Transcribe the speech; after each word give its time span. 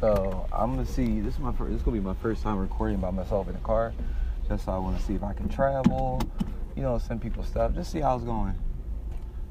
So 0.00 0.46
I'm 0.52 0.74
gonna 0.74 0.86
see. 0.86 1.20
This 1.20 1.34
is 1.34 1.40
my 1.40 1.52
first. 1.52 1.70
This 1.70 1.80
is 1.80 1.84
gonna 1.84 1.96
be 1.96 2.02
my 2.02 2.14
first 2.14 2.42
time 2.42 2.58
recording 2.58 2.98
by 2.98 3.10
myself 3.10 3.46
in 3.48 3.54
the 3.54 3.60
car. 3.60 3.92
Just 4.48 4.66
so 4.66 4.72
I 4.72 4.78
want 4.78 4.98
to 4.98 5.02
see 5.02 5.14
if 5.14 5.22
I 5.22 5.32
can 5.32 5.48
travel. 5.48 6.20
You 6.76 6.82
know, 6.82 6.98
send 6.98 7.22
people 7.22 7.42
stuff. 7.44 7.74
Just 7.74 7.90
see 7.92 8.00
how 8.00 8.16
it's 8.16 8.24
going. 8.24 8.54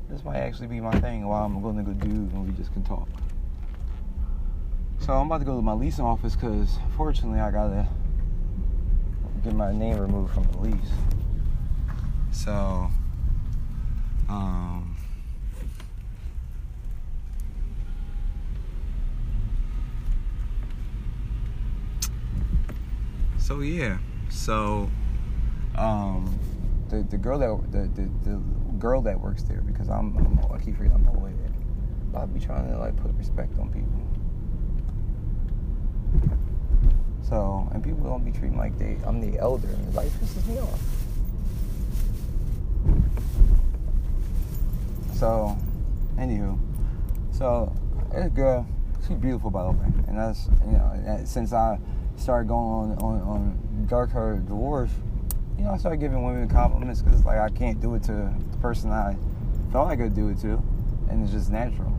This 0.09 0.23
might 0.23 0.37
actually 0.37 0.67
be 0.67 0.79
my 0.79 0.99
thing. 0.99 1.25
While 1.25 1.45
I'm 1.45 1.61
going 1.61 1.77
to 1.77 1.83
go 1.83 1.93
do, 1.93 2.09
and 2.09 2.45
we 2.45 2.53
just 2.53 2.71
can 2.73 2.83
talk. 2.83 3.07
So 4.99 5.13
I'm 5.13 5.25
about 5.25 5.39
to 5.39 5.45
go 5.45 5.55
to 5.55 5.61
my 5.61 5.73
leasing 5.73 6.05
office 6.05 6.35
because, 6.35 6.77
fortunately, 6.95 7.39
I 7.39 7.51
gotta 7.51 7.87
get 9.43 9.53
my 9.53 9.73
name 9.73 9.97
removed 9.97 10.33
from 10.33 10.43
the 10.51 10.57
lease. 10.59 10.75
So, 12.31 12.89
um, 14.29 14.92
so 23.43 23.59
yeah, 23.59 23.97
so 24.29 24.89
um, 25.77 26.39
the 26.87 27.03
the 27.03 27.17
girl 27.17 27.37
that 27.39 27.71
the, 27.73 28.01
the, 28.01 28.09
the 28.23 28.37
girl 28.79 29.01
that 29.01 29.19
works 29.19 29.43
there 29.43 29.59
because 29.61 29.89
I'm, 29.89 30.15
I'm 30.15 30.39
I 30.49 30.59
keep 30.59 30.77
forgetting 30.77 31.05
I'm 31.05 31.07
always 31.09 31.35
there. 31.35 31.51
I'll 32.15 32.27
be 32.27 32.39
trying 32.39 32.71
to 32.71 32.79
like 32.79 32.95
put 32.95 33.13
respect 33.15 33.59
on 33.59 33.69
people. 33.69 33.91
So 37.27 37.67
and 37.73 37.83
people 37.83 38.05
don't 38.05 38.23
be 38.23 38.31
treating 38.31 38.57
like 38.57 38.77
they 38.79 38.97
I'm 39.05 39.19
the 39.19 39.37
elder 39.37 39.67
and 39.67 39.89
it 39.89 39.93
like 39.93 40.07
pisses 40.07 40.47
me 40.47 40.59
off. 40.59 40.79
So, 45.15 45.57
anywho, 46.17 46.57
so 47.31 47.73
this 48.13 48.29
girl, 48.31 48.65
she's 49.05 49.17
beautiful 49.17 49.49
by 49.51 49.63
the 49.63 49.71
way, 49.71 49.87
and 50.07 50.17
that's 50.17 50.47
you 50.65 50.77
know 50.77 51.21
since 51.25 51.51
I 51.51 51.77
started 52.15 52.47
going 52.47 52.91
on 52.91 52.97
on, 52.99 53.21
on 53.21 53.85
dark 53.89 54.11
her 54.11 54.37
divorce, 54.37 54.91
you 55.57 55.63
know 55.63 55.71
I 55.71 55.77
started 55.77 55.97
giving 55.97 56.23
women 56.23 56.47
compliments 56.47 57.01
because 57.01 57.25
like 57.25 57.39
I 57.39 57.49
can't 57.49 57.81
do 57.81 57.95
it 57.95 58.03
to 58.03 58.33
the 58.51 58.57
person 58.57 58.91
I 58.91 59.15
thought 59.71 59.87
I 59.87 59.95
could 59.95 60.15
do 60.15 60.29
it 60.29 60.39
to, 60.39 60.61
and 61.09 61.23
it's 61.23 61.31
just 61.31 61.51
natural. 61.51 61.91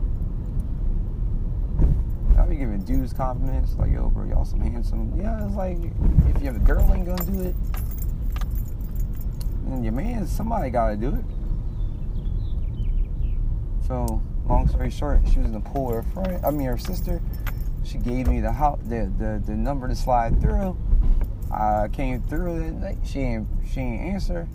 I 2.37 2.45
be 2.45 2.55
giving 2.57 2.83
dudes 2.83 3.13
compliments 3.13 3.75
like 3.77 3.91
yo 3.91 4.09
bro 4.09 4.25
y'all 4.27 4.45
some 4.45 4.59
handsome 4.59 5.13
yeah 5.17 5.45
it's 5.45 5.55
like 5.55 5.77
if 6.35 6.41
you 6.41 6.47
have 6.47 6.57
a 6.57 6.59
girl 6.59 6.91
ain't 6.93 7.05
gonna 7.05 7.25
do 7.25 7.41
it, 7.41 7.55
then 9.67 9.83
your 9.83 9.93
man 9.93 10.27
somebody 10.27 10.69
gotta 10.69 10.95
do 10.95 11.15
it. 11.15 11.25
So, 13.87 14.19
long 14.49 14.67
story 14.67 14.89
short, 14.89 15.21
she 15.31 15.37
was 15.37 15.47
in 15.47 15.53
the 15.53 15.59
pool 15.59 15.87
with 15.87 15.95
her 15.97 16.11
friend. 16.11 16.43
I 16.43 16.49
mean, 16.49 16.65
her 16.67 16.77
sister. 16.77 17.21
She 17.85 17.97
gave 17.99 18.27
me 18.27 18.41
the 18.41 18.51
house, 18.51 18.79
the, 18.83 19.11
the 19.17 19.41
the 19.45 19.53
number 19.53 19.87
to 19.87 19.95
slide 19.95 20.41
through. 20.41 20.77
I 21.51 21.87
came 21.89 22.21
through 22.23 22.59
that 22.59 22.71
night. 22.71 22.97
She 23.05 23.19
ain't 23.19 23.47
she 23.71 23.79
ain't 23.79 24.13
answer. 24.13 24.47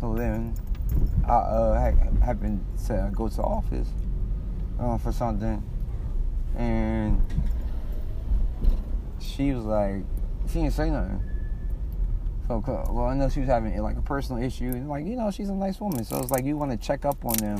So 0.00 0.14
then 0.14 0.54
I 1.26 1.32
uh, 1.32 1.94
happened 2.22 2.64
to 2.86 3.10
go 3.14 3.28
to 3.28 3.42
office 3.42 3.88
uh, 4.78 4.98
for 4.98 5.12
something, 5.12 5.62
and 6.56 7.22
she 9.20 9.52
was 9.52 9.64
like, 9.64 10.04
she 10.48 10.60
didn't 10.60 10.74
say 10.74 10.90
nothing. 10.90 11.22
So, 12.48 12.62
well, 12.90 13.06
I 13.06 13.14
know 13.14 13.30
she 13.30 13.40
was 13.40 13.48
having 13.48 13.80
like 13.80 13.96
a 13.96 14.02
personal 14.02 14.42
issue, 14.42 14.70
and 14.70 14.88
like 14.88 15.06
you 15.06 15.16
know, 15.16 15.30
she's 15.30 15.48
a 15.48 15.54
nice 15.54 15.80
woman. 15.80 16.04
So 16.04 16.18
it's 16.18 16.30
like 16.30 16.44
you 16.44 16.56
want 16.56 16.72
to 16.72 16.76
check 16.76 17.04
up 17.06 17.24
on 17.24 17.36
them 17.38 17.58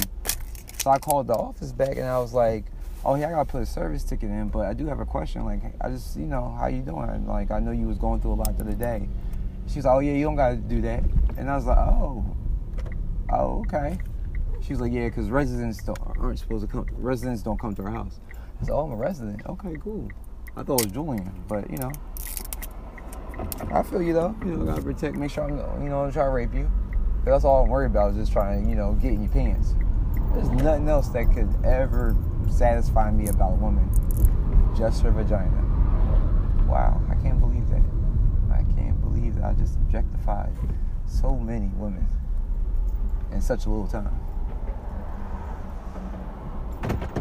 so 0.83 0.91
I 0.91 0.99
called 0.99 1.29
the 1.29 1.35
office 1.35 1.71
back 1.71 1.97
and 1.97 2.07
I 2.07 2.19
was 2.19 2.35
like, 2.35 2.65
"Oh 3.05 3.15
yeah, 3.17 3.29
I 3.29 3.31
gotta 3.33 3.45
put 3.45 3.63
a 3.63 3.67
service 3.67 4.05
ticket 4.05 4.31
in, 4.31 4.49
but 4.49 4.67
I 4.67 4.75
do 4.75 4.87
have 4.87 5.01
a 5.01 5.07
question. 5.07 5.45
Like, 5.45 5.61
I 5.81 5.89
just, 5.89 6.17
you 6.17 6.27
know, 6.27 6.55
how 6.59 6.67
you 6.67 6.83
doing? 6.83 7.27
Like, 7.27 7.51
I 7.51 7.59
know 7.59 7.73
you 7.73 7.87
was 7.87 7.99
going 7.99 8.21
through 8.21 8.33
a 8.33 8.35
lot 8.35 8.57
the 8.57 8.65
other 8.65 8.75
day." 8.75 9.09
She's 9.67 9.85
like, 9.85 9.95
"Oh 9.95 9.99
yeah, 10.01 10.13
you 10.13 10.25
don't 10.25 10.37
gotta 10.37 10.57
do 10.57 10.81
that." 10.83 11.03
And 11.37 11.51
I 11.51 11.57
was 11.57 11.67
like, 11.67 11.79
"Oh, 11.79 12.25
oh 13.33 13.65
okay." 13.67 13.99
She's 14.61 14.81
like, 14.81 14.93
"Yeah, 14.93 15.09
because 15.09 15.31
residents 15.31 15.83
don't, 15.83 15.99
aren't 16.19 16.39
supposed 16.39 16.67
to 16.67 16.71
come. 16.71 16.87
Residents 16.93 17.43
don't 17.43 17.59
come 17.59 17.75
to 17.75 17.83
our 17.83 17.91
house." 17.91 18.21
I 18.61 18.65
said, 18.65 18.73
"Oh, 18.73 18.85
I'm 18.85 18.93
a 18.93 18.97
resident. 18.97 19.43
Okay, 19.47 19.77
cool." 19.83 20.09
I 20.57 20.63
thought 20.63 20.81
it 20.81 20.87
was 20.87 20.93
Julian, 20.93 21.33
but 21.49 21.71
you 21.71 21.79
know, 21.79 21.91
I 23.73 23.83
feel 23.83 24.03
you 24.03 24.13
though. 24.13 24.37
You 24.45 24.57
know, 24.57 24.67
gotta 24.67 24.83
protect, 24.83 25.17
make 25.17 25.31
sure 25.31 25.45
I'm, 25.45 25.83
you 25.83 25.89
know, 25.89 26.11
try 26.11 26.25
to 26.25 26.31
rape 26.31 26.55
you. 26.55 26.71
That's 27.25 27.45
all 27.45 27.65
I'm 27.65 27.71
worried 27.71 27.87
about 27.87 28.11
is 28.11 28.17
just 28.17 28.33
trying 28.33 28.65
to, 28.65 28.69
you 28.69 28.77
know, 28.77 28.93
get 28.95 29.13
in 29.13 29.23
your 29.23 29.33
pants. 29.33 29.75
There's 30.35 30.51
nothing 30.51 30.89
else 30.89 31.09
that 31.11 31.33
could 31.33 31.49
ever 31.65 32.17
satisfy 32.53 33.11
me 33.11 33.29
about 33.29 33.53
a 33.53 33.57
woman. 33.57 33.89
Just 34.77 35.03
her 35.03 35.11
vagina. 35.11 35.63
Wow, 36.69 37.01
I 37.11 37.15
can't 37.23 37.41
believe 37.41 37.69
that. 37.71 37.83
I 38.51 38.63
can't 38.75 39.01
believe 39.01 39.37
that 39.37 39.45
I 39.45 39.53
just 39.55 39.77
objectified 39.77 40.53
so 41.07 41.37
many 41.37 41.71
women 41.77 42.07
in 43.33 43.41
such 43.41 43.67
a 43.67 43.71
little 43.71 43.87
time. 43.87 44.19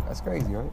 That's 0.06 0.22
crazy, 0.22 0.54
right? 0.54 0.72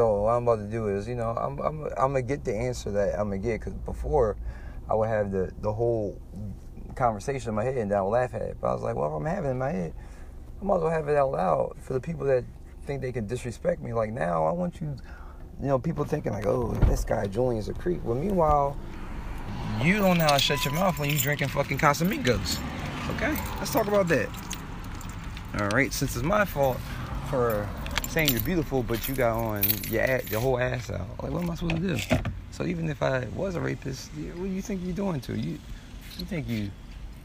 So 0.00 0.22
what 0.22 0.30
I'm 0.30 0.44
about 0.44 0.60
to 0.60 0.64
do 0.64 0.88
is, 0.88 1.06
you 1.06 1.14
know, 1.14 1.36
I'm 1.36 1.58
I'm 1.58 1.84
I'm 1.84 2.12
gonna 2.14 2.22
get 2.22 2.42
the 2.42 2.56
answer 2.56 2.90
that 2.92 3.20
I'm 3.20 3.28
gonna 3.28 3.36
get 3.36 3.60
because 3.60 3.74
before 3.74 4.38
I 4.88 4.94
would 4.94 5.10
have 5.10 5.30
the 5.30 5.52
the 5.60 5.70
whole 5.70 6.18
conversation 6.94 7.50
in 7.50 7.54
my 7.54 7.64
head 7.64 7.76
and 7.76 7.92
I 7.92 8.00
would 8.00 8.08
laugh 8.08 8.32
at 8.32 8.40
it. 8.40 8.56
But 8.62 8.68
I 8.68 8.72
was 8.72 8.82
like, 8.82 8.96
well, 8.96 9.08
if 9.08 9.12
I'm 9.20 9.26
having 9.26 9.50
in 9.50 9.58
my 9.58 9.70
head, 9.72 9.92
I 10.58 10.64
might 10.64 10.76
as 10.76 10.80
well 10.84 10.90
have 10.90 11.06
it 11.08 11.18
out 11.18 11.32
loud 11.32 11.76
for 11.82 11.92
the 11.92 12.00
people 12.00 12.24
that 12.28 12.44
think 12.86 13.02
they 13.02 13.12
can 13.12 13.26
disrespect 13.26 13.82
me. 13.82 13.92
Like 13.92 14.10
now, 14.10 14.46
I 14.46 14.52
want 14.52 14.80
you, 14.80 14.96
you 15.60 15.68
know, 15.68 15.78
people 15.78 16.06
thinking 16.06 16.32
like, 16.32 16.46
oh, 16.46 16.72
this 16.86 17.04
guy 17.04 17.26
Julian's 17.26 17.68
a 17.68 17.74
creep. 17.74 18.02
Well, 18.02 18.16
meanwhile, 18.16 18.78
you 19.82 19.98
don't 19.98 20.16
know 20.16 20.24
how 20.24 20.38
to 20.38 20.42
shut 20.42 20.64
your 20.64 20.72
mouth 20.72 20.98
when 20.98 21.10
you're 21.10 21.18
drinking 21.18 21.48
fucking 21.48 21.76
Casamigos. 21.76 22.58
Okay, 23.16 23.38
let's 23.58 23.70
talk 23.70 23.86
about 23.86 24.08
that. 24.08 24.30
All 25.58 25.68
right, 25.68 25.92
since 25.92 26.16
it's 26.16 26.24
my 26.24 26.46
fault 26.46 26.78
for 27.28 27.68
saying 28.10 28.30
you're 28.30 28.40
beautiful, 28.40 28.82
but 28.82 29.08
you 29.08 29.14
got 29.14 29.36
on 29.36 29.62
your 29.88 30.02
ass, 30.02 30.28
your 30.30 30.40
whole 30.40 30.58
ass 30.58 30.90
out. 30.90 31.06
Like, 31.22 31.30
what 31.30 31.42
am 31.42 31.50
I 31.50 31.54
supposed 31.54 31.76
to 31.76 31.96
do? 31.96 32.18
So 32.50 32.64
even 32.64 32.88
if 32.88 33.02
I 33.02 33.26
was 33.36 33.54
a 33.54 33.60
rapist, 33.60 34.10
what 34.34 34.46
do 34.46 34.50
you 34.50 34.62
think 34.62 34.82
you're 34.84 34.92
doing 34.94 35.20
to 35.20 35.38
you? 35.38 35.58
You 36.18 36.24
think 36.24 36.48
you, 36.48 36.70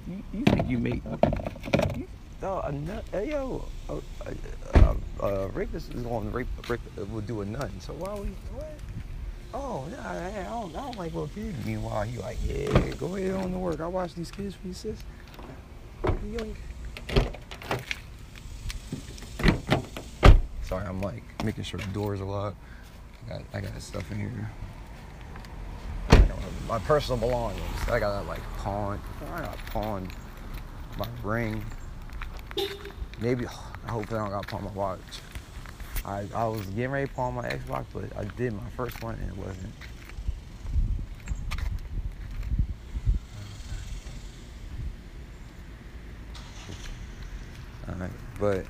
you, 0.07 0.23
you 0.31 0.44
think 0.44 0.69
you 0.69 0.78
make? 0.78 1.01
You, 1.96 2.07
oh, 2.44 2.59
a 2.59 2.72
nut, 2.72 3.03
yo, 3.13 3.68
a, 3.90 3.94
a, 3.96 4.96
a, 5.22 5.28
a 5.28 5.47
rapist 5.47 5.91
is 5.94 6.03
going 6.03 6.29
to 6.29 6.38
rape, 6.38 6.69
rape, 6.69 6.79
will 7.12 7.22
do 7.22 7.41
a 7.41 7.46
nun. 7.46 7.72
So 7.79 7.94
why 7.94 8.13
we 8.13 8.28
what? 8.53 8.72
Oh, 9.56 9.85
nah, 9.90 10.12
I 10.12 10.44
don't, 10.44 10.75
I 10.75 10.81
don't 10.81 10.97
like 10.97 11.13
little 11.13 11.29
kids. 11.29 11.66
Meanwhile, 11.66 12.03
he 12.03 12.19
like, 12.19 12.38
yeah, 12.46 12.67
go 13.00 13.16
ahead 13.16 13.34
on 13.35 13.52
the 13.52 13.57
work. 13.57 13.79
I 13.79 13.88
watch 13.88 14.13
these 14.13 14.29
kids 14.29 14.53
for 14.53 14.67
you, 14.67 14.73
sis. 14.73 14.97
Yoink. 16.03 16.56
Sorry, 20.75 20.87
I'm 20.87 20.99
like 20.99 21.23
making 21.45 21.63
sure 21.63 21.79
the 21.79 21.87
doors 21.93 22.19
are 22.19 22.25
locked. 22.25 22.57
I 23.25 23.29
got 23.29 23.41
I 23.53 23.61
got 23.61 23.81
stuff 23.81 24.11
in 24.11 24.19
here. 24.19 24.51
my 26.67 26.79
personal 26.79 27.17
belongings. 27.17 27.63
I 27.87 27.97
got 27.97 28.27
like 28.27 28.41
pawn. 28.57 28.99
I 29.33 29.41
got 29.41 29.57
pawn 29.67 30.09
my 30.97 31.07
ring. 31.23 31.63
Maybe 33.22 33.45
I 33.87 33.89
hope 33.89 34.11
I 34.11 34.17
don't 34.17 34.31
got 34.31 34.47
pawn 34.47 34.66
my 34.66 34.72
watch. 34.72 34.99
I 36.03 36.25
I 36.35 36.45
was 36.45 36.66
getting 36.66 36.91
ready 36.91 37.07
to 37.07 37.13
pawn 37.13 37.35
my 37.35 37.47
Xbox, 37.47 37.85
but 37.93 38.17
I 38.17 38.25
did 38.35 38.51
my 38.51 38.69
first 38.75 39.01
one 39.01 39.16
and 39.16 39.31
it 39.31 39.37
wasn't. 39.37 39.73
Alright, 47.87 48.11
but 48.37 48.66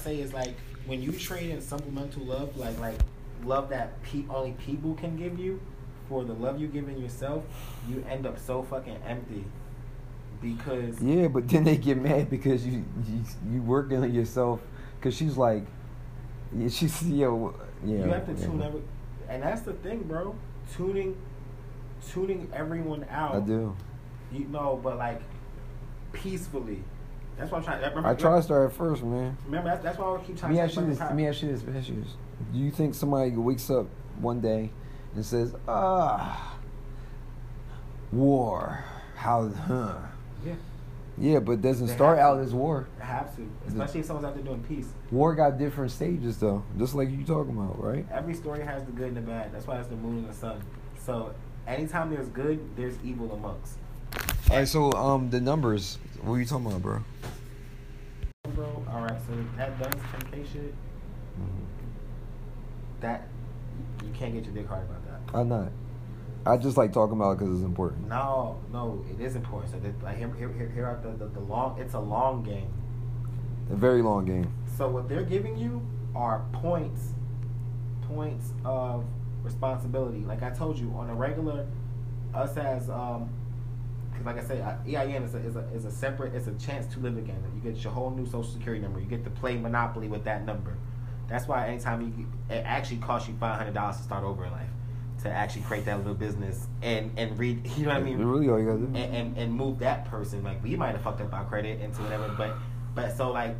say 0.00 0.20
is 0.20 0.32
like 0.32 0.56
when 0.86 1.02
you 1.02 1.12
trade 1.12 1.50
in 1.50 1.60
supplemental 1.60 2.24
love, 2.24 2.56
like 2.56 2.78
like 2.78 2.98
love 3.44 3.68
that 3.70 4.02
pe- 4.02 4.24
only 4.30 4.52
people 4.52 4.94
can 4.94 5.16
give 5.16 5.38
you, 5.38 5.60
for 6.08 6.24
the 6.24 6.34
love 6.34 6.60
you 6.60 6.66
give 6.68 6.88
in 6.88 6.98
yourself, 7.00 7.44
you 7.88 8.04
end 8.08 8.26
up 8.26 8.38
so 8.38 8.62
fucking 8.62 8.98
empty. 9.06 9.44
Because 10.42 11.00
yeah, 11.00 11.28
but 11.28 11.48
then 11.48 11.64
they 11.64 11.76
get 11.76 11.96
mad 11.98 12.28
because 12.28 12.66
you 12.66 12.84
you, 13.08 13.24
you 13.50 13.62
working 13.62 13.98
on 14.02 14.12
yourself. 14.12 14.60
Because 14.98 15.14
she's 15.16 15.36
like, 15.36 15.64
Yeah, 16.56 16.68
she's 16.68 17.02
yo. 17.02 17.54
Yeah, 17.84 17.98
you 18.04 18.10
have 18.10 18.26
to 18.26 18.32
yeah. 18.32 18.46
tune 18.46 18.62
every, 18.62 18.82
and 19.28 19.42
that's 19.42 19.62
the 19.62 19.72
thing, 19.74 20.02
bro. 20.02 20.34
Tuning, 20.74 21.16
tuning 22.10 22.50
everyone 22.54 23.06
out. 23.10 23.36
I 23.36 23.40
do. 23.40 23.76
You 24.32 24.46
know, 24.46 24.80
but 24.82 24.98
like 24.98 25.22
peacefully. 26.12 26.82
That's 27.36 27.50
what 27.50 27.58
I'm 27.58 27.64
trying. 27.64 27.80
Remember, 27.80 28.08
I 28.08 28.14
try 28.14 28.36
to 28.36 28.42
start 28.42 28.70
at 28.70 28.76
first, 28.76 29.02
man. 29.02 29.36
Remember, 29.46 29.70
that's, 29.70 29.82
that's 29.82 29.98
why 29.98 30.14
I 30.14 30.18
keep 30.24 30.38
trying 30.38 30.54
Let 30.54 30.54
me 30.54 30.56
to 30.56 30.62
ask 30.62 30.76
you 30.76 30.86
this. 30.86 31.00
Let 31.00 31.16
me 31.16 31.26
ask 31.26 31.42
you 31.42 31.48
this. 31.48 31.62
Let 31.62 31.72
me 31.72 31.78
ask 31.78 31.88
you 31.88 32.00
this. 32.02 32.12
Do 32.52 32.58
you 32.58 32.70
think 32.70 32.94
somebody 32.94 33.30
wakes 33.32 33.70
up 33.70 33.86
one 34.20 34.40
day 34.40 34.70
and 35.14 35.24
says, 35.24 35.54
"Ah, 35.66 36.56
war, 38.12 38.84
how, 39.16 39.48
huh?" 39.48 39.96
Yeah, 40.44 40.54
Yeah, 41.18 41.38
but 41.40 41.60
doesn't 41.62 41.86
They 41.88 41.94
start 41.94 42.18
out 42.18 42.38
as 42.40 42.52
war. 42.54 42.86
I 43.00 43.04
have 43.04 43.34
to, 43.36 43.48
especially 43.66 44.00
if 44.00 44.06
someone's 44.06 44.26
out 44.26 44.34
there 44.34 44.44
doing 44.44 44.62
peace. 44.62 44.88
War 45.10 45.34
got 45.34 45.58
different 45.58 45.90
stages 45.90 46.38
though, 46.38 46.64
just 46.78 46.94
like 46.94 47.10
you 47.10 47.24
talking 47.24 47.56
about, 47.56 47.82
right? 47.82 48.06
Every 48.12 48.34
story 48.34 48.62
has 48.62 48.84
the 48.84 48.92
good 48.92 49.08
and 49.08 49.16
the 49.16 49.20
bad. 49.22 49.52
That's 49.52 49.66
why 49.66 49.78
it's 49.78 49.88
the 49.88 49.96
moon 49.96 50.18
and 50.18 50.28
the 50.28 50.34
sun. 50.34 50.62
So 50.98 51.34
anytime 51.66 52.10
there's 52.10 52.28
good, 52.28 52.76
there's 52.76 52.96
evil 53.04 53.32
amongst. 53.32 53.78
All 54.50 54.56
right, 54.58 54.68
so 54.68 54.92
um, 54.92 55.30
the 55.30 55.40
numbers. 55.40 55.98
What 56.24 56.34
are 56.36 56.38
you 56.38 56.46
talking 56.46 56.66
about, 56.66 56.80
bro? 56.80 57.04
Bro, 58.54 58.86
all 58.90 59.02
right. 59.02 59.20
So 59.26 59.44
that 59.58 59.78
does 59.78 59.92
10k 59.92 60.50
shit. 60.50 60.74
That 63.00 63.28
you 64.02 64.10
can't 64.14 64.32
get 64.32 64.44
your 64.44 64.54
dick 64.54 64.66
hard 64.66 64.84
about 64.84 65.04
that. 65.04 65.38
I'm 65.38 65.50
not. 65.50 65.70
I 66.46 66.56
just 66.56 66.78
like 66.78 66.94
talking 66.94 67.16
about 67.16 67.32
it 67.32 67.38
because 67.40 67.54
it's 67.56 67.64
important. 67.64 68.08
No, 68.08 68.58
no, 68.72 69.04
it 69.10 69.20
is 69.20 69.36
important. 69.36 69.72
So 69.72 69.80
that, 69.80 70.02
like 70.02 70.16
here, 70.16 70.32
here, 70.38 70.50
here, 70.50 70.70
here 70.70 70.86
are 70.86 70.98
the, 71.02 71.10
the 71.10 71.26
the 71.26 71.40
long. 71.40 71.78
It's 71.78 71.92
a 71.92 72.00
long 72.00 72.42
game. 72.42 72.72
A 73.70 73.76
very 73.76 74.00
long 74.00 74.24
game. 74.24 74.50
So 74.78 74.88
what 74.88 75.10
they're 75.10 75.24
giving 75.24 75.58
you 75.58 75.86
are 76.14 76.42
points, 76.52 77.12
points 78.08 78.52
of 78.64 79.04
responsibility. 79.42 80.20
Like 80.20 80.42
I 80.42 80.50
told 80.50 80.78
you, 80.78 80.90
on 80.96 81.10
a 81.10 81.14
regular, 81.14 81.66
us 82.32 82.56
as 82.56 82.88
um, 82.88 83.28
because 84.14 84.26
like 84.26 84.38
I 84.38 84.46
said, 84.46 84.78
EIN 84.86 85.22
is 85.22 85.34
a, 85.34 85.38
is 85.38 85.56
a 85.56 85.68
is 85.74 85.84
a 85.84 85.90
separate. 85.90 86.34
It's 86.34 86.46
a 86.46 86.54
chance 86.54 86.92
to 86.94 87.00
live 87.00 87.16
again. 87.16 87.42
You 87.54 87.60
get 87.60 87.82
your 87.82 87.92
whole 87.92 88.10
new 88.10 88.24
social 88.24 88.44
security 88.44 88.80
number. 88.80 89.00
You 89.00 89.06
get 89.06 89.24
to 89.24 89.30
play 89.30 89.56
Monopoly 89.56 90.08
with 90.08 90.24
that 90.24 90.44
number. 90.44 90.76
That's 91.28 91.48
why 91.48 91.66
anytime 91.68 92.00
you, 92.02 92.26
it 92.54 92.62
actually 92.64 92.98
costs 92.98 93.28
you 93.28 93.34
five 93.40 93.58
hundred 93.58 93.74
dollars 93.74 93.96
to 93.96 94.02
start 94.02 94.24
over 94.24 94.44
in 94.44 94.52
life, 94.52 94.68
to 95.22 95.30
actually 95.30 95.62
create 95.62 95.84
that 95.86 95.98
little 95.98 96.14
business 96.14 96.66
and 96.82 97.10
and 97.16 97.38
read. 97.38 97.66
You 97.76 97.86
know 97.86 97.94
what 97.94 97.98
I 97.98 98.04
mean? 98.04 98.18
Really, 98.18 98.48
all 98.48 98.58
you 98.60 98.66
gotta 98.66 98.78
do. 98.78 98.86
and, 98.86 98.96
and, 99.14 99.36
and 99.36 99.52
move 99.52 99.80
that 99.80 100.04
person. 100.06 100.42
Like 100.44 100.62
we 100.62 100.76
might 100.76 100.92
have 100.92 101.02
fucked 101.02 101.20
up 101.20 101.32
our 101.32 101.44
credit 101.44 101.80
into 101.80 102.02
whatever, 102.02 102.32
but 102.38 102.54
but 102.94 103.16
so 103.16 103.32
like 103.32 103.56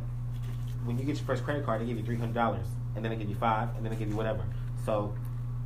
when 0.85 0.97
you 0.97 1.03
get 1.03 1.17
your 1.17 1.25
first 1.25 1.43
credit 1.43 1.65
card, 1.65 1.81
they 1.81 1.85
give 1.85 1.97
you 1.97 2.03
three 2.05 2.17
hundred 2.17 2.35
dollars, 2.35 2.67
and 2.95 3.03
then 3.03 3.11
they 3.11 3.17
give 3.17 3.29
you 3.29 3.35
five, 3.35 3.75
and 3.75 3.85
then 3.85 3.91
they 3.91 3.97
give 3.97 4.09
you 4.09 4.15
whatever. 4.15 4.43
So, 4.85 5.15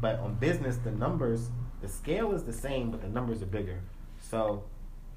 but 0.02 0.20
on 0.20 0.36
business, 0.36 0.78
the 0.78 0.92
numbers, 0.92 1.50
the 1.82 1.90
scale 1.90 2.32
is 2.32 2.44
the 2.44 2.54
same, 2.54 2.90
but 2.92 3.02
the 3.02 3.10
numbers 3.10 3.42
are 3.42 3.48
bigger. 3.48 3.82
So 4.22 4.64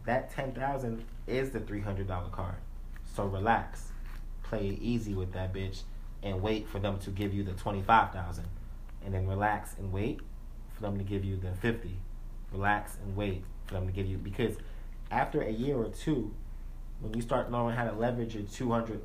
that 0.04 0.30
ten 0.30 0.52
thousand 0.52 1.04
is 1.26 1.50
the 1.50 1.60
three 1.60 1.80
hundred 1.80 2.08
dollar 2.08 2.28
card. 2.28 2.56
So 3.14 3.24
relax, 3.26 3.88
play 4.42 4.78
easy 4.80 5.14
with 5.14 5.32
that 5.32 5.52
bitch, 5.52 5.82
and 6.22 6.40
wait 6.42 6.68
for 6.68 6.78
them 6.78 6.98
to 7.00 7.10
give 7.10 7.34
you 7.34 7.42
the 7.42 7.52
twenty 7.52 7.82
five 7.82 8.12
thousand, 8.12 8.46
and 9.04 9.14
then 9.14 9.26
relax 9.26 9.74
and 9.78 9.92
wait 9.92 10.20
for 10.74 10.82
them 10.82 10.98
to 10.98 11.04
give 11.04 11.24
you 11.24 11.36
the 11.36 11.52
fifty. 11.52 11.96
Relax 12.52 12.96
and 13.04 13.16
wait 13.16 13.44
for 13.66 13.74
them 13.74 13.86
to 13.86 13.92
give 13.92 14.06
you 14.06 14.18
because 14.18 14.56
after 15.10 15.42
a 15.42 15.50
year 15.50 15.76
or 15.76 15.88
two, 15.88 16.34
when 17.00 17.14
you 17.14 17.22
start 17.22 17.50
knowing 17.50 17.74
how 17.74 17.84
to 17.84 17.92
leverage 17.92 18.34
your 18.34 18.44
two 18.44 18.70
hundred, 18.70 19.02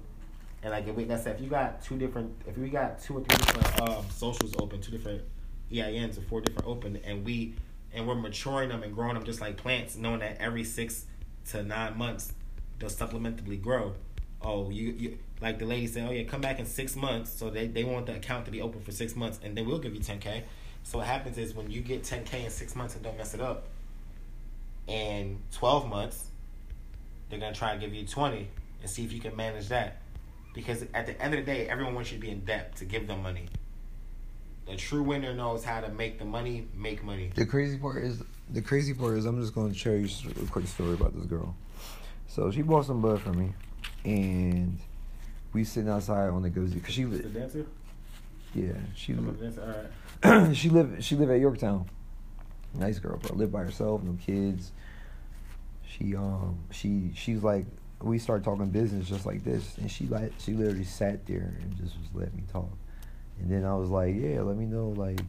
and 0.64 0.72
like 0.72 0.88
if 0.88 1.08
that's 1.08 1.26
if 1.26 1.40
you 1.42 1.50
got 1.50 1.82
two 1.82 1.98
different, 1.98 2.34
if 2.48 2.58
we 2.58 2.70
got 2.70 3.00
two 3.00 3.18
or 3.18 3.22
three 3.22 3.38
different 3.38 3.82
um, 3.82 4.06
socials 4.10 4.54
open, 4.60 4.82
two 4.82 4.92
different 4.92 5.22
EINs 5.72 6.18
or 6.18 6.22
four 6.22 6.42
different 6.42 6.68
open, 6.68 6.98
and 7.04 7.26
we 7.26 7.56
and 7.98 8.08
we're 8.08 8.16
maturing 8.16 8.70
them 8.70 8.84
and 8.84 8.94
growing 8.94 9.16
them 9.16 9.26
just 9.26 9.42
like 9.42 9.58
plants, 9.58 9.98
knowing 9.98 10.20
that 10.20 10.38
every 10.40 10.64
six 10.64 11.06
to 11.50 11.64
nine 11.64 11.98
months 11.98 12.32
they'll 12.80 12.90
supplementably 12.90 13.58
grow. 13.58 13.96
Oh, 14.42 14.70
you, 14.70 14.92
you 14.92 15.18
like 15.42 15.58
the 15.60 15.66
lady 15.66 15.88
said, 15.88 16.08
oh 16.08 16.12
yeah, 16.12 16.24
come 16.24 16.42
back 16.42 16.60
in 16.60 16.66
six 16.66 16.96
months. 16.96 17.32
So 17.32 17.50
they, 17.50 17.68
they 17.68 17.84
want 17.84 18.06
the 18.06 18.16
account 18.16 18.46
to 18.46 18.52
be 18.52 18.62
open 18.62 18.82
for 18.82 18.92
six 18.92 19.16
months, 19.16 19.40
and 19.44 19.58
then 19.58 19.66
we'll 19.66 19.80
give 19.80 19.96
you 19.96 20.00
ten 20.00 20.20
k. 20.20 20.44
So 20.84 21.00
what 21.00 21.08
happens 21.08 21.38
is 21.38 21.54
when 21.54 21.70
you 21.72 21.82
get 21.82 22.04
ten 22.04 22.24
k 22.24 22.46
in 22.46 22.52
six 22.52 22.76
months 22.76 22.94
and 22.96 23.04
don't 23.04 23.18
mess 23.18 23.34
it 23.34 23.42
up, 23.42 23.68
in 24.88 25.40
twelve 25.52 25.90
months, 25.90 26.28
they're 27.30 27.40
gonna 27.40 27.54
try 27.54 27.74
to 27.74 27.80
give 27.80 27.94
you 27.94 28.06
twenty 28.06 28.48
and 28.82 28.90
see 28.90 29.04
if 29.04 29.12
you 29.12 29.20
can 29.20 29.36
manage 29.36 29.70
that. 29.70 29.98
Because 30.54 30.86
at 30.94 31.08
the 31.08 31.22
end 31.22 31.34
of 31.34 31.46
the 31.46 31.52
day, 31.52 31.68
everyone 31.68 31.94
wants 31.96 32.12
you 32.12 32.18
to 32.18 32.22
be 32.22 32.30
in 32.30 32.46
debt 32.46 32.76
to 32.78 32.86
give 32.86 33.08
them 33.08 33.22
money. 33.22 33.48
The 34.68 34.76
true 34.76 35.02
winner 35.04 35.34
knows 35.34 35.64
how 35.64 35.80
to 35.82 35.90
make 35.90 36.20
the 36.20 36.26
money 36.26 36.68
make 36.76 37.04
money. 37.04 37.32
The 37.36 37.46
crazy 37.46 37.78
part 37.78 38.04
is 38.04 38.22
the 38.52 38.62
crazy 38.62 38.94
part 38.94 39.18
is 39.18 39.26
I'm 39.26 39.40
just 39.42 39.54
going 39.56 39.72
to 39.72 39.78
share 39.78 39.96
you 39.98 40.10
a 40.44 40.46
quick 40.48 40.68
story 40.68 40.94
about 40.94 41.16
this 41.16 41.26
girl. 41.26 41.56
So 42.28 42.52
she 42.52 42.62
bought 42.62 42.86
some 42.86 43.02
bud 43.02 43.22
for 43.22 43.34
me, 43.34 43.54
and 44.06 44.78
we 45.54 45.64
sitting 45.64 45.90
outside 45.90 46.30
on 46.30 46.42
the 46.42 46.50
gozy 46.50 46.76
because 46.76 46.94
she 46.94 47.04
The 47.06 47.24
dancer? 47.30 47.66
yeah 48.54 48.74
she 48.96 49.14
The 49.14 49.22
li- 49.22 49.38
dancer, 49.42 49.90
all 50.24 50.32
right. 50.40 50.54
she 50.56 50.70
lived 50.70 51.04
she 51.04 51.16
lived 51.16 51.32
at 51.32 51.40
Yorktown. 51.40 51.86
Nice 52.74 53.00
girl, 53.00 53.18
bro. 53.18 53.36
Lived 53.36 53.54
by 53.54 53.62
herself, 53.64 54.04
no 54.04 54.18
kids. 54.26 54.72
She 55.88 56.16
um 56.16 56.60
she 56.72 57.12
she's 57.16 57.42
like 57.44 57.66
we 58.02 58.20
started 58.20 58.44
talking 58.44 58.70
business 58.70 59.08
just 59.08 59.26
like 59.26 59.44
this, 59.44 59.78
and 59.78 59.90
she 59.90 60.06
like 60.08 60.34
she 60.40 60.54
literally 60.54 60.84
sat 60.84 61.26
there 61.26 61.56
and 61.62 61.76
just 61.78 61.98
was 61.98 62.08
letting 62.14 62.36
me 62.36 62.44
talk, 62.52 62.70
and 63.40 63.52
then 63.52 63.66
I 63.66 63.76
was 63.76 63.90
like, 63.90 64.16
yeah, 64.16 64.42
let 64.42 64.58
me 64.58 64.66
know 64.66 64.90
like. 64.90 65.20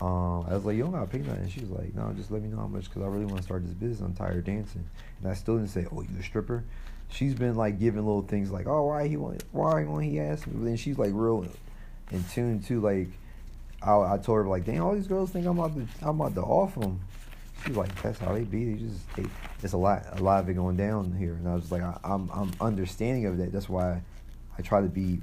Um, 0.00 0.44
I 0.48 0.54
was 0.54 0.64
like, 0.64 0.76
you 0.76 0.82
don't 0.82 0.92
gotta 0.92 1.06
pay 1.06 1.18
nothing. 1.18 1.42
And 1.42 1.52
she 1.52 1.60
was 1.60 1.70
like, 1.70 1.94
no, 1.94 2.12
just 2.16 2.30
let 2.32 2.42
me 2.42 2.48
know 2.48 2.56
how 2.56 2.66
much 2.66 2.84
because 2.84 3.02
I 3.02 3.06
really 3.06 3.26
want 3.26 3.38
to 3.38 3.42
start 3.44 3.64
this 3.64 3.74
business. 3.74 4.00
I'm 4.00 4.12
tired 4.12 4.38
of 4.38 4.44
dancing, 4.44 4.84
and 5.20 5.30
I 5.30 5.34
still 5.34 5.56
didn't 5.56 5.70
say, 5.70 5.86
oh, 5.92 6.02
you 6.02 6.08
a 6.18 6.22
stripper. 6.22 6.64
She's 7.08 7.34
been 7.34 7.54
like 7.54 7.78
giving 7.78 8.04
little 8.04 8.22
things 8.22 8.50
like, 8.50 8.66
oh, 8.66 8.86
why 8.86 9.06
he 9.06 9.16
want, 9.16 9.44
why 9.52 9.84
won't 9.84 10.04
he 10.04 10.18
ask 10.18 10.46
me? 10.48 10.54
But 10.56 10.64
then 10.64 10.76
she's 10.76 10.98
like 10.98 11.12
real 11.14 11.46
in 12.10 12.24
tune 12.24 12.60
to 12.64 12.80
like 12.80 13.08
I, 13.82 14.14
I 14.14 14.18
told 14.18 14.38
her 14.38 14.46
like, 14.46 14.64
dang, 14.64 14.80
all 14.80 14.94
these 14.94 15.06
girls 15.06 15.30
think 15.30 15.46
I'm 15.46 15.58
about 15.58 15.74
to 15.74 15.86
I'm 16.02 16.20
about 16.20 16.34
to 16.34 16.42
off 16.42 16.74
them. 16.74 17.00
She's 17.64 17.76
like, 17.76 18.02
that's 18.02 18.18
how 18.18 18.34
they 18.34 18.42
be. 18.42 18.72
They 18.72 18.80
just 18.80 19.16
they, 19.16 19.24
it's 19.62 19.74
a 19.74 19.78
lot 19.78 20.04
a 20.12 20.22
lot 20.22 20.40
of 20.40 20.48
it 20.48 20.54
going 20.54 20.76
down 20.76 21.12
here, 21.12 21.34
and 21.34 21.48
I 21.48 21.54
was 21.54 21.70
like, 21.70 21.82
I, 21.82 21.98
I'm 22.02 22.30
I'm 22.30 22.50
understanding 22.60 23.26
of 23.26 23.38
that. 23.38 23.52
That's 23.52 23.68
why 23.68 24.02
I 24.58 24.62
try 24.62 24.80
to 24.80 24.88
be, 24.88 25.20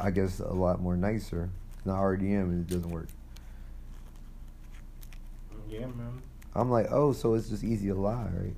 I 0.00 0.10
guess, 0.10 0.40
a 0.40 0.52
lot 0.52 0.80
more 0.80 0.96
nicer 0.96 1.50
than 1.84 1.94
I 1.94 1.96
already 1.96 2.32
am, 2.34 2.50
and 2.50 2.70
it 2.70 2.74
doesn't 2.74 2.90
work. 2.90 3.08
Yeah, 5.68 5.86
man. 5.86 6.22
I'm 6.54 6.70
like, 6.70 6.86
oh, 6.90 7.12
so 7.12 7.34
it's 7.34 7.48
just 7.48 7.64
easy 7.64 7.88
to 7.88 7.94
lie, 7.94 8.28
right? 8.34 8.56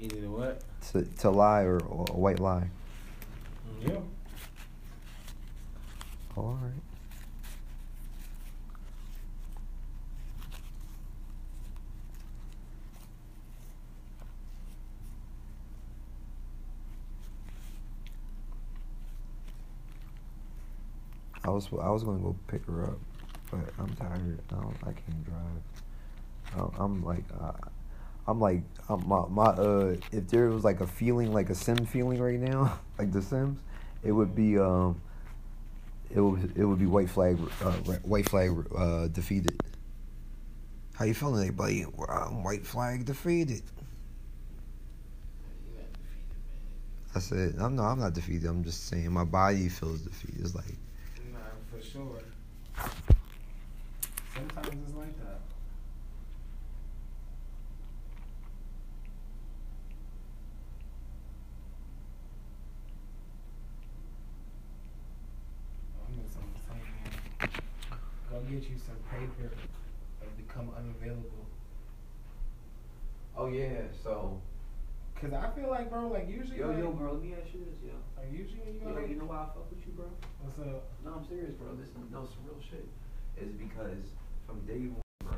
Easy 0.00 0.20
to 0.20 0.28
what? 0.28 0.62
To 0.92 1.02
to 1.02 1.30
lie 1.30 1.62
or, 1.62 1.78
or 1.80 2.06
a 2.08 2.16
white 2.16 2.40
lie. 2.40 2.68
Yeah. 3.80 3.98
All 6.36 6.58
right. 6.62 6.83
I 21.44 21.50
was 21.50 21.68
I 21.80 21.90
was 21.90 22.02
gonna 22.02 22.18
go 22.18 22.34
pick 22.48 22.64
her 22.66 22.84
up, 22.84 22.98
but 23.50 23.60
I'm 23.78 23.94
tired. 23.96 24.40
I 24.50 24.54
don't, 24.54 24.76
I 24.82 24.92
can't 24.92 25.24
drive. 25.24 26.72
I'm 26.78 27.04
like 27.04 27.24
uh, 27.38 27.52
I'm 28.26 28.40
like 28.40 28.62
I'm, 28.88 29.06
my 29.06 29.26
my 29.28 29.46
uh 29.46 29.96
if 30.12 30.28
there 30.28 30.48
was 30.48 30.64
like 30.64 30.80
a 30.80 30.86
feeling 30.86 31.32
like 31.32 31.50
a 31.50 31.54
sim 31.54 31.84
feeling 31.84 32.20
right 32.20 32.40
now 32.40 32.78
like 32.98 33.12
the 33.12 33.20
Sims, 33.20 33.58
it 34.02 34.12
would 34.12 34.34
be 34.34 34.58
um 34.58 35.00
it 36.10 36.20
would 36.20 36.56
it 36.56 36.64
would 36.64 36.78
be 36.78 36.86
white 36.86 37.10
flag 37.10 37.38
uh, 37.62 37.72
white 38.02 38.28
flag 38.28 38.50
uh, 38.76 39.08
defeated. 39.08 39.60
How 40.94 41.06
you 41.06 41.14
feeling, 41.14 41.40
everybody? 41.40 41.84
Um, 42.08 42.44
white 42.44 42.64
flag 42.64 43.04
defeated. 43.04 43.62
I 47.16 47.18
said, 47.18 47.56
I'm 47.58 47.76
no, 47.76 47.82
I'm 47.82 47.98
not 47.98 48.12
defeated. 48.12 48.46
I'm 48.46 48.62
just 48.64 48.86
saying 48.86 49.12
my 49.12 49.24
body 49.24 49.68
feels 49.68 50.02
defeated. 50.02 50.40
It's 50.40 50.54
like 50.54 50.76
sure. 51.94 52.18
Sometimes 54.34 54.68
it's 54.84 54.96
like 54.96 55.16
that. 55.20 55.40
Go 68.28 68.40
get 68.40 68.64
you 68.64 68.76
some 68.84 68.96
paper 69.08 69.52
and 70.20 70.36
become 70.36 70.70
unavailable. 70.76 71.46
Oh 73.36 73.46
yeah, 73.46 73.82
so 74.02 74.40
Cause 75.20 75.32
I 75.32 75.48
feel 75.58 75.70
like, 75.70 75.90
bro, 75.90 76.08
like 76.08 76.28
usually, 76.28 76.60
like, 76.60 76.98
bro, 76.98 77.12
let 77.12 77.22
me 77.22 77.34
ask 77.40 77.54
you 77.54 77.60
this, 77.64 77.78
yo. 77.82 77.94
like 78.16 78.30
Eugene, 78.32 78.80
you 78.80 78.88
Yo, 78.88 78.94
got 78.94 79.08
you 79.08 79.16
know 79.16 79.24
why 79.24 79.36
I 79.36 79.46
fuck 79.46 79.70
with 79.70 79.80
you, 79.86 79.92
bro? 79.92 80.06
What's 80.42 80.58
up? 80.58 80.84
No, 81.04 81.14
I'm 81.16 81.26
serious, 81.26 81.52
bro. 81.52 81.74
This 81.76 81.88
is 81.88 81.94
no 82.12 82.24
some 82.24 82.44
real 82.44 82.60
shit. 82.60 82.86
Is 83.40 83.52
because 83.52 84.12
from 84.46 84.60
day 84.66 84.88
one, 84.88 85.00
bro. 85.24 85.32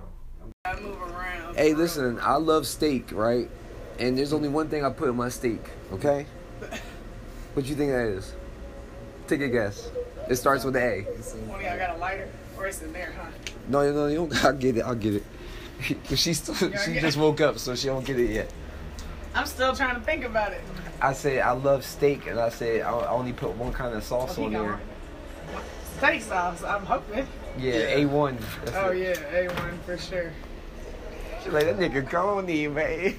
I 0.65 0.73
gotta 0.73 0.83
move 0.83 1.01
around. 1.01 1.57
Hey, 1.57 1.75
listen, 1.75 2.19
I 2.21 2.37
love 2.37 2.67
steak, 2.67 3.13
right? 3.13 3.49
And 3.99 4.19
there's 4.19 4.33
only 4.33 4.49
one 4.49 4.69
thing 4.69 4.85
I 4.85 4.91
put 4.91 5.09
in 5.09 5.17
my 5.17 5.29
steak, 5.29 5.61
okay? 5.93 6.27
What 7.55 7.65
you 7.65 7.75
think 7.75 7.91
that 7.91 8.09
is? 8.09 8.35
Take 9.29 9.41
a 9.41 9.49
guess. 9.49 9.91
It 10.29 10.37
starts 10.37 10.63
with 10.63 10.75
the 10.75 10.83
A. 10.83 11.01
One 11.49 11.59
of 11.59 11.63
y'all 11.65 11.79
got 11.79 11.97
a 11.97 11.99
lighter, 11.99 12.29
or 12.59 12.67
it's 12.67 12.83
in 12.83 12.93
there, 12.93 13.15
huh? 13.17 13.31
No, 13.69 13.83
no, 13.83 13.95
no, 13.95 14.07
you 14.09 14.17
don't. 14.17 14.35
I'll 14.45 14.53
get 14.53 14.77
it. 14.77 14.83
I'll 14.83 14.95
get 14.95 15.15
it. 15.15 15.23
Cause 16.07 16.19
she 16.21 16.35
still, 16.35 16.55
she 16.55 17.01
just 17.01 17.17
woke 17.17 17.41
up, 17.41 17.59
so 17.59 17.75
she 17.75 17.87
don't 17.87 18.05
get 18.05 18.21
it 18.21 18.31
yet. 18.31 18.53
I'm 19.37 19.47
still 19.47 19.77
trying 19.77 19.95
to 19.95 20.01
think 20.01 20.25
about 20.25 20.53
it. 20.53 20.63
I 21.01 21.13
said 21.13 21.41
I 21.41 21.53
love 21.53 21.85
steak, 21.85 22.27
and 22.27 22.41
I 22.41 22.49
said 22.49 22.81
I 22.83 22.91
I 22.91 23.11
only 23.11 23.33
put 23.33 23.55
one 23.57 23.73
kind 23.73 23.95
of 23.95 24.03
sauce 24.03 24.39
Oh, 24.39 24.45
on 24.45 24.53
there. 24.53 24.81
Steak 25.99 26.23
sauce, 26.23 26.63
I'm 26.63 26.85
hoping. 26.85 27.27
Yeah, 27.59 27.73
A 27.73 28.07
one. 28.07 28.39
Oh 28.75 28.91
yeah, 28.91 29.15
A1 29.15 29.79
for 29.85 29.97
sure. 29.99 30.33
She's 31.43 31.53
like 31.53 31.65
that 31.65 31.79
nigga 31.79 32.11
corny, 32.11 32.69
man. 32.69 33.15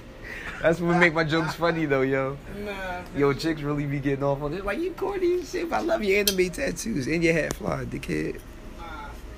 That's 0.62 0.80
what 0.80 0.98
make 0.98 1.14
my 1.14 1.24
jokes 1.24 1.54
funny 1.56 1.86
though, 1.86 2.02
yo. 2.02 2.38
Nah. 2.64 3.02
Yo, 3.16 3.34
chicks 3.34 3.62
really 3.62 3.86
be 3.86 4.00
getting 4.00 4.24
off 4.24 4.42
on 4.42 4.54
it. 4.54 4.66
Like 4.66 4.80
you 4.80 4.92
corny 4.94 5.36
and 5.36 5.46
shit. 5.46 5.72
I 5.72 5.80
love 5.82 6.04
your 6.04 6.20
anime 6.20 6.50
tattoos 6.50 7.08
and 7.08 7.24
your 7.24 7.34
hat 7.34 7.54
fly, 7.54 7.86
dickhead. 7.86 8.40
Nah, 8.80 8.86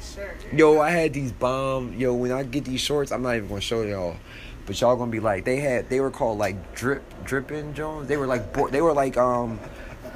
sure. 0.01 0.33
Yo, 0.53 0.79
I 0.79 0.89
had 0.91 1.13
these 1.13 1.31
bomb. 1.31 1.93
Yo, 1.93 2.13
when 2.13 2.31
I 2.31 2.43
get 2.43 2.65
these 2.65 2.81
shorts, 2.81 3.11
I'm 3.11 3.21
not 3.21 3.35
even 3.35 3.47
gonna 3.49 3.61
show 3.61 3.83
y'all, 3.83 4.17
but 4.69 4.79
y'all 4.79 4.95
gonna 4.95 5.09
be 5.09 5.19
like, 5.19 5.45
they 5.45 5.55
had, 5.55 5.89
they 5.89 5.99
were 5.99 6.11
called 6.11 6.37
like 6.37 6.75
drip, 6.75 7.01
dripping 7.23 7.73
Jones. 7.73 8.07
They 8.07 8.17
were 8.17 8.27
like, 8.27 8.53
bo- 8.53 8.69
they 8.69 8.83
were 8.83 8.93
like, 8.93 9.17
um, 9.17 9.59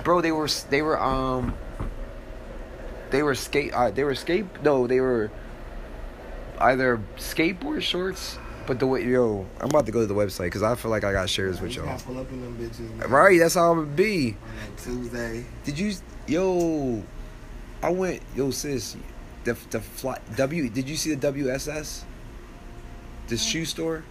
bro, 0.04 0.22
they 0.22 0.32
were, 0.32 0.48
they 0.70 0.84
were, 0.84 1.02
um, 1.02 1.56
they 3.10 3.24
were 3.24 3.34
skate, 3.34 3.74
uh, 3.74 3.90
they 3.90 4.04
were 4.04 4.14
skate. 4.14 4.46
No, 4.62 4.86
they 4.86 5.00
were 5.00 5.32
either 6.60 7.02
skateboard 7.18 7.82
shorts. 7.82 8.38
But 8.68 8.78
the 8.78 8.86
way, 8.86 9.04
yo, 9.04 9.48
I'm 9.60 9.70
about 9.70 9.88
to 9.88 9.92
go 9.92 10.02
to 10.02 10.06
the 10.06 10.14
website 10.14 10.46
because 10.46 10.62
I 10.62 10.76
feel 10.76 10.92
like 10.92 11.04
I 11.04 11.14
got 11.14 11.32
shares 11.32 11.60
with 11.60 11.76
y'all. 11.76 11.98
pull 11.98 12.20
up 12.20 12.32
in 12.32 12.40
them 12.40 12.56
bitches. 12.56 13.10
Right, 13.10 13.40
that's 13.40 13.56
how 13.56 13.72
I'm 13.72 13.86
gonna 13.86 13.96
be. 13.96 14.38
On 14.68 14.78
Tuesday. 14.78 15.46
Did 15.64 15.80
you, 15.80 15.94
yo? 16.28 17.02
I 17.82 17.90
went, 17.90 18.22
yo, 18.36 18.52
sis, 18.52 18.98
the 19.46 19.58
the 19.72 19.82
fly 19.82 20.20
W. 20.36 20.70
Did 20.70 20.88
you 20.88 20.96
see 20.96 21.16
the 21.16 21.34
WSS? 21.34 22.04
The 23.30 23.38
shoe 23.38 23.66
store. 23.66 24.04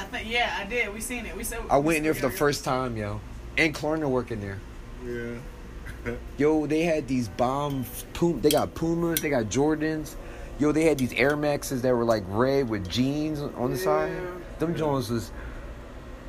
I 0.00 0.04
think 0.04 0.30
yeah, 0.30 0.56
I 0.58 0.64
did. 0.64 0.92
We 0.94 1.00
seen 1.00 1.26
it. 1.26 1.36
We 1.36 1.44
said 1.44 1.60
I 1.68 1.76
went 1.76 1.98
in 1.98 2.04
there 2.04 2.14
for 2.14 2.22
the 2.22 2.30
first 2.30 2.64
time, 2.64 2.96
yo. 2.96 3.20
And 3.58 3.74
Klarna 3.74 4.08
working 4.08 4.40
there. 4.40 4.58
Yeah. 5.04 6.14
Yo, 6.38 6.66
they 6.66 6.82
had 6.82 7.06
these 7.06 7.28
bomb 7.28 7.84
Pum. 8.14 8.40
They 8.40 8.48
got 8.48 8.74
Pumas. 8.74 9.20
They 9.20 9.28
got 9.28 9.44
Jordans. 9.46 10.14
Yo, 10.58 10.72
they 10.72 10.84
had 10.84 10.96
these 10.96 11.12
Air 11.12 11.36
Maxes 11.36 11.82
that 11.82 11.94
were 11.94 12.04
like 12.04 12.22
red 12.28 12.70
with 12.70 12.88
jeans 12.88 13.40
on 13.40 13.70
the 13.70 13.76
side. 13.76 14.12
Yeah. 14.12 14.30
Them 14.58 14.76
Jones 14.76 15.10
was, 15.10 15.30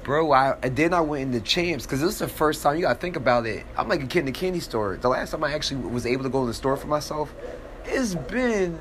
bro. 0.03 0.31
I 0.33 0.57
and 0.61 0.75
then 0.75 0.93
I 0.93 1.01
went 1.01 1.33
into 1.33 1.39
Champs 1.39 1.85
because 1.85 2.01
this 2.01 2.11
is 2.13 2.19
the 2.19 2.27
first 2.27 2.63
time. 2.63 2.75
You 2.75 2.81
gotta 2.81 2.99
think 2.99 3.15
about 3.15 3.45
it. 3.45 3.65
I'm 3.77 3.87
like 3.87 4.03
a 4.03 4.07
kid 4.07 4.19
in 4.19 4.27
a 4.27 4.33
candy 4.33 4.59
store. 4.59 4.97
The 4.97 5.09
last 5.09 5.31
time 5.31 5.43
I 5.45 5.53
actually 5.53 5.81
was 5.81 6.05
able 6.05 6.23
to 6.23 6.29
go 6.29 6.41
in 6.41 6.47
the 6.47 6.53
store 6.53 6.75
for 6.75 6.87
myself, 6.87 7.33
it's 7.85 8.15
been, 8.15 8.77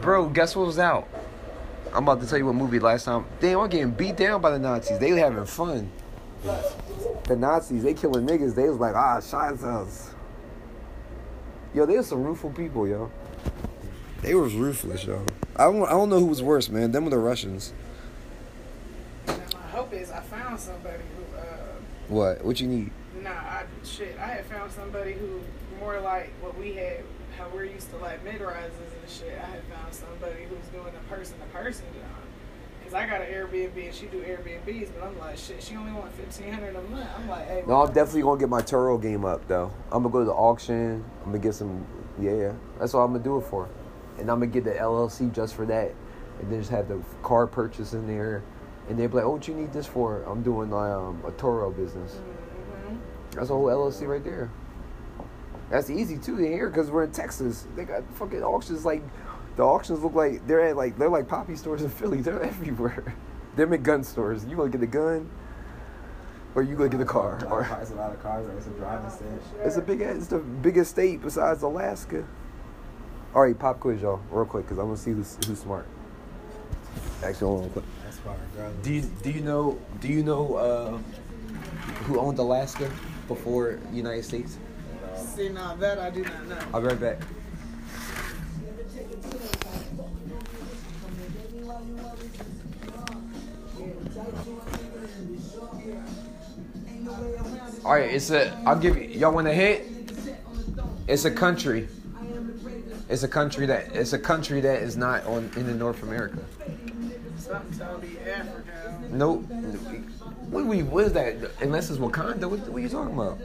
bro. 0.00 0.28
Guess 0.28 0.54
what 0.54 0.66
was 0.66 0.78
out? 0.78 1.08
I'm 1.94 2.04
about 2.04 2.20
to 2.22 2.26
tell 2.26 2.38
you 2.38 2.46
what 2.46 2.54
movie 2.54 2.78
last 2.78 3.04
time. 3.04 3.26
Damn, 3.40 3.60
I'm 3.60 3.68
getting 3.68 3.90
beat 3.90 4.16
down 4.16 4.40
by 4.40 4.50
the 4.50 4.58
Nazis. 4.58 4.98
They 4.98 5.12
were 5.12 5.18
having 5.18 5.44
fun. 5.44 5.90
The 7.24 7.36
Nazis, 7.36 7.82
they 7.82 7.94
killing 7.94 8.26
niggas. 8.26 8.54
They 8.54 8.68
was 8.68 8.78
like, 8.78 8.94
ah, 8.94 9.20
shots 9.20 9.62
us. 9.62 10.14
Yo, 11.74 11.86
they 11.86 11.96
was 11.96 12.06
some 12.06 12.22
ruthless 12.22 12.54
people, 12.54 12.88
yo. 12.88 13.10
They 14.22 14.34
was 14.34 14.54
ruthless, 14.54 15.04
yo. 15.04 15.24
I 15.56 15.64
don't, 15.64 15.84
I 15.84 15.90
don't 15.90 16.08
know 16.08 16.18
who 16.18 16.26
was 16.26 16.42
worse, 16.42 16.68
man. 16.68 16.92
Them 16.92 17.06
or 17.06 17.10
the 17.10 17.18
Russians. 17.18 17.72
My 19.26 19.34
hope 19.70 19.92
is 19.92 20.10
I 20.10 20.20
found 20.20 20.58
somebody 20.58 21.02
who 21.16 21.36
uh 21.36 21.74
What? 22.08 22.44
What 22.44 22.60
you 22.60 22.68
need? 22.68 22.90
Nah, 23.22 23.30
I 23.30 23.64
shit. 23.84 24.16
I 24.18 24.26
had 24.26 24.46
found 24.46 24.72
somebody 24.72 25.12
who 25.12 25.40
more 25.78 26.00
like 26.00 26.32
what 26.40 26.58
we 26.58 26.74
had, 26.74 27.04
how 27.42 27.48
we're 27.54 27.64
used 27.64 27.90
to 27.90 27.96
like 27.96 28.22
mid 28.24 28.40
rises 28.40 28.72
and 28.78 29.10
shit. 29.10 29.38
I 29.42 29.46
had 29.46 29.62
found 29.64 29.92
somebody 29.92 30.44
who's 30.48 30.66
doing 30.68 30.94
a 30.94 31.12
person 31.12 31.34
to 31.38 31.44
person 31.46 31.84
job. 31.94 32.04
Cause 32.84 32.94
I 32.94 33.06
got 33.06 33.20
an 33.20 33.28
Airbnb 33.28 33.86
and 33.86 33.94
she 33.94 34.06
do 34.06 34.20
Airbnbs, 34.20 34.90
but 34.94 35.06
I'm 35.06 35.18
like 35.18 35.38
shit. 35.38 35.62
She 35.62 35.76
only 35.76 35.92
want 35.92 36.12
fifteen 36.14 36.52
hundred 36.52 36.76
a 36.76 36.82
month. 36.82 37.08
I'm 37.16 37.28
like, 37.28 37.46
hey, 37.48 37.64
No, 37.66 37.82
I'm 37.82 37.92
definitely 37.92 38.22
gonna 38.22 38.38
get 38.40 38.48
my 38.48 38.62
Turo 38.62 39.00
game 39.00 39.24
up 39.24 39.46
though. 39.48 39.72
I'm 39.90 40.02
gonna 40.02 40.12
go 40.12 40.18
to 40.20 40.24
the 40.24 40.32
auction. 40.32 41.04
I'm 41.20 41.32
gonna 41.32 41.38
get 41.38 41.54
some. 41.54 41.84
Yeah, 42.20 42.52
that's 42.78 42.92
what 42.92 43.00
I'm 43.00 43.12
gonna 43.12 43.24
do 43.24 43.38
it 43.38 43.42
for, 43.42 43.68
and 44.18 44.30
I'm 44.30 44.38
gonna 44.38 44.46
get 44.46 44.64
the 44.64 44.72
LLC 44.74 45.32
just 45.32 45.54
for 45.54 45.64
that, 45.66 45.92
and 46.40 46.52
then 46.52 46.60
just 46.60 46.70
have 46.70 46.88
the 46.88 47.00
car 47.22 47.46
purchase 47.46 47.94
in 47.94 48.06
there, 48.06 48.42
and 48.88 48.98
they'll 48.98 49.08
be 49.08 49.14
like, 49.16 49.24
"Oh, 49.24 49.30
what 49.30 49.48
you 49.48 49.54
need 49.54 49.72
this 49.72 49.86
for?" 49.86 50.22
I'm 50.24 50.42
doing 50.42 50.72
um, 50.74 51.22
a 51.26 51.30
Turo 51.32 51.74
business. 51.74 52.20
Mhm. 52.86 52.98
That's 53.30 53.48
a 53.48 53.54
whole 53.54 53.66
LLC 53.66 54.06
right 54.06 54.22
there. 54.22 54.50
That's 55.72 55.88
easy 55.88 56.18
too 56.18 56.36
to 56.36 56.46
hear 56.46 56.68
because 56.68 56.90
we're 56.90 57.04
in 57.04 57.12
Texas. 57.12 57.66
They 57.74 57.84
got 57.86 58.02
fucking 58.16 58.42
auctions 58.42 58.84
like 58.84 59.02
the 59.56 59.62
auctions 59.62 60.02
look 60.02 60.12
like 60.12 60.46
they're 60.46 60.60
at 60.60 60.76
like 60.76 60.98
they're 60.98 61.08
like 61.08 61.26
poppy 61.26 61.56
stores 61.56 61.80
in 61.80 61.88
Philly. 61.88 62.20
They're 62.22 62.42
everywhere. 62.42 63.14
They're 63.56 63.72
at 63.72 63.82
gun 63.82 64.04
stores. 64.04 64.44
You 64.44 64.54
gonna 64.56 64.68
get 64.68 64.82
a 64.82 64.86
gun, 64.86 65.30
or 66.54 66.62
you 66.62 66.76
gonna 66.76 66.90
get 66.90 67.00
a 67.00 67.06
car? 67.06 67.38
A 67.42 67.46
Or 67.46 67.60
of 67.62 67.68
cars, 67.68 67.90
a 67.90 67.94
lot 67.94 68.12
of 68.12 68.22
cars. 68.22 68.46
Like 68.46 68.58
it's 68.58 68.66
a 68.66 68.70
driving 68.70 69.10
state. 69.10 69.28
it's 69.60 69.76
a 69.78 69.80
big. 69.80 70.02
It's 70.02 70.26
the 70.26 70.40
biggest 70.40 70.90
state 70.90 71.22
besides 71.22 71.62
Alaska. 71.62 72.22
All 73.34 73.40
right, 73.40 73.58
pop 73.58 73.80
quiz, 73.80 74.02
y'all, 74.02 74.20
real 74.30 74.44
quick, 74.44 74.66
because 74.66 74.76
I'm 74.76 74.86
gonna 74.88 74.98
see 74.98 75.12
who's 75.12 75.38
who's 75.46 75.60
smart. 75.60 75.86
Actually, 77.24 77.46
hold 77.46 77.64
on, 77.64 77.70
quick. 77.70 77.84
That's 78.04 78.18
far, 78.18 78.36
regardless. 78.52 78.84
Do 78.84 78.92
you 78.92 79.02
do 79.22 79.30
you 79.30 79.40
know 79.40 79.78
do 80.00 80.08
you 80.08 80.22
know 80.22 80.54
uh, 80.54 80.98
who 82.04 82.20
owned 82.20 82.38
Alaska 82.38 82.90
before 83.26 83.78
United 83.90 84.24
States? 84.26 84.58
See, 85.34 85.48
now 85.48 85.74
that 85.76 85.98
I 85.98 86.10
do 86.10 86.22
not 86.24 86.46
know. 86.46 86.58
I'll 86.74 86.82
be 86.82 86.88
right 86.88 87.00
back. 87.00 87.18
All 97.82 97.92
right, 97.92 98.10
it's 98.10 98.30
a. 98.30 98.54
I'll 98.66 98.78
give 98.78 98.98
you. 98.98 99.04
Y'all 99.04 99.32
want 99.32 99.48
a 99.48 99.54
hit? 99.54 99.88
It's 101.08 101.24
a 101.24 101.30
country. 101.30 101.88
It's 103.08 103.22
a 103.22 103.28
country 103.28 103.64
that. 103.64 103.96
It's 103.96 104.12
a 104.12 104.18
country 104.18 104.60
that 104.60 104.82
is 104.82 104.98
not 104.98 105.24
on 105.24 105.50
in 105.56 105.66
the 105.66 105.74
North 105.74 106.02
America. 106.02 106.40
Something 107.38 107.78
tell 107.78 107.98
me 107.98 108.18
Africa. 108.30 109.00
Nope. 109.10 109.44
What, 110.50 110.66
we, 110.66 110.82
what 110.82 111.04
is 111.04 111.12
that? 111.14 111.36
Unless 111.62 111.88
it's 111.88 111.98
Wakanda. 111.98 112.50
What, 112.50 112.60
what 112.68 112.76
are 112.76 112.80
you 112.80 112.90
talking 112.90 113.14
about? 113.14 113.38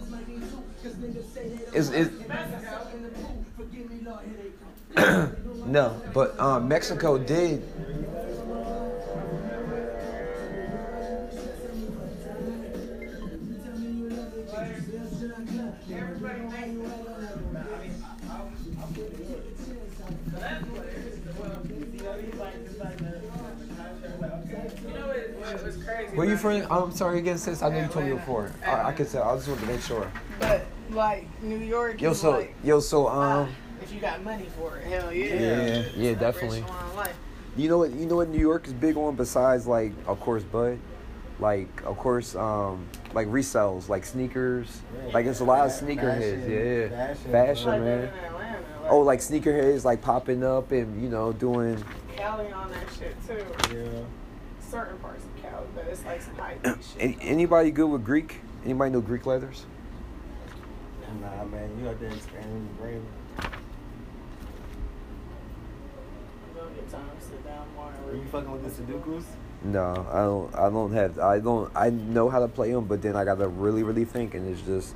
Is 1.73 1.91
is 1.91 2.09
no? 5.65 6.01
But 6.13 6.39
um, 6.39 6.67
Mexico 6.67 7.17
did. 7.17 7.63
Where 26.17 26.27
you 26.27 26.35
from? 26.35 26.65
I'm 26.71 26.91
sorry 26.91 27.19
again, 27.19 27.37
sis. 27.37 27.61
I 27.61 27.69
know 27.69 27.79
you 27.81 27.87
told 27.87 28.05
me 28.05 28.13
before. 28.13 28.51
I, 28.65 28.85
I 28.89 28.91
could 28.93 29.07
tell. 29.07 29.21
I 29.21 29.35
just 29.35 29.47
wanted 29.47 29.61
to 29.61 29.67
make 29.67 29.81
sure. 29.81 30.11
But 30.39 30.65
like 30.89 31.27
New 31.43 31.59
York, 31.59 32.01
Yo, 32.01 32.13
so 32.13 32.31
like, 32.31 32.55
yo, 32.63 32.79
so 32.79 33.05
ah, 33.07 33.41
um, 33.43 33.49
if 33.83 33.93
you 33.93 33.99
got 33.99 34.23
money 34.23 34.47
for 34.57 34.77
it, 34.77 34.85
hell 34.85 35.13
yeah. 35.13 35.25
Yeah, 35.25 35.83
yeah, 35.95 36.09
It's 36.11 36.19
definitely. 36.19 36.61
rich 36.61 36.69
on 36.71 36.95
life. 36.95 37.15
you 37.55 37.69
know 37.69 37.77
what? 37.77 37.91
You 37.93 38.07
know 38.07 38.15
what 38.15 38.29
New 38.29 38.39
York 38.39 38.65
is 38.65 38.73
big 38.73 38.97
on 38.97 39.15
besides 39.15 39.67
like, 39.67 39.91
of 40.07 40.19
course, 40.19 40.41
Bud. 40.43 40.79
Like, 41.39 41.83
of 41.85 41.99
course, 41.99 42.35
um, 42.35 42.87
like 43.13 43.27
resells, 43.27 43.87
like 43.89 44.03
sneakers. 44.03 44.81
Like, 45.13 45.27
it's 45.27 45.39
a 45.39 45.43
lot 45.43 45.67
of 45.67 45.77
Fa- 45.77 45.85
sneakerheads. 45.85 46.41
fashion, 46.41 46.51
Yeah, 46.51 46.89
fashion, 46.89 47.31
fashion, 47.31 47.67
Like 47.67 47.81
man. 47.81 47.99
living 48.01 48.17
in 48.17 48.25
Atlanta, 48.25 48.59
like, 48.81 48.91
Oh, 48.91 48.99
like 49.01 49.19
sneakerheads, 49.19 49.83
like 49.85 50.01
popping 50.01 50.43
up 50.43 50.71
and 50.71 50.99
you 50.99 51.09
know 51.09 51.31
doing. 51.33 51.83
Cali 52.15 52.51
on 52.51 52.71
that 52.71 52.87
shit 52.97 53.15
too. 53.27 53.75
Yeah. 53.75 53.99
Certain 54.67 54.97
parts 54.97 55.23
of 55.57 55.75
Cali, 55.75 55.85
but 55.85 55.85
it's 55.91 56.05
like 56.05 56.21
some 56.21 56.35
high 56.35 56.53
peak 56.55 56.67
uh, 56.67 56.75
shit. 56.75 57.01
Any, 57.01 57.17
anybody 57.21 57.71
good 57.71 57.87
with 57.87 58.03
Greek? 58.03 58.41
Anybody 58.63 58.91
know 58.91 59.01
Greek 59.01 59.25
leathers? 59.25 59.65
Nah, 61.21 61.45
man, 61.45 61.69
you 61.79 61.89
out 61.89 61.99
there 61.99 62.11
expanding 62.11 62.69
your 62.77 62.85
brain. 62.85 63.05
I'm 63.39 63.51
gonna 66.55 66.75
get 66.75 66.91
time 66.91 67.09
to 67.17 67.25
sit 67.25 67.43
down 67.45 67.65
more 67.75 67.91
and 67.91 68.13
Are 68.13 68.15
you 68.15 68.29
fucking 68.29 68.51
with 68.51 68.63
the 68.63 68.83
Sudokus? 68.83 69.23
No, 69.63 70.05
I 70.11 70.21
don't. 70.21 70.55
I 70.55 70.69
don't 70.69 70.93
have. 70.93 71.19
I 71.19 71.39
don't. 71.39 71.71
I 71.75 71.89
know 71.89 72.29
how 72.29 72.39
to 72.39 72.47
play 72.47 72.71
them, 72.71 72.85
but 72.85 73.01
then 73.01 73.15
I 73.15 73.25
gotta 73.25 73.47
really, 73.47 73.83
really 73.83 74.05
think, 74.05 74.35
and 74.35 74.47
it's 74.47 74.61
just, 74.61 74.95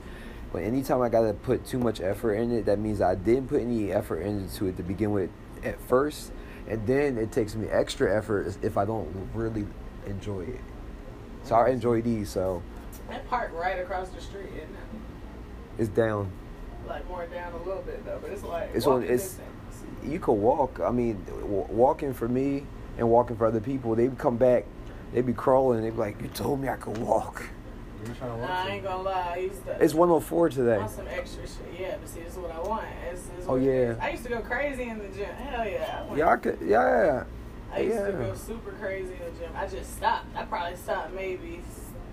But 0.53 0.63
anytime 0.63 1.01
I 1.01 1.09
gotta 1.09 1.33
put 1.33 1.65
too 1.65 1.79
much 1.79 1.99
effort 2.01 2.33
in 2.35 2.51
it, 2.51 2.65
that 2.65 2.77
means 2.77 3.01
I 3.01 3.15
didn't 3.15 3.47
put 3.47 3.61
any 3.61 3.91
effort 3.91 4.19
into 4.19 4.67
it 4.67 4.77
to 4.77 4.83
begin 4.83 5.11
with 5.11 5.31
at 5.63 5.81
first, 5.81 6.31
and 6.67 6.85
then 6.85 7.17
it 7.17 7.31
takes 7.31 7.55
me 7.55 7.67
extra 7.67 8.15
effort 8.15 8.55
if 8.61 8.77
I 8.77 8.85
don't 8.85 9.29
really 9.33 9.65
enjoy 10.07 10.41
it. 10.41 10.59
So 11.43 11.55
I 11.55 11.69
enjoy 11.69 12.01
these, 12.01 12.29
so 12.29 12.61
That 13.09 13.27
park 13.29 13.51
right 13.53 13.79
across 13.79 14.09
the 14.09 14.21
street, 14.21 14.47
isn't 14.55 14.61
it? 14.69 15.79
it's 15.79 15.89
down. 15.89 16.31
Like 16.87 17.07
more 17.07 17.25
down 17.27 17.53
a 17.53 17.57
little 17.57 17.81
bit 17.83 18.05
though, 18.05 18.19
but 18.21 18.31
it's 18.31 18.43
like 18.43 18.69
It's 18.73 18.85
on- 18.87 19.03
it's- 19.03 19.21
distance. 19.21 19.47
You 20.03 20.19
could 20.19 20.33
walk. 20.33 20.79
I 20.83 20.89
mean, 20.91 21.23
w- 21.27 21.65
walking 21.69 22.13
for 22.13 22.27
me 22.27 22.65
and 22.97 23.09
walking 23.09 23.35
for 23.35 23.45
other 23.45 23.59
people, 23.59 23.95
They'd 23.95 24.17
come 24.17 24.37
back, 24.37 24.65
They'd 25.13 25.25
be 25.25 25.33
crawling. 25.33 25.81
They 25.83 25.89
be 25.89 25.97
like, 25.97 26.21
"You 26.21 26.29
told 26.29 26.61
me 26.61 26.69
I 26.69 26.75
could 26.77 26.97
walk." 26.97 27.43
You're 28.05 28.15
trying 28.15 28.31
to 28.31 28.37
Nah, 28.37 28.41
walk 28.43 28.49
I 28.51 28.69
ain't 28.69 28.83
gonna 28.83 29.03
lie. 29.03 29.31
I 29.33 29.37
used 29.37 29.65
to. 29.65 29.83
It's 29.83 29.93
104 29.93 30.49
today. 30.49 30.77
want 30.79 30.89
some 30.89 31.05
extra 31.07 31.43
shit. 31.43 31.79
Yeah, 31.79 31.95
but 31.99 32.09
see, 32.09 32.21
this 32.21 32.33
is 32.33 32.39
what 32.39 32.51
I 32.51 32.59
want. 32.61 32.85
It's, 33.11 33.21
it's 33.37 33.45
Oh, 33.47 33.55
yeah. 33.57 33.93
I 34.01 34.09
used 34.11 34.23
to 34.23 34.29
go 34.29 34.39
crazy 34.39 34.83
in 34.89 34.97
the 34.99 35.07
gym. 35.09 35.25
Hell 35.35 35.67
yeah. 35.67 35.99
I 35.99 36.05
went- 36.05 36.17
Yeah, 36.17 36.29
I 36.29 36.35
could. 36.37 36.57
Yeah, 36.61 37.23
I 37.73 37.79
used 37.79 38.05
to 38.05 38.11
go 38.11 38.33
super 38.35 38.71
crazy 38.71 39.13
in 39.13 39.33
the 39.33 39.39
gym. 39.39 39.51
I 39.55 39.67
just 39.67 39.95
stopped. 39.95 40.27
I 40.35 40.43
probably 40.43 40.77
stopped 40.77 41.13
maybe 41.13 41.61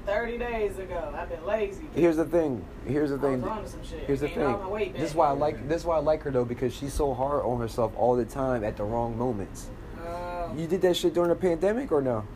30 0.06 0.38
days 0.38 0.78
ago. 0.78 1.12
I've 1.16 1.28
been 1.28 1.44
lazy. 1.44 1.86
Here's 1.94 2.16
the 2.16 2.24
thing. 2.24 2.64
Here's 2.86 3.10
the 3.10 3.18
thing. 3.18 3.42
was 3.42 3.50
on 3.50 3.62
to 3.62 3.68
some 3.68 3.84
shit. 3.84 4.04
Here's 4.06 4.20
the 4.20 4.28
thing. 4.28 4.92
This 4.94 5.10
is 5.10 5.14
why 5.14 5.28
I 5.28 5.32
like. 5.32 5.68
This 5.68 5.82
is 5.82 5.86
why 5.86 5.96
I 5.96 6.00
like 6.00 6.22
her 6.22 6.30
though 6.30 6.44
because 6.44 6.74
she's 6.74 6.94
so 6.94 7.12
hard 7.12 7.44
on 7.44 7.60
herself 7.60 7.92
all 7.96 8.16
the 8.16 8.24
time 8.24 8.64
at 8.64 8.76
the 8.76 8.84
wrong 8.84 9.18
moments. 9.18 9.68
Oh, 10.00 10.54
You 10.56 10.66
did 10.66 10.80
that 10.82 10.96
shit 10.96 11.12
during 11.12 11.30
the 11.30 11.36
pandemic 11.36 11.92
or 11.92 12.00
no? 12.00 12.26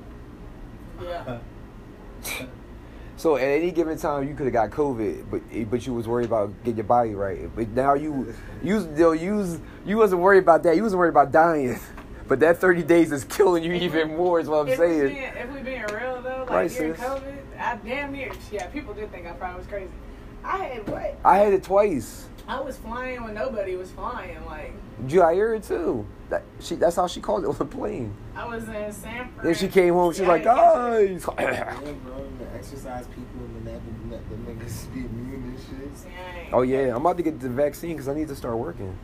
yeah. 1.03 1.39
So 3.23 3.37
at 3.37 3.45
any 3.45 3.71
given 3.71 3.97
time 3.99 4.27
you 4.27 4.35
could 4.35 4.47
have 4.47 4.53
got 4.53 4.71
COVID, 4.71 5.31
but 5.31 5.43
eh, 5.53 5.63
but 5.63 5.87
you 5.87 5.95
was 5.95 6.09
worried 6.09 6.27
about 6.27 6.53
getting 6.65 6.79
your 6.79 6.85
body 6.85 7.15
right. 7.15 7.49
But 7.55 7.69
now 7.69 7.95
you 7.95 8.35
you 8.65 8.81
you 8.97 9.13
you 9.13 9.63
you 9.87 9.97
wasn't 9.97 10.23
worried 10.23 10.43
about 10.43 10.65
that. 10.65 10.75
You 10.75 10.83
wasn't 10.83 10.99
worried 10.99 11.11
about 11.11 11.31
dying. 11.31 11.79
But 12.29 12.41
that 12.41 12.59
30 12.59 12.83
days 12.85 13.13
is 13.13 13.25
killing 13.25 13.63
you 13.65 13.73
even 13.73 14.17
more. 14.17 14.41
Is 14.41 14.49
what 14.49 14.61
I'm 14.61 14.69
if 14.69 14.79
we 14.79 14.87
saying. 14.87 15.09
being, 15.09 15.23
if 15.23 15.53
we 15.53 15.61
being 15.61 15.83
real 15.83 16.23
though, 16.23 16.41
like 16.41 16.51
Right, 16.51 16.71
during 16.71 16.95
sis. 16.95 17.05
COVID, 17.05 17.37
I 17.59 17.77
damn 17.85 18.13
near 18.13 18.33
yeah. 18.51 18.67
People 18.69 18.95
did 18.95 19.11
think 19.13 19.27
I 19.27 19.33
probably 19.33 19.59
was 19.59 19.67
crazy. 19.67 19.91
I 20.45 20.59
had 20.59 20.89
what? 20.89 21.19
I 21.25 21.39
had 21.39 21.53
it 21.53 21.63
twice. 21.65 22.27
I 22.49 22.59
was 22.61 22.77
flying 22.77 23.23
when 23.23 23.35
nobody 23.35 23.77
was 23.77 23.91
flying. 23.93 24.45
Like 24.47 24.73
Jair 25.07 25.65
too. 25.67 26.05
That 26.31 26.43
she. 26.61 26.75
That's 26.77 26.97
how 26.97 27.07
she 27.07 27.21
called 27.21 27.45
it 27.45 27.49
on 27.49 27.57
the 27.57 27.65
plane. 27.65 28.15
I 28.35 28.47
was 28.49 28.65
in 28.65 28.93
San 28.93 29.31
Fran. 29.33 29.45
Then 29.45 29.55
she 29.55 29.69
came 29.69 29.95
home. 29.95 30.13
She's 30.13 30.21
Yeah, 30.23 30.29
like, 30.29 30.47
I 30.47 31.03
didn't 31.03 31.25
guys. 31.25 31.37
Yeah, 31.39 31.93
bro, 32.05 32.29
the 32.39 32.55
exercise 32.57 33.07
people 33.09 33.27
and 33.57 33.67
that, 33.67 33.81
that 34.11 34.31
the 34.31 34.37
niggas 34.37 34.93
be 34.95 35.01
immune 35.01 35.55
and 35.55 35.59
shit. 35.61 35.89
get- 35.91 35.99
See, 35.99 36.09
I 36.09 36.41
ain't- 36.41 36.53
oh 36.55 36.63
yeah, 36.63 36.95
I'm 36.95 37.03
about 37.03 37.17
to 37.19 37.23
get 37.23 37.39
the 37.39 37.49
vaccine 37.51 37.93
because 37.93 38.09
I 38.09 38.15
need 38.15 38.29
to 38.29 38.37
start 38.37 38.57
working. 38.57 38.97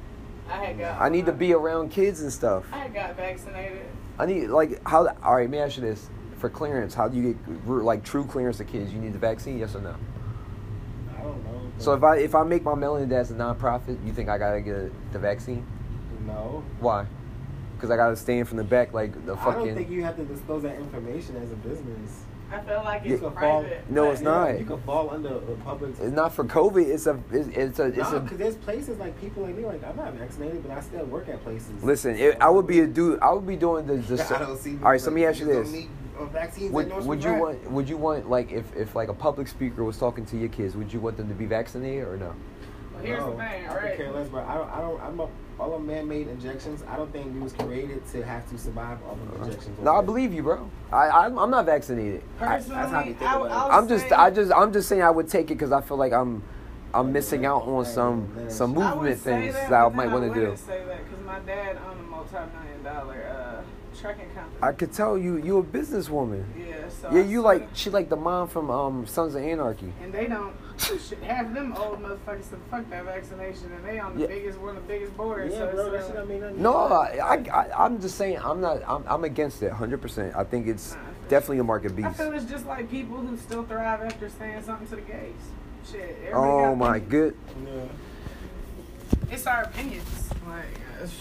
I 0.49 0.65
had 0.65 0.79
got. 0.79 1.01
I 1.01 1.09
need 1.09 1.27
to 1.27 1.33
be 1.33 1.53
around 1.53 1.91
kids 1.91 2.21
and 2.23 2.33
stuff. 2.33 2.65
I 2.73 2.79
had 2.79 2.95
got 2.95 3.17
vaccinated. 3.17 3.87
I 4.19 4.27
need 4.27 4.49
like 4.49 4.87
how. 4.87 5.07
All 5.23 5.35
right, 5.35 5.43
let 5.43 5.51
me 5.51 5.59
ask 5.59 5.77
you 5.77 5.83
this: 5.83 6.09
for 6.39 6.49
clearance, 6.49 6.95
how 6.95 7.09
do 7.09 7.17
you 7.17 7.35
get 7.35 7.67
like 7.69 8.05
true 8.05 8.25
clearance 8.25 8.61
of 8.61 8.67
kids? 8.67 8.93
You 8.93 9.01
need 9.01 9.13
the 9.13 9.19
vaccine, 9.19 9.59
yes 9.59 9.75
or 9.75 9.81
no? 9.81 9.95
I 11.17 11.23
don't 11.23 11.45
know. 11.45 11.61
So 11.79 11.93
if 11.95 12.03
I 12.03 12.19
if 12.19 12.35
I 12.35 12.43
make 12.45 12.65
my 12.65 12.73
melanin 12.75 13.13
as 13.13 13.31
a 13.31 13.35
nonprofit, 13.35 14.05
you 14.07 14.13
think 14.13 14.29
I 14.29 14.39
gotta 14.39 14.61
get 14.61 15.13
the 15.13 15.19
vaccine? 15.19 15.67
no, 16.27 16.63
Why? 16.81 17.07
Because 17.77 17.91
I 17.91 17.97
gotta 17.97 18.17
stand 18.17 18.49
from 18.49 18.59
the 18.59 18.65
back 18.65 18.93
like 18.93 19.13
the 19.25 19.37
fucking. 19.37 19.53
I 19.53 19.65
don't 19.67 19.75
think 19.77 19.91
you 19.91 20.03
have 20.03 20.17
to 20.17 20.25
disclose 20.25 20.63
that 20.63 20.77
information 20.77 21.37
as 21.37 21.53
a 21.53 21.57
business. 21.57 22.25
I 22.51 22.61
feel 22.61 22.83
like 22.83 23.05
You 23.05 23.15
it's 23.15 23.23
could 23.23 23.35
fall- 23.35 23.67
No, 23.91 24.05
but- 24.05 24.13
it's 24.13 24.21
not. 24.23 24.59
You 24.59 24.65
could 24.65 24.81
fall 24.85 25.11
under 25.11 25.29
the 25.39 25.55
public. 25.65 25.91
It's 26.01 26.15
not 26.15 26.33
for 26.33 26.45
COVID. 26.45 26.87
It's 26.87 27.07
a. 27.07 27.21
It's, 27.31 27.49
it's 27.49 27.79
a. 27.79 27.87
It's 27.87 27.97
no, 28.11 28.17
a. 28.17 28.21
because 28.21 28.39
there's 28.39 28.57
places 28.57 28.99
like 28.99 29.21
people 29.21 29.43
like 29.43 29.55
me, 29.55 29.65
like 29.67 29.85
I'm 29.85 29.97
not 29.97 30.15
vaccinated, 30.15 30.63
but 30.67 30.73
I 30.77 30.81
still 30.81 31.05
work 31.07 31.29
at 31.29 31.43
places. 31.45 31.83
Listen, 31.83 32.17
it, 32.17 32.39
I 32.41 32.49
would 32.49 32.67
be 32.67 32.81
a 32.81 32.87
dude. 32.87 33.21
I 33.21 33.33
would 33.33 33.47
be 33.47 33.57
doing 33.57 33.87
the. 33.87 33.97
the 33.97 34.35
I 34.35 34.39
don't 34.39 34.59
see. 34.59 34.79
all 34.83 34.91
right, 34.93 35.01
so 35.01 35.11
let 35.11 35.15
me 35.15 35.27
ask 35.27 35.41
you 35.41 35.47
this: 35.47 35.71
need, 35.71 35.91
uh, 36.19 36.25
vaccines 36.27 36.73
Would, 36.73 36.85
endorsed 36.87 37.07
would 37.07 37.23
you 37.23 37.35
want? 37.35 37.71
Would 37.71 37.89
you 37.89 37.97
want 37.99 38.31
like 38.31 38.51
if 38.51 38.75
if 38.75 38.95
like 38.97 39.09
a 39.09 39.15
public 39.15 39.47
speaker 39.49 39.85
was 39.85 39.99
talking 39.99 40.25
to 40.27 40.39
your 40.39 40.49
kids? 40.49 40.75
Would 40.75 40.91
you 40.93 41.01
want 41.01 41.19
them 41.19 41.29
to 41.29 41.35
be 41.35 41.45
vaccinated 41.47 42.09
or 42.09 42.17
no? 42.17 42.35
Well, 42.99 43.07
here's 43.07 43.21
no, 43.21 43.31
the 43.33 43.37
thing, 43.39 43.67
I 43.67 43.75
right? 43.75 43.97
care 43.97 44.11
less, 44.13 44.29
but 44.29 44.45
I 44.45 44.55
don't. 44.55 44.71
I 44.71 44.81
don't. 44.81 45.01
I'm 45.01 45.21
a, 45.21 45.29
all 45.61 45.75
of 45.75 45.83
man-made 45.83 46.29
injections. 46.29 46.85
I 46.89 46.97
don't 46.97 47.13
think 47.13 47.35
we 47.35 47.41
was 47.41 47.53
created 47.53 48.07
to 48.13 48.23
have 48.25 48.49
to 48.51 48.59
survive 48.59 48.99
off 49.05 49.17
of 49.41 49.43
injections. 49.47 49.79
No, 49.81 49.97
I 49.97 50.03
believe 50.03 50.33
you, 50.33 50.43
bro. 50.43 50.71
I 50.93 51.09
I'm, 51.09 51.39
I'm 51.39 51.51
not 51.51 51.67
vaccinated. 51.67 52.23
I, 52.41 52.47
Personally, 52.59 52.77
that's 52.77 52.93
how 52.93 53.01
you 53.01 53.15
think 53.15 53.23
I, 53.23 53.37
about 53.37 53.47
it. 53.47 53.51
I 53.53 53.65
would 53.65 53.73
I'm 53.75 53.89
just 53.89 54.09
say- 54.09 54.15
I 54.15 54.31
just 54.31 54.53
I'm 54.53 54.73
just 54.73 54.89
saying 54.89 55.03
I 55.03 55.11
would 55.11 55.29
take 55.29 55.47
it 55.47 55.55
because 55.55 55.73
I 55.73 55.81
feel 55.81 55.97
like 55.97 56.13
I'm 56.13 56.43
I'm 56.95 57.13
missing 57.13 57.45
out 57.45 57.63
on 57.65 57.85
some 57.85 58.29
some 58.49 58.73
movement 58.75 59.19
things 59.21 59.55
that, 59.55 59.69
that 59.71 59.85
I 59.85 59.89
might 59.89 60.11
want 60.11 60.25
to 60.29 60.35
do. 60.35 60.41
wouldn't 60.41 60.59
say 60.61 60.83
that 60.87 61.05
because 61.05 61.25
my 61.27 61.39
dad 61.41 61.77
owned 61.89 62.01
a 62.01 62.03
multi-million 62.05 62.83
dollar 62.85 63.23
uh, 63.29 63.38
trucking 64.01 64.31
company. 64.35 64.57
I 64.63 64.73
could 64.73 64.93
tell 64.93 65.17
you 65.19 65.37
you 65.39 65.59
a 65.59 65.63
businesswoman. 65.63 66.45
yeah, 66.57 66.89
so 66.89 67.11
Yeah, 67.13 67.19
I 67.21 67.25
you 67.25 67.41
swear 67.41 67.59
like 67.59 67.69
she 67.75 67.91
like 67.91 68.09
the 68.09 68.17
mom 68.17 68.49
from 68.49 68.71
um 68.71 69.07
Sons 69.07 69.35
of 69.35 69.43
Anarchy. 69.43 69.93
And 70.03 70.13
they 70.13 70.27
don't. 70.27 70.55
have 71.25 71.53
them 71.55 71.75
old 71.77 72.01
motherfuckers 72.01 72.51
to 72.51 72.57
fuck 72.71 72.89
that 72.91 73.05
vaccination, 73.05 73.73
and 73.73 73.85
they 73.85 73.99
on 73.99 74.15
the 74.15 74.21
Yeah. 74.23 74.27
biggest 74.29 74.59
one 74.61 74.77
of 74.77 74.83
the 74.87 74.89
biggest 74.93 75.17
boards. 75.17 75.53
Yeah, 75.53 75.61
so 75.61 75.73
bro. 75.73 75.91
That 75.91 76.03
shit 76.03 76.11
uh, 76.11 76.15
don't 76.21 76.29
mean 76.29 76.41
nothing. 76.41 76.63
No, 76.63 76.77
I, 76.77 77.19
I, 77.21 77.35
I 77.53 77.85
I'm 77.85 78.01
just 78.01 78.17
saying 78.17 78.39
I'm 78.39 78.61
not 78.61 78.83
I'm, 78.89 79.05
I'm 79.09 79.25
against 79.25 79.63
it 79.63 79.69
100. 79.71 80.01
percent 80.01 80.37
I 80.37 80.45
think 80.45 80.69
it's 80.69 80.95
Nah, 80.95 81.01
I 81.01 81.05
feel- 81.05 81.29
definitely 81.29 81.59
a 81.59 81.65
market 81.65 81.97
beast. 81.97 82.09
I 82.09 82.13
feel 82.13 82.33
it's 82.33 82.45
just 82.45 82.67
like 82.67 82.89
people 82.91 83.17
who 83.19 83.37
still 83.37 83.65
thrive 83.65 84.03
after 84.03 84.29
saying 84.29 84.63
something 84.63 84.87
to 84.89 84.97
the 84.97 85.03
gays. 85.03 85.35
Shit. 85.91 86.31
Oh 86.33 86.75
my 86.75 86.99
opinions. 86.99 87.11
good. 87.11 87.37
Yeah. 87.67 89.33
It's 89.35 89.47
our 89.47 89.63
opinions. 89.65 90.31
Like, 90.47 90.65
it's, 91.03 91.13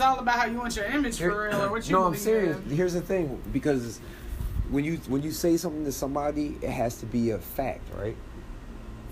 it's 0.00 0.06
all 0.06 0.18
about 0.18 0.38
how 0.38 0.46
you 0.46 0.56
want 0.56 0.74
your 0.76 0.86
image 0.86 1.18
for 1.18 1.48
real 1.48 1.62
or 1.62 1.70
what 1.70 1.88
you 1.88 1.94
want. 1.96 2.04
no, 2.04 2.06
I'm 2.06 2.16
serious. 2.16 2.56
in. 2.56 2.70
Here's 2.70 2.94
the 2.94 3.02
thing, 3.02 3.38
because 3.52 4.00
when 4.70 4.82
you 4.82 4.96
when 5.08 5.22
you 5.22 5.30
say 5.30 5.58
something 5.58 5.84
to 5.84 5.92
somebody, 5.92 6.56
it 6.62 6.70
has 6.70 6.96
to 7.00 7.06
be 7.06 7.30
a 7.30 7.38
fact, 7.38 7.82
right? 7.94 8.16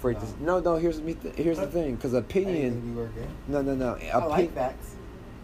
For 0.00 0.12
it 0.12 0.20
to, 0.20 0.42
no, 0.42 0.60
no. 0.60 0.76
Here's 0.76 0.98
me. 1.02 1.12
Th- 1.14 1.34
here's 1.34 1.58
the 1.58 1.66
thing, 1.66 1.96
because 1.96 2.14
opinion. 2.14 2.56
Anything 2.56 2.94
be 2.94 3.00
working. 3.00 3.28
No, 3.48 3.60
no, 3.60 3.74
no. 3.74 3.98
I 4.14 4.24
like 4.24 4.50
Opi- 4.50 4.54
facts. 4.54 4.94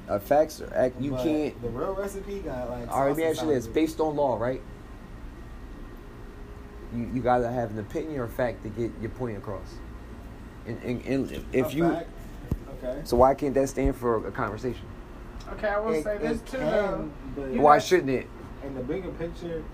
uh, 0.08 0.18
facts 0.18 0.60
are 0.62 0.72
act. 0.74 0.98
You 0.98 1.10
but 1.10 1.24
can't. 1.24 1.60
The 1.60 1.68
real 1.68 1.94
recipe 1.94 2.38
got 2.38 2.70
like. 2.70 2.90
All 2.90 3.00
right, 3.00 3.08
let 3.08 3.16
me 3.18 3.22
sauce 3.24 3.32
ask 3.38 3.42
you 3.42 3.48
this: 3.48 3.66
inside 3.66 3.70
of 3.70 3.76
it. 3.76 3.80
based 3.80 4.00
on 4.00 4.16
law, 4.16 4.38
right? 4.38 4.62
You 6.96 7.10
you 7.12 7.20
gotta 7.20 7.50
have 7.50 7.70
an 7.72 7.80
opinion 7.80 8.18
or 8.18 8.28
fact 8.28 8.62
to 8.62 8.70
get 8.70 8.92
your 9.00 9.10
point 9.10 9.36
across. 9.36 9.74
And, 10.66 10.80
and, 10.82 11.04
and 11.04 11.44
if 11.52 11.72
A 11.72 11.76
you, 11.76 11.90
fact, 11.90 12.08
Okay. 12.82 13.00
so 13.04 13.18
why 13.18 13.34
can't 13.34 13.52
that 13.52 13.68
stand 13.68 13.94
for 13.96 14.26
a 14.26 14.32
conversation? 14.32 14.86
Okay, 15.52 15.68
I 15.68 15.78
will 15.78 15.92
It- 15.92 16.04
say 16.04 16.18
this 16.18 16.38
it 16.40 16.46
too, 16.46 16.58
can, 16.58 17.12
though. 17.36 17.60
Why 17.60 17.78
shouldn't 17.78 18.10
it? 18.10 18.26
in 18.64 18.74
the 18.74 18.80
bigger 18.82 19.10
picture, 19.10 19.58
you 19.58 19.64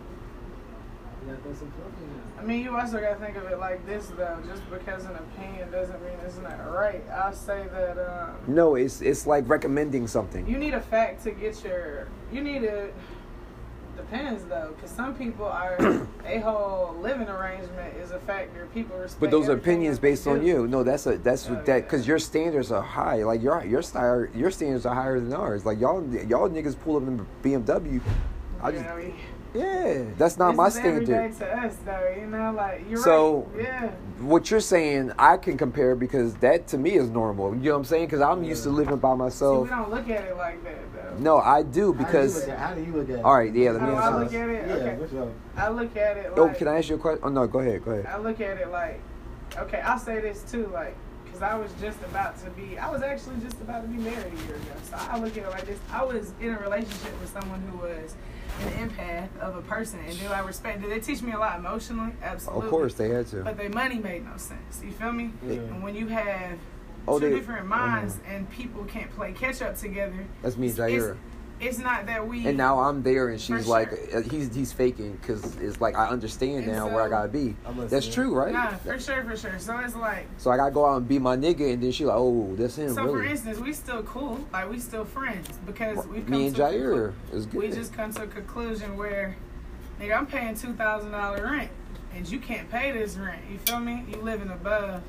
gotta 1.27 1.39
throw 1.43 1.53
some 1.53 1.71
fluff 1.71 1.93
in 2.03 2.09
there. 2.13 2.41
I 2.41 2.45
mean, 2.45 2.65
you 2.65 2.77
also 2.77 3.01
got 3.01 3.11
to 3.21 3.25
think 3.25 3.37
of 3.37 3.45
it 3.45 3.59
like 3.61 3.87
this, 3.87 4.09
though. 4.17 4.37
Just 4.49 4.69
because 4.69 5.05
an 5.05 5.15
opinion 5.15 5.71
doesn't 5.71 6.03
mean 6.05 6.15
it's 6.25 6.39
not 6.39 6.59
right. 6.73 7.03
I'll 7.11 7.33
say 7.33 7.67
that 7.73 7.99
um, 7.99 8.35
No, 8.49 8.75
it's 8.75 9.01
it's 9.01 9.29
like 9.29 9.49
recommending 9.49 10.09
something. 10.09 10.45
you 10.49 10.59
need 10.59 10.75
a 10.75 10.81
fact 10.81 11.23
to 11.25 11.31
get 11.31 11.63
your. 11.63 12.09
You 12.33 12.43
need 12.43 12.65
a. 12.65 12.91
Depends 13.97 14.45
though, 14.45 14.73
because 14.75 14.91
some 14.91 15.15
people 15.15 15.47
are 15.47 15.77
a 16.27 16.39
whole 16.41 16.97
living 17.01 17.29
arrangement 17.29 17.97
is 17.97 18.11
a 18.11 18.19
factor. 18.21 18.67
People 18.75 18.97
respect. 18.99 19.21
But 19.21 19.31
those 19.31 19.49
opinions 19.49 19.99
based 19.99 20.27
on 20.27 20.45
you. 20.45 20.67
No, 20.67 20.83
that's 20.83 21.07
a 21.07 21.19
that's 21.19 21.47
Oh, 21.47 21.51
what 21.55 21.59
yeah. 21.67 21.75
that 21.75 21.83
because 21.85 22.07
your 22.07 22.19
standards 22.19 22.73
are 22.73 22.83
high. 22.83 23.23
Like 23.25 23.43
your 23.43 23.65
your 23.65 23.83
style, 23.83 24.27
your 24.35 24.51
standards 24.51 24.87
are 24.87 24.95
higher 24.95 25.21
than 25.21 25.33
ours. 25.33 25.65
Like 25.65 25.79
y'all 25.81 26.03
y'all 26.27 26.49
niggas 26.49 26.79
pull 26.79 26.97
up 26.97 27.03
in 27.05 27.25
BMW. 27.43 28.01
I 28.63 28.73
just 28.73 28.85
yeah, 29.53 30.05
that's 30.17 30.39
not 30.39 30.53
this 30.53 30.57
my 30.59 30.69
standard. 30.69 31.07
to 31.39 31.47
us, 31.59 31.77
though. 31.85 32.15
You 32.17 32.27
know, 32.29 32.53
like 32.57 32.85
you're 32.89 33.01
So- 33.01 33.49
right. 33.55 33.65
Yeah. 33.65 33.91
What 34.21 34.49
you're 34.51 34.61
saying, 34.61 35.13
I 35.19 35.39
can 35.39 35.57
compare 35.57 35.97
because 35.97 36.35
that 36.37 36.69
to 36.69 36.79
me 36.79 36.93
is 36.93 37.09
normal. 37.09 37.55
You 37.57 37.61
know 37.63 37.71
what 37.73 37.79
I'm 37.79 37.85
saying? 37.85 38.05
Because 38.07 38.21
I'm 38.21 38.45
used 38.45 38.63
to 38.65 38.71
living 38.71 38.99
by 38.99 39.15
See, 39.15 39.19
myself. 39.19 39.65
we 39.65 39.71
don't 39.71 39.91
look 39.91 40.09
at 40.11 40.25
it 40.25 40.37
like 40.37 40.63
that, 40.63 40.93
though. 40.95 41.00
No, 41.19 41.39
I 41.39 41.63
do 41.63 41.93
How 41.93 41.93
do 41.93 41.99
you 41.99 42.07
because. 42.07 42.35
look 42.41 42.49
at- 42.49 42.59
how 42.59 42.75
do 42.75 42.83
you 42.83 42.93
look 42.93 43.11
at 43.11 43.19
it? 43.19 43.25
All 43.25 43.35
right, 43.35 43.55
yeah, 43.55 43.71
let 43.73 43.83
me 43.83 43.89
How 43.89 44.11
do 44.11 44.17
I 44.17 44.21
look 44.21 44.35
at 44.35 44.49
it? 44.49 44.69
Yeah, 44.69 44.75
Okay. 44.75 44.97
for 45.03 45.09
sure. 45.09 45.33
I 45.57 45.69
look 45.69 45.97
at 45.97 46.17
it 46.17 46.33
oh, 46.37 46.43
like. 46.43 46.55
Oh, 46.55 46.59
can 46.59 46.69
I 46.69 46.79
ask 46.79 46.89
you 46.89 46.97
a 46.97 46.99
question? 46.99 47.21
Oh 47.25 47.29
no, 47.29 47.47
go 47.47 47.59
ahead, 47.61 47.85
go 47.85 47.91
ahead. 47.93 48.07
I 48.07 48.19
look 48.19 48.41
at 48.41 48.59
it 48.59 48.69
like, 48.71 49.01
okay, 49.59 49.81
I'll 49.81 49.99
say 49.99 50.21
this 50.21 50.43
too, 50.51 50.67
like, 50.69 50.97
because 51.25 51.43
I 51.43 51.55
was 51.57 51.73
just 51.81 52.01
about 52.03 52.43
to 52.45 52.51
be, 52.51 52.79
I 52.79 52.91
was 52.91 53.03
actually 53.03 53.37
just 53.41 53.61
about 53.61 53.83
to 53.83 53.89
be 53.89 53.99
married 53.99 54.33
a 54.33 54.47
year 54.47 54.57
ago. 54.57 54.73
So 54.85 54.97
I 54.99 55.19
look 55.19 55.37
at 55.37 55.45
it 55.45 55.51
like 55.51 55.67
this. 55.67 55.79
I 55.93 56.05
was 56.05 56.33
in 56.41 56.55
a 56.55 56.59
relationship 56.59 57.21
with 57.21 57.31
someone 57.31 57.61
who 57.71 57.79
was 57.79 58.15
an 58.63 58.89
empath 58.89 59.39
of 59.41 59.57
a 59.57 59.63
person. 59.63 60.01
And 60.07 60.19
do 60.19 60.27
I 60.27 60.41
respect, 60.41 60.83
did 60.83 60.91
they 60.91 61.01
teach 61.01 61.23
me 61.23 61.33
a 61.33 61.39
lot 61.39 61.59
emotionally? 61.59 62.13
Absolutely. 62.23 62.65
Of 62.65 62.71
course, 62.71 62.95
they 62.95 63.09
had 63.09 63.27
to. 63.29 63.43
But 63.43 63.57
their 63.57 63.71
money 63.71 63.99
made 63.99 64.25
no 64.25 64.37
sense. 64.37 64.83
You 64.85 64.91
feel 64.93 65.13
me? 65.13 65.33
Yeah. 65.47 65.55
And 65.55 65.83
when 65.83 65.95
you 65.95 66.09
have 66.09 66.59
Oh, 67.09 67.19
two 67.19 67.29
they- 67.31 67.35
different 67.37 67.67
minds 67.67 68.19
and 68.29 68.49
people 68.51 68.85
can't 68.85 69.11
play 69.13 69.33
catch 69.33 69.63
up 69.63 69.77
together, 69.77 70.25
That's 70.43 70.57
me, 70.57 70.69
it's- 70.69 70.79
it's- 70.89 71.03
Jair. 71.03 71.17
it's 71.61 71.79
not 71.79 72.07
that 72.07 72.27
we. 72.27 72.47
And 72.47 72.57
now 72.57 72.79
I'm 72.81 73.03
there, 73.03 73.29
and 73.29 73.41
she's 73.41 73.67
like, 73.67 73.91
sure. 73.91 74.19
uh, 74.19 74.23
he's 74.23 74.55
he's 74.55 74.73
faking 74.73 75.13
because 75.21 75.57
it's 75.57 75.79
like 75.81 75.95
I 75.97 76.09
understand 76.09 76.65
And 76.65 76.73
now 76.73 76.89
where 76.89 77.03
I 77.03 77.09
gotta 77.09 77.29
be. 77.29 77.55
That's 77.65 77.93
listening. 78.07 78.15
true, 78.15 78.35
right? 78.35 78.53
Nah, 78.53 78.71
for 78.77 78.99
sure, 78.99 79.23
for 79.25 79.37
sure. 79.37 79.59
So 79.59 79.77
it's 79.79 79.95
like, 79.97 80.27
So 80.39 80.51
I 80.51 80.57
gotta 80.57 80.71
go 80.73 80.87
out 80.87 80.97
and 80.99 81.09
be 81.09 81.19
my 81.19 81.37
nigga, 81.37 81.73
and 81.75 81.83
then 81.83 81.93
she 81.93 82.05
like, 82.07 82.17
oh, 82.17 82.55
that's 82.57 82.77
him, 82.77 82.95
so 82.95 83.07
for 83.09 83.23
instance, 83.25 83.59
we 83.59 83.73
still 83.73 84.03
cool, 84.05 84.39
like 84.53 84.71
we 84.71 84.79
still 84.79 85.05
friends 85.05 85.49
because 85.67 86.07
we've 86.07 86.25
come 86.27 86.39
Me 86.39 86.47
and 86.47 86.57
to 86.57 86.63
Jair 86.63 87.13
conclu- 87.31 87.35
is 87.35 87.47
good. 87.47 87.61
We 87.61 87.69
just 87.71 87.93
come 87.93 88.13
to 88.15 88.23
a 88.23 88.27
conclusion 88.27 88.97
where, 88.97 89.37
nigga, 90.01 90.17
I'm 90.17 90.27
paying 90.27 90.55
two 90.55 90.73
thousand 90.75 91.11
dollar 91.13 91.43
rent, 91.45 91.71
and 92.15 92.27
you 92.27 92.39
can't 92.39 92.71
pay 92.71 92.93
this 92.93 93.17
rent. 93.19 93.43
You 93.51 93.59
feel 93.59 93.81
me? 93.81 94.05
You 94.09 94.17
living 94.23 94.49
above 94.51 95.03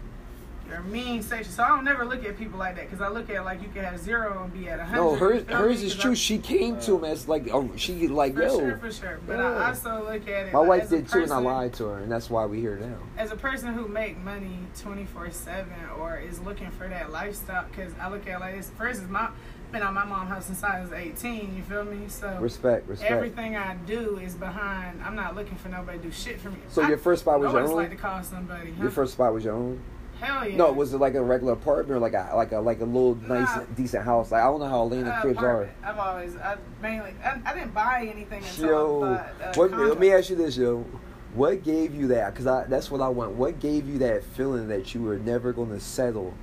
your 0.71 0.81
mean 0.83 1.21
section. 1.21 1.51
So 1.51 1.63
I 1.63 1.67
don't 1.69 1.83
never 1.85 2.05
look 2.05 2.25
at 2.25 2.37
people 2.37 2.57
like 2.57 2.75
that 2.77 2.89
because 2.89 3.01
I 3.01 3.09
look 3.09 3.29
at 3.29 3.43
like 3.45 3.61
you 3.61 3.67
can 3.69 3.83
have 3.83 3.99
zero 3.99 4.41
and 4.43 4.51
be 4.53 4.67
at 4.69 4.79
a 4.79 4.85
hundred. 4.85 4.97
no, 5.01 5.15
hers 5.15 5.43
hers 5.47 5.83
is 5.83 5.95
true. 5.95 6.11
I- 6.11 6.15
She 6.15 6.37
came 6.39 6.79
to 6.81 6.95
him 6.97 7.03
as 7.03 7.27
like, 7.27 7.47
oh, 7.51 7.69
she 7.75 8.07
like, 8.07 8.33
For 8.35 8.43
yo. 8.43 8.59
sure, 8.59 8.77
for 8.77 8.91
sure. 8.91 9.19
But 9.27 9.37
Yeah. 9.39 9.45
I 9.57 9.67
also 9.69 10.03
look 10.11 10.27
at 10.27 10.47
it. 10.47 10.53
My 10.53 10.59
like, 10.59 10.67
wife 10.69 10.89
did 10.89 11.07
too, 11.07 11.23
and 11.23 11.31
I 11.31 11.37
lied 11.37 11.73
to 11.73 11.85
her, 11.85 11.97
and 11.99 12.11
that's 12.11 12.29
why 12.29 12.45
we 12.45 12.59
here 12.61 12.77
now. 12.77 12.97
as 13.17 13.31
a 13.31 13.35
person 13.35 13.73
who 13.73 13.87
make 13.87 14.17
money 14.23 14.59
24-7 14.83 15.65
or 15.99 16.17
is 16.17 16.39
looking 16.39 16.71
for 16.71 16.87
that 16.87 17.11
lifestyle 17.11 17.65
because 17.69 17.93
i 18.01 18.09
look 18.09 18.25
at 18.27 18.37
it 18.37 18.39
like 18.39 18.55
this 18.55 18.69
for 18.71 18.87
instance 18.87 19.09
my 19.11 19.29
been 19.71 19.81
on 19.83 19.93
my 19.93 20.03
mom's 20.03 20.29
house 20.29 20.45
since 20.47 20.63
i 20.63 20.81
was 20.81 20.91
18 20.91 21.55
you 21.55 21.63
feel 21.63 21.83
me 21.85 22.05
so 22.07 22.35
Respect, 22.39 22.87
respect. 22.89 23.09
everything 23.11 23.55
i 23.55 23.75
do 23.85 24.17
is 24.17 24.33
behind 24.35 25.01
i'm 25.03 25.15
not 25.15 25.35
looking 25.35 25.55
for 25.57 25.69
nobody 25.69 25.97
to 25.97 26.03
do 26.05 26.11
shit 26.11 26.39
for 26.41 26.49
me 26.49 26.57
So 26.69 26.81
I, 26.81 26.89
your 26.89 26.97
first 26.97 27.21
spot 27.21 27.39
was 27.39 27.53
I 27.53 27.59
your 27.59 27.67
own. 27.69 27.75
like 27.75 27.89
to 27.91 27.95
call 27.95 28.21
somebody 28.23 28.71
huh? 28.71 28.81
Your 28.83 28.91
first 28.91 29.13
spot 29.13 29.33
was 29.33 29.43
your 29.45 29.53
own. 29.55 29.79
Hell 30.21 30.47
yeah 30.47 30.55
No, 30.55 30.71
was 30.71 30.93
it 30.93 30.97
like 30.99 31.15
a 31.15 31.21
regular 31.23 31.53
apartment 31.53 31.97
or 31.97 31.99
like 31.99 32.13
a 32.13 32.31
like 32.35 32.51
a 32.51 32.59
like 32.59 32.79
a 32.79 32.85
little 32.85 33.15
nice 33.15 33.53
Nah. 33.55 33.63
decent 33.75 34.05
house? 34.05 34.31
Like 34.31 34.41
I 34.43 34.45
don't 34.45 34.59
know 34.59 34.67
how 34.67 34.83
Atlanta 34.85 35.09
Uh, 35.09 35.21
cribs 35.21 35.39
are. 35.39 35.69
I've 35.83 35.97
always, 35.99 36.35
I 36.37 36.55
mainly, 36.81 37.13
I, 37.23 37.39
I 37.45 37.53
didn't 37.53 37.73
buy 37.73 38.07
anything 38.11 38.43
until 38.43 38.67
Yo, 38.69 39.03
I 39.03 39.07
bought, 39.45 39.57
what, 39.57 39.71
let 39.71 39.99
me 39.99 40.11
ask 40.13 40.29
you 40.29 40.35
this, 40.35 40.55
yo. 40.57 40.85
What 41.33 41.63
gave 41.63 41.95
you 41.95 42.07
that? 42.09 42.33
Because 42.33 42.45
I 42.47 42.65
that's 42.65 42.91
what 42.91 43.01
I 43.01 43.07
want. 43.09 43.31
What 43.33 43.59
gave 43.59 43.87
you 43.87 43.97
that 43.99 44.23
feeling 44.23 44.67
that 44.67 44.93
you 44.93 45.01
were 45.01 45.17
never 45.17 45.53
going 45.53 45.69
to 45.69 45.79
settle 45.79 46.33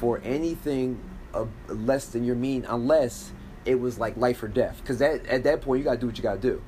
for 0.00 0.20
anything 0.24 0.98
of 1.34 1.48
less 1.68 2.06
than 2.06 2.24
your 2.24 2.36
mean, 2.36 2.64
unless 2.68 3.32
it 3.66 3.78
was 3.80 3.98
like 3.98 4.16
life 4.16 4.42
or 4.42 4.48
death? 4.48 4.78
Because 4.80 4.98
that 4.98 5.26
at 5.26 5.44
that 5.44 5.60
point 5.60 5.78
you 5.80 5.84
gotta 5.84 5.98
do 5.98 6.06
what 6.06 6.16
you 6.16 6.22
gotta 6.22 6.40
do. 6.40 6.62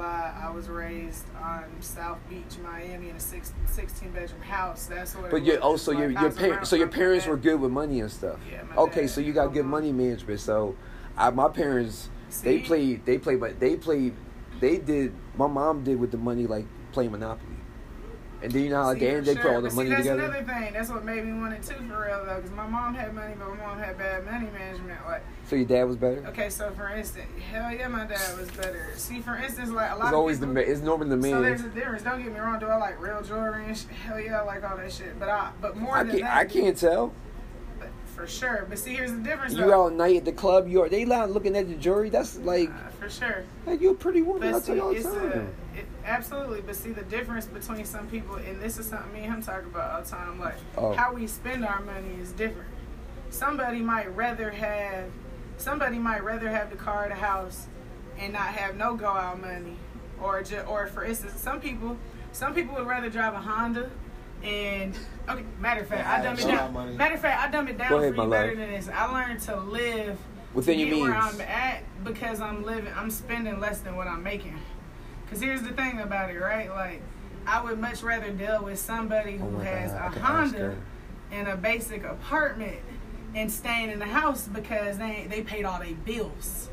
I'm 0.00 0.06
not 0.06 0.22
gonna 0.22 0.40
lie, 0.40 0.46
I 0.46 0.50
was 0.50 0.68
raised 0.68 1.24
on 1.42 1.64
South 1.80 2.18
Beach, 2.28 2.58
Miami, 2.62 3.10
in 3.10 3.16
a 3.16 3.20
six, 3.20 3.52
16 3.66 4.10
bedroom 4.10 4.40
house. 4.42 4.86
That's 4.86 5.14
what. 5.14 5.30
But 5.30 5.44
you 5.44 5.56
also 5.58 5.92
Like, 5.92 6.00
your 6.00 6.10
your 6.10 6.22
was 6.24 6.36
parents. 6.36 6.70
So 6.70 6.76
your 6.76 6.88
parents 6.88 7.26
were 7.26 7.36
good 7.36 7.60
with 7.60 7.70
money 7.70 8.00
and 8.00 8.10
stuff. 8.10 8.38
Yeah, 8.50 8.62
Okay, 8.76 9.02
dad. 9.02 9.10
so 9.10 9.20
you 9.20 9.32
got 9.32 9.52
good 9.52 9.66
money 9.66 9.92
management. 9.92 10.40
So, 10.40 10.76
I, 11.16 11.30
my 11.30 11.48
parents 11.48 12.08
they 12.42 12.60
played 12.60 13.04
they 13.04 13.18
played 13.18 13.40
but 13.40 13.58
they 13.58 13.76
played 13.76 14.14
they 14.60 14.78
did 14.78 15.12
my 15.36 15.48
mom 15.48 15.82
did 15.82 15.98
with 15.98 16.12
the 16.12 16.16
money 16.16 16.46
like 16.46 16.66
playing 16.92 17.10
Monopoly. 17.10 17.56
And 18.42 18.50
then 18.50 18.62
you 18.64 18.70
know 18.70 18.84
how 18.84 18.94
See, 18.94 19.06
end 19.06 19.26
they 19.26 19.34
put 19.36 19.46
all 19.46 19.60
the 19.60 19.68
But 19.68 19.74
money 19.74 19.88
see, 19.90 19.94
that's 19.96 20.08
together. 20.08 20.24
another 20.24 20.44
thing. 20.44 20.72
That's 20.72 20.88
what 20.88 21.04
made 21.04 21.24
me 21.26 21.38
want 21.38 21.52
it 21.52 21.62
too, 21.62 21.74
for 21.88 22.06
real 22.06 22.24
though. 22.24 22.36
Because 22.36 22.50
my 22.52 22.66
mom 22.66 22.94
had 22.94 23.14
money, 23.14 23.34
but 23.38 23.48
my 23.50 23.56
mom 23.56 23.78
had 23.78 23.98
bad 23.98 24.24
money 24.24 24.48
management. 24.52 24.98
Like, 25.06 25.22
So 25.44 25.56
your 25.56 25.66
dad 25.66 25.84
was 25.84 25.96
better. 25.96 26.24
okay, 26.28 26.48
so 26.48 26.70
for 26.70 26.88
instance, 26.88 27.26
hell 27.52 27.70
yeah, 27.70 27.88
my 27.88 28.06
dad 28.06 28.38
was 28.38 28.50
better. 28.52 28.88
See, 28.96 29.20
for 29.20 29.36
instance, 29.36 29.68
like 29.70 29.90
a 29.90 29.94
lot 29.96 30.04
It's 30.04 30.08
of 30.08 30.14
always 30.14 30.38
people, 30.38 30.54
the 30.54 30.70
it's 30.70 30.80
normally 30.80 31.14
the 31.16 31.22
So 31.30 31.42
there's 31.42 31.60
a 31.60 31.68
difference. 31.68 32.02
Don't 32.02 32.22
get 32.22 32.32
me 32.32 32.38
wrong. 32.38 32.58
Do 32.58 32.66
I 32.66 32.76
like 32.76 32.98
real 33.00 33.22
jewelry 33.22 33.66
and 33.66 33.76
shit? 33.76 33.90
Hell 33.90 34.18
yeah, 34.18 34.40
I 34.40 34.44
like 34.44 34.64
all 34.68 34.76
that 34.78 34.90
shit. 34.90 35.18
But 35.18 35.28
I, 35.28 35.50
but 35.60 35.76
more 35.76 35.96
I 35.96 36.02
than 36.04 36.12
can't 36.12 36.22
that, 36.22 36.36
I 36.36 36.44
can't 36.46 36.76
tell. 36.78 37.12
For 38.16 38.26
sure. 38.26 38.66
But 38.68 38.78
see, 38.78 38.94
here's 38.94 39.12
the 39.12 39.18
difference. 39.18 39.54
You 39.54 39.72
out 39.72 39.94
night 39.94 40.16
at 40.16 40.24
the 40.26 40.32
club. 40.32 40.68
You 40.68 40.82
are 40.82 40.88
they 40.90 41.10
out 41.10 41.30
looking 41.30 41.56
at 41.56 41.68
the 41.68 41.74
jury. 41.74 42.10
That's 42.10 42.36
like, 42.38 42.68
Uh, 42.68 42.88
for 42.98 43.08
sure. 43.08 43.44
like 43.66 43.80
you're 43.80 43.92
a 43.92 43.96
pretty 43.96 44.20
woman. 44.20 44.54
I 44.54 44.60
tell 44.60 44.76
you 44.76 44.82
all 44.82 44.92
the 44.94 45.02
time. 45.02 45.48
It, 46.04 46.08
absolutely. 46.08 46.60
But 46.60 46.76
see, 46.76 46.90
the 46.92 47.02
difference 47.04 47.46
between 47.46 47.84
some 47.84 48.06
people, 48.08 48.36
and 48.36 48.60
this 48.60 48.78
is 48.78 48.86
something 48.86 49.12
me 49.12 49.20
and 49.24 49.34
him 49.34 49.42
talk 49.42 49.64
about 49.64 49.90
all 49.92 50.02
the 50.02 50.08
time, 50.08 50.38
like 50.40 50.54
Oh. 50.76 50.92
how 50.92 51.12
we 51.12 51.26
spend 51.26 51.64
our 51.64 51.80
money 51.80 52.14
is 52.20 52.32
different. 52.32 52.68
Somebody 53.30 53.80
might 53.80 54.14
rather 54.16 54.50
have, 54.50 55.04
somebody 55.56 55.98
might 55.98 56.24
rather 56.24 56.48
have 56.48 56.70
the 56.70 56.76
car, 56.76 57.08
the 57.08 57.14
house, 57.14 57.66
and 58.18 58.32
not 58.32 58.48
have 58.48 58.76
no 58.76 58.94
go 58.94 59.06
out 59.06 59.40
money, 59.40 59.76
or 60.20 60.42
just, 60.42 60.66
or 60.66 60.86
for 60.88 61.04
instance, 61.04 61.40
some 61.40 61.60
people, 61.60 61.96
some 62.32 62.54
people 62.54 62.74
would 62.74 62.86
rather 62.86 63.08
drive 63.08 63.34
a 63.34 63.38
Honda. 63.38 63.88
And 64.42 64.96
okay, 65.28 65.44
matter 65.60 65.82
of 65.82 65.88
fact, 65.88 66.08
I 66.08 66.22
dumb 66.22 66.34
it 66.38 66.46
down. 66.46 66.72
money. 66.72 66.96
Matter 66.96 67.14
of 67.14 67.20
fact, 67.20 67.46
I 67.46 67.50
dumb 67.50 67.68
it 67.68 67.76
down 67.78 67.90
Go 67.90 67.98
ahead, 67.98 68.14
for 68.14 68.24
you 68.24 68.30
better 68.30 68.48
love. 68.48 68.56
than 68.56 68.70
this. 68.70 68.88
I 68.88 69.04
learned 69.12 69.40
to 69.42 69.56
live 69.60 70.18
Within 70.54 70.78
to 70.78 70.80
your 70.84 70.94
get 70.96 71.02
where 71.02 71.20
means. 71.22 71.34
I'm 71.34 71.40
at 71.42 71.82
because 72.04 72.40
I'm 72.40 72.64
living, 72.64 72.92
I'm 72.96 73.10
spending 73.10 73.60
less 73.60 73.80
than 73.80 73.96
what 73.96 74.06
I'm 74.06 74.22
making. 74.22 74.58
Because 75.30 75.44
here's 75.44 75.62
the 75.62 75.70
thing 75.70 76.00
about 76.00 76.30
it, 76.30 76.40
right? 76.40 76.68
Like, 76.68 77.00
I 77.46 77.62
would 77.62 77.78
much 77.78 78.02
rather 78.02 78.30
deal 78.32 78.64
with 78.64 78.80
somebody 78.80 79.36
who 79.36 79.46
Oh 79.46 79.60
has 79.60 79.92
God, 79.92 80.16
a 80.16 80.20
Honda 80.20 80.76
and 81.30 81.46
a 81.46 81.56
basic 81.56 82.02
apartment 82.02 82.80
and 83.36 83.50
staying 83.50 83.90
in 83.90 84.00
the 84.00 84.06
house 84.06 84.48
because 84.48 84.98
they 84.98 85.28
they 85.30 85.42
paid 85.42 85.64
all 85.64 85.78
their 85.78 85.94
bills. 85.94 86.68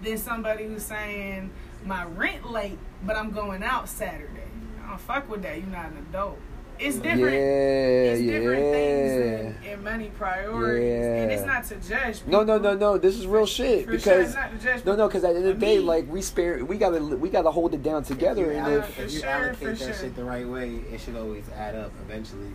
Than 0.00 0.16
somebody 0.16 0.64
who's 0.64 0.84
saying 0.84 1.50
my 1.84 2.06
rent 2.06 2.50
late, 2.50 2.78
but 3.04 3.14
I'm 3.16 3.30
going 3.30 3.62
out 3.62 3.90
Saturday. 3.90 4.48
I 4.82 4.88
don't 4.88 5.00
fuck 5.00 5.28
with 5.28 5.42
that. 5.42 5.58
You're 5.58 5.66
not 5.66 5.90
an 5.90 6.06
adult. 6.08 6.38
It's 6.78 6.96
different. 6.96 7.34
Yeah, 7.34 8.12
it's 8.12 8.22
different 8.22 8.64
yeah. 8.64 8.72
things 8.72 9.56
and, 9.56 9.64
in 9.66 9.84
money 9.84 10.12
priorities, 10.16 11.04
and 11.04 11.32
it's 11.32 11.44
not 11.44 11.64
to 11.64 11.76
judge. 11.76 12.20
No, 12.26 12.44
no, 12.44 12.58
no, 12.58 12.74
no. 12.76 12.98
This 12.98 13.16
is 13.18 13.26
real 13.26 13.46
shit 13.46 13.84
For 13.84 13.98
sure, 13.98 13.98
because 13.98 14.26
it's 14.28 14.36
not 14.36 14.52
to 14.52 14.58
judge 14.58 14.84
no, 14.84 14.94
no. 14.94 15.08
Because 15.08 15.24
at 15.24 15.32
the 15.32 15.40
end 15.40 15.48
of 15.48 15.58
the 15.58 15.66
day, 15.66 15.78
me- 15.78 15.84
like 15.84 16.08
we 16.08 16.22
spare, 16.22 16.64
we 16.64 16.76
gotta, 16.78 17.00
we 17.00 17.30
gotta 17.30 17.50
hold 17.50 17.74
it 17.74 17.82
down 17.82 18.04
together. 18.04 18.52
If 18.52 18.56
you, 18.56 18.62
And 18.62 18.74
if 18.74 18.98
if 18.98 19.12
you 19.12 19.20
sure, 19.20 19.28
allocate 19.28 19.60
that 19.60 19.78
sure. 19.78 19.94
shit 19.94 20.16
the 20.16 20.24
right 20.24 20.46
way, 20.46 20.76
it 20.92 21.00
should 21.00 21.16
always 21.16 21.44
add 21.56 21.74
up 21.74 21.92
eventually. 22.06 22.54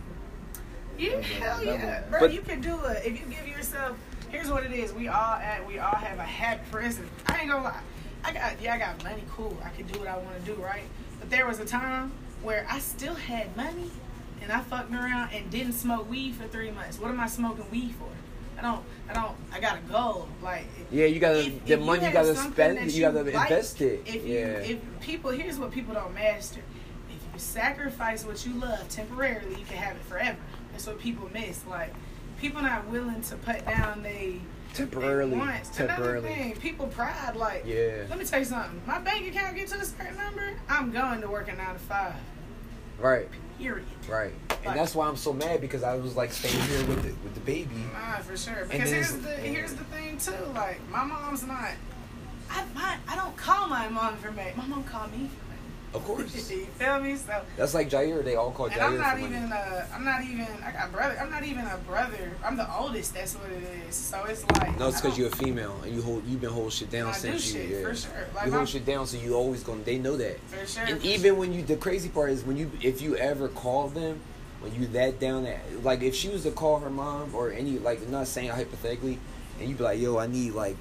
Yeah, 0.98 1.20
hell 1.20 1.64
yeah, 1.64 2.02
bro. 2.08 2.20
But- 2.20 2.32
you 2.32 2.40
can 2.40 2.60
do 2.60 2.78
it 2.84 3.04
if 3.04 3.20
you 3.20 3.26
give 3.26 3.46
yourself. 3.46 3.96
Here's 4.30 4.50
what 4.50 4.64
it 4.64 4.72
is. 4.72 4.92
We 4.92 5.08
all 5.08 5.34
at. 5.34 5.66
We 5.66 5.78
all 5.78 5.94
have 5.94 6.18
a 6.18 6.22
habit. 6.22 6.64
For 6.66 6.80
instance, 6.80 7.08
I 7.26 7.40
ain't 7.40 7.50
gonna 7.50 7.64
lie. 7.64 7.80
I 8.24 8.32
got 8.32 8.60
yeah, 8.60 8.74
I 8.74 8.78
got 8.78 9.02
money. 9.04 9.22
Cool. 9.30 9.56
I 9.64 9.68
can 9.76 9.86
do 9.86 9.98
what 9.98 10.08
I 10.08 10.16
want 10.16 10.42
to 10.44 10.54
do, 10.54 10.60
right? 10.60 10.84
But 11.20 11.30
there 11.30 11.46
was 11.46 11.60
a 11.60 11.64
time 11.64 12.10
where 12.42 12.66
I 12.70 12.78
still 12.78 13.14
had 13.14 13.56
money, 13.56 13.90
and 14.44 14.52
I 14.52 14.60
fucked 14.60 14.92
around 14.92 15.30
and 15.32 15.50
didn't 15.50 15.72
smoke 15.72 16.08
weed 16.08 16.34
for 16.34 16.46
three 16.46 16.70
months. 16.70 17.00
What 17.00 17.10
am 17.10 17.18
I 17.18 17.26
smoking 17.26 17.68
weed 17.70 17.94
for? 17.98 18.08
I 18.58 18.62
don't. 18.62 18.84
I 19.08 19.14
don't. 19.14 19.34
I 19.52 19.58
got 19.58 19.74
to 19.84 19.92
go. 19.92 20.28
Like 20.42 20.66
yeah, 20.92 21.06
you 21.06 21.18
gotta 21.18 21.40
if- 21.40 21.64
the 21.64 21.72
if 21.74 21.80
money 21.80 22.06
you 22.06 22.12
gotta 22.12 22.34
spend. 22.36 22.78
that 22.78 22.92
You 22.92 23.00
gotta 23.00 23.22
like, 23.22 23.50
invest 23.50 23.80
it. 23.80 24.02
If 24.06 24.24
yeah. 24.24 24.62
you, 24.62 24.76
if 24.76 25.00
people, 25.00 25.30
here's 25.30 25.58
what 25.58 25.72
people 25.72 25.94
don't 25.94 26.14
master. 26.14 26.60
If 27.08 27.32
you 27.32 27.38
sacrifice 27.38 28.24
what 28.24 28.44
you 28.46 28.54
love 28.54 28.88
temporarily, 28.88 29.50
you 29.58 29.64
can 29.66 29.78
have 29.78 29.96
it 29.96 30.02
forever. 30.04 30.38
That's 30.72 30.86
what 30.86 30.98
people 31.00 31.28
miss. 31.32 31.66
Like 31.66 31.92
people 32.38 32.62
not 32.62 32.86
willing 32.88 33.22
to 33.22 33.36
put 33.36 33.64
down 33.66 34.02
they 34.02 34.40
temporarily, 34.74 35.36
wants. 35.36 35.78
Another 35.80 36.20
thing, 36.20 36.54
people 36.56 36.86
pride. 36.88 37.34
Like 37.36 37.64
Yeah. 37.66 38.04
let 38.08 38.18
me 38.18 38.24
tell 38.24 38.38
you 38.40 38.44
something. 38.44 38.80
My 38.86 38.98
bank 39.00 39.26
account 39.28 39.56
get 39.56 39.68
to 39.68 39.78
a 39.78 39.84
certain 39.84 40.16
number, 40.16 40.52
I'm 40.68 40.90
going 40.92 41.20
to 41.22 41.28
work 41.28 41.48
a 41.48 41.56
nine 41.56 41.74
to 41.74 41.80
five. 41.80 42.14
Right, 43.00 43.28
Period. 43.58 43.86
right. 44.08 44.32
And 44.64 44.76
that's 44.76 44.94
why 44.94 45.06
I'm 45.06 45.16
so 45.16 45.32
mad 45.32 45.60
because 45.60 45.82
I 45.82 45.94
was 45.96 46.16
like 46.16 46.32
staying 46.32 46.58
here 46.68 46.84
with 46.86 47.02
the 47.02 47.08
with 47.22 47.34
the 47.34 47.40
baby. 47.40 47.84
Nah, 47.92 48.18
for 48.18 48.36
sure. 48.36 48.66
Because 48.70 48.90
here's 48.90 49.12
the 49.18 49.28
here's 49.28 49.74
the 49.74 49.84
thing 49.84 50.18
too. 50.18 50.32
Like 50.54 50.80
my 50.90 51.04
mom's 51.04 51.46
not. 51.46 51.72
I 52.50 52.64
my, 52.74 52.96
I 53.08 53.16
don't 53.16 53.36
call 53.36 53.68
my 53.68 53.88
mom 53.88 54.16
for 54.16 54.30
money. 54.30 54.52
My 54.56 54.66
mom 54.66 54.84
called 54.84 55.12
me 55.12 55.28
for. 55.28 55.43
Of 55.94 56.04
course. 56.04 56.50
you 56.50 56.66
feel 56.66 57.00
me? 57.00 57.16
So 57.16 57.40
That's 57.56 57.72
like 57.72 57.88
Jair. 57.88 58.24
They 58.24 58.34
all 58.34 58.50
call 58.50 58.66
And 58.66 58.74
Jair 58.74 58.82
I'm 58.82 58.98
not 58.98 59.18
even 59.20 59.52
uh 59.52 59.86
I'm 59.94 60.04
not 60.04 60.24
even 60.24 60.46
I 60.64 60.72
got 60.72 60.92
brother 60.92 61.18
I'm 61.20 61.30
not 61.30 61.44
even 61.44 61.64
a 61.64 61.76
brother. 61.86 62.32
I'm 62.44 62.56
the 62.56 62.76
oldest, 62.76 63.14
that's 63.14 63.34
what 63.34 63.50
it 63.50 63.62
is. 63.88 63.94
So 63.94 64.24
it's 64.24 64.44
like 64.50 64.78
No, 64.78 64.88
it's 64.88 65.00
because 65.00 65.16
you're 65.16 65.28
a 65.28 65.36
female 65.36 65.80
and 65.84 65.94
you 65.94 66.02
hold 66.02 66.26
you've 66.26 66.40
been 66.40 66.50
holding 66.50 66.70
shit 66.70 66.90
down 66.90 67.08
I 67.08 67.12
do 67.12 67.18
since 67.18 67.52
shit, 67.52 67.68
you. 67.68 67.76
Yeah. 67.76 67.88
for 67.88 67.94
sure. 67.94 68.26
Like 68.34 68.46
you 68.46 68.52
hold 68.52 68.68
shit 68.68 68.84
down, 68.84 69.06
so 69.06 69.16
you 69.18 69.34
always 69.34 69.62
gonna. 69.62 69.82
They 69.84 69.98
know 69.98 70.16
that. 70.16 70.40
for 70.40 70.66
sure. 70.66 70.84
And 70.84 71.00
for 71.00 71.06
even 71.06 71.36
when 71.36 71.52
you, 71.52 71.62
the 71.62 71.76
crazy 71.76 72.08
part 72.08 72.30
is 72.30 72.42
when 72.42 72.56
you, 72.56 72.70
if 72.82 73.00
you 73.00 73.16
ever 73.16 73.48
call 73.48 73.88
them, 73.88 74.20
when 74.60 74.74
you 74.74 74.86
that 74.88 75.20
down, 75.20 75.44
that 75.44 75.60
like 75.84 76.02
if 76.02 76.14
she 76.14 76.28
was 76.28 76.42
to 76.42 76.50
call 76.50 76.80
her 76.80 76.90
mom 76.90 77.34
or 77.34 77.52
any, 77.52 77.78
like 77.78 78.00
I'm 78.02 78.10
not 78.10 78.26
saying 78.26 78.50
hypothetically, 78.50 79.18
and 79.60 79.68
you'd 79.68 79.78
be 79.78 79.84
like, 79.84 80.00
yo, 80.00 80.18
I 80.18 80.26
need 80.26 80.54
like 80.54 80.76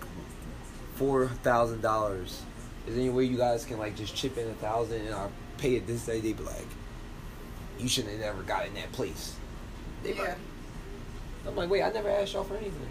four 0.95 1.27
thousand 1.27 1.81
dollars. 1.81 2.41
Is 2.87 2.95
there 2.95 3.03
any 3.03 3.09
way 3.09 3.23
you 3.23 3.37
guys 3.37 3.65
can 3.65 3.77
like 3.77 3.95
just 3.95 4.15
chip 4.15 4.37
in 4.37 4.47
a 4.47 4.53
thousand 4.53 5.05
and 5.05 5.15
I'll 5.15 5.31
pay 5.57 5.75
it 5.75 5.87
this 5.87 6.05
day? 6.05 6.19
They 6.19 6.33
be 6.33 6.43
like, 6.43 6.67
you 7.79 7.87
shouldn't 7.87 8.13
have 8.13 8.21
never 8.21 8.43
got 8.43 8.67
in 8.67 8.73
that 8.75 8.91
place. 8.91 9.35
They 10.03 10.11
be 10.11 10.17
yeah. 10.17 10.23
like- 10.23 10.37
I'm 11.45 11.55
like, 11.57 11.69
wait, 11.69 11.83
I 11.83 11.91
never 11.91 12.09
asked 12.09 12.33
y'all 12.33 12.45
for 12.45 12.55
anything. 12.55 12.87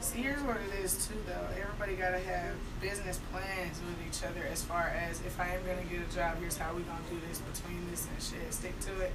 See 0.00 0.22
here's 0.22 0.40
what 0.42 0.56
it 0.56 0.84
is 0.84 1.06
too 1.06 1.14
though. 1.26 1.60
Everybody 1.60 1.94
gotta 1.94 2.18
have 2.18 2.54
business 2.80 3.20
plans 3.30 3.78
with 3.80 3.96
each 4.08 4.24
other 4.24 4.46
as 4.50 4.64
far 4.64 4.92
as 4.96 5.20
if 5.20 5.38
I 5.38 5.48
am 5.48 5.60
gonna 5.66 5.82
get 5.82 6.00
a 6.08 6.14
job, 6.14 6.38
here's 6.40 6.56
how 6.56 6.72
we 6.72 6.82
gonna 6.82 7.00
do 7.10 7.18
this 7.28 7.38
between 7.40 7.90
this 7.90 8.06
and 8.06 8.22
shit. 8.22 8.54
Stick 8.54 8.78
to 8.80 9.00
it. 9.00 9.12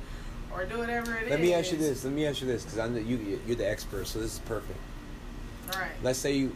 Or 0.53 0.65
do 0.65 0.77
whatever 0.77 1.15
it 1.15 1.23
is. 1.23 1.29
Let 1.31 1.39
me 1.39 1.53
ask 1.53 1.71
you 1.71 1.77
this. 1.77 2.03
Let 2.03 2.13
me 2.13 2.27
ask 2.27 2.41
you 2.41 2.47
this, 2.47 2.63
because 2.63 2.79
I 2.79 2.87
know 2.87 2.99
you 2.99 3.39
you're 3.47 3.55
the 3.55 3.67
expert, 3.67 4.05
so 4.05 4.19
this 4.19 4.33
is 4.33 4.39
perfect. 4.39 4.79
Right. 5.73 5.91
let's 6.03 6.19
say 6.19 6.33
you, 6.33 6.55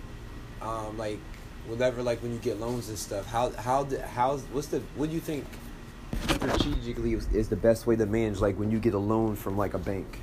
um, 0.61 0.97
like 0.97 1.19
whatever, 1.67 2.01
like 2.01 2.21
when 2.23 2.31
you 2.31 2.39
get 2.39 2.59
loans 2.59 2.89
and 2.89 2.97
stuff. 2.97 3.25
How 3.27 3.51
how 3.51 3.87
how's 4.13 4.41
what's 4.45 4.67
the 4.67 4.81
what 4.95 5.09
do 5.09 5.15
you 5.15 5.21
think 5.21 5.45
strategically 6.29 7.13
is, 7.13 7.27
is 7.33 7.49
the 7.49 7.55
best 7.55 7.85
way 7.85 7.95
to 7.95 8.05
manage 8.05 8.39
like 8.39 8.57
when 8.57 8.71
you 8.71 8.79
get 8.79 8.93
a 8.93 8.99
loan 8.99 9.35
from 9.35 9.57
like 9.57 9.73
a 9.73 9.79
bank? 9.79 10.19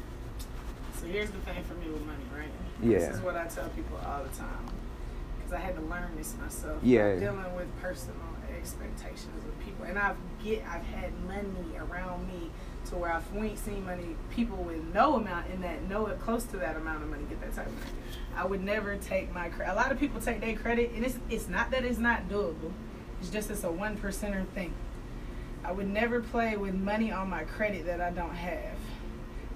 So 1.01 1.07
here's 1.07 1.31
the 1.31 1.39
thing 1.41 1.63
for 1.65 1.75
me 1.75 1.91
with 1.91 2.03
money, 2.03 2.25
right? 2.37 2.49
Yeah. 2.83 2.99
This 2.99 3.17
is 3.17 3.23
what 3.23 3.37
I 3.37 3.47
tell 3.47 3.69
people 3.71 3.99
all 4.05 4.25
the 4.25 4.37
time. 4.37 4.67
Because 5.37 5.53
I 5.53 5.61
had 5.61 5.77
to 5.77 5.83
learn 5.83 6.17
this 6.17 6.35
myself. 6.41 6.83
Yeah. 6.83 7.17
Dealing 7.17 7.55
with 7.55 7.69
personal 7.81 8.17
expectations 8.57 9.45
of 9.45 9.65
people. 9.65 9.85
And 9.85 9.99
I've 9.99 10.17
get 10.43 10.65
I've 10.69 10.87
had 10.87 11.13
money 11.27 11.77
around 11.79 12.27
me 12.27 12.51
to 12.87 12.97
where 12.97 13.13
I've 13.13 13.25
seen 13.57 13.85
money 13.85 14.17
people 14.31 14.57
with 14.59 14.83
no 14.95 15.17
amount 15.17 15.47
in 15.53 15.61
that 15.63 15.79
it 16.07 16.21
close 16.21 16.45
to 16.45 16.57
that 16.59 16.77
amount 16.77 17.03
of 17.03 17.09
money 17.11 17.25
get 17.29 17.41
that 17.41 17.55
type 17.55 17.67
of 17.67 17.73
money. 17.75 17.87
I 18.37 18.45
would 18.47 18.63
never 18.63 18.97
take 18.97 19.33
my 19.35 19.49
credit. 19.49 19.73
A 19.73 19.75
lot 19.77 19.91
of 19.93 19.99
people 19.99 20.21
take 20.21 20.41
their 20.41 20.57
credit 20.57 20.93
and 20.95 21.05
it's 21.05 21.19
it's 21.31 21.49
not 21.49 21.71
that 21.71 21.85
it's 21.85 21.99
not 21.99 22.29
doable. 22.29 22.73
It's 23.21 23.31
just 23.31 23.51
it's 23.51 23.65
a 23.65 23.71
one 23.71 23.97
percenter 23.97 24.47
thing. 24.49 24.73
I 25.65 25.73
would 25.73 25.89
never 25.89 26.21
play 26.21 26.57
with 26.57 26.75
money 26.75 27.11
on 27.11 27.31
my 27.31 27.45
credit 27.45 27.87
that 27.87 28.01
I 28.01 28.11
don't 28.11 28.35
have. 28.35 28.77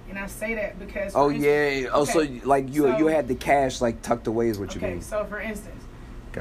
And 0.09 0.17
I 0.17 0.25
say 0.25 0.55
that 0.55 0.79
because 0.79 1.13
Oh 1.15 1.29
instance- 1.29 1.83
yeah. 1.83 1.89
Oh, 1.91 2.03
so 2.05 2.25
like 2.43 2.73
you 2.73 2.83
so- 2.83 2.97
you 2.97 3.07
had 3.07 3.27
the 3.27 3.35
cash 3.35 3.79
like 3.81 4.01
tucked 4.01 4.25
away 4.27 4.49
is 4.49 4.57
what 4.57 4.73
you 4.73 4.79
Okay, 4.81 4.93
mean? 4.93 5.01
so 5.01 5.23
for 5.25 5.39
instance, 5.39 5.83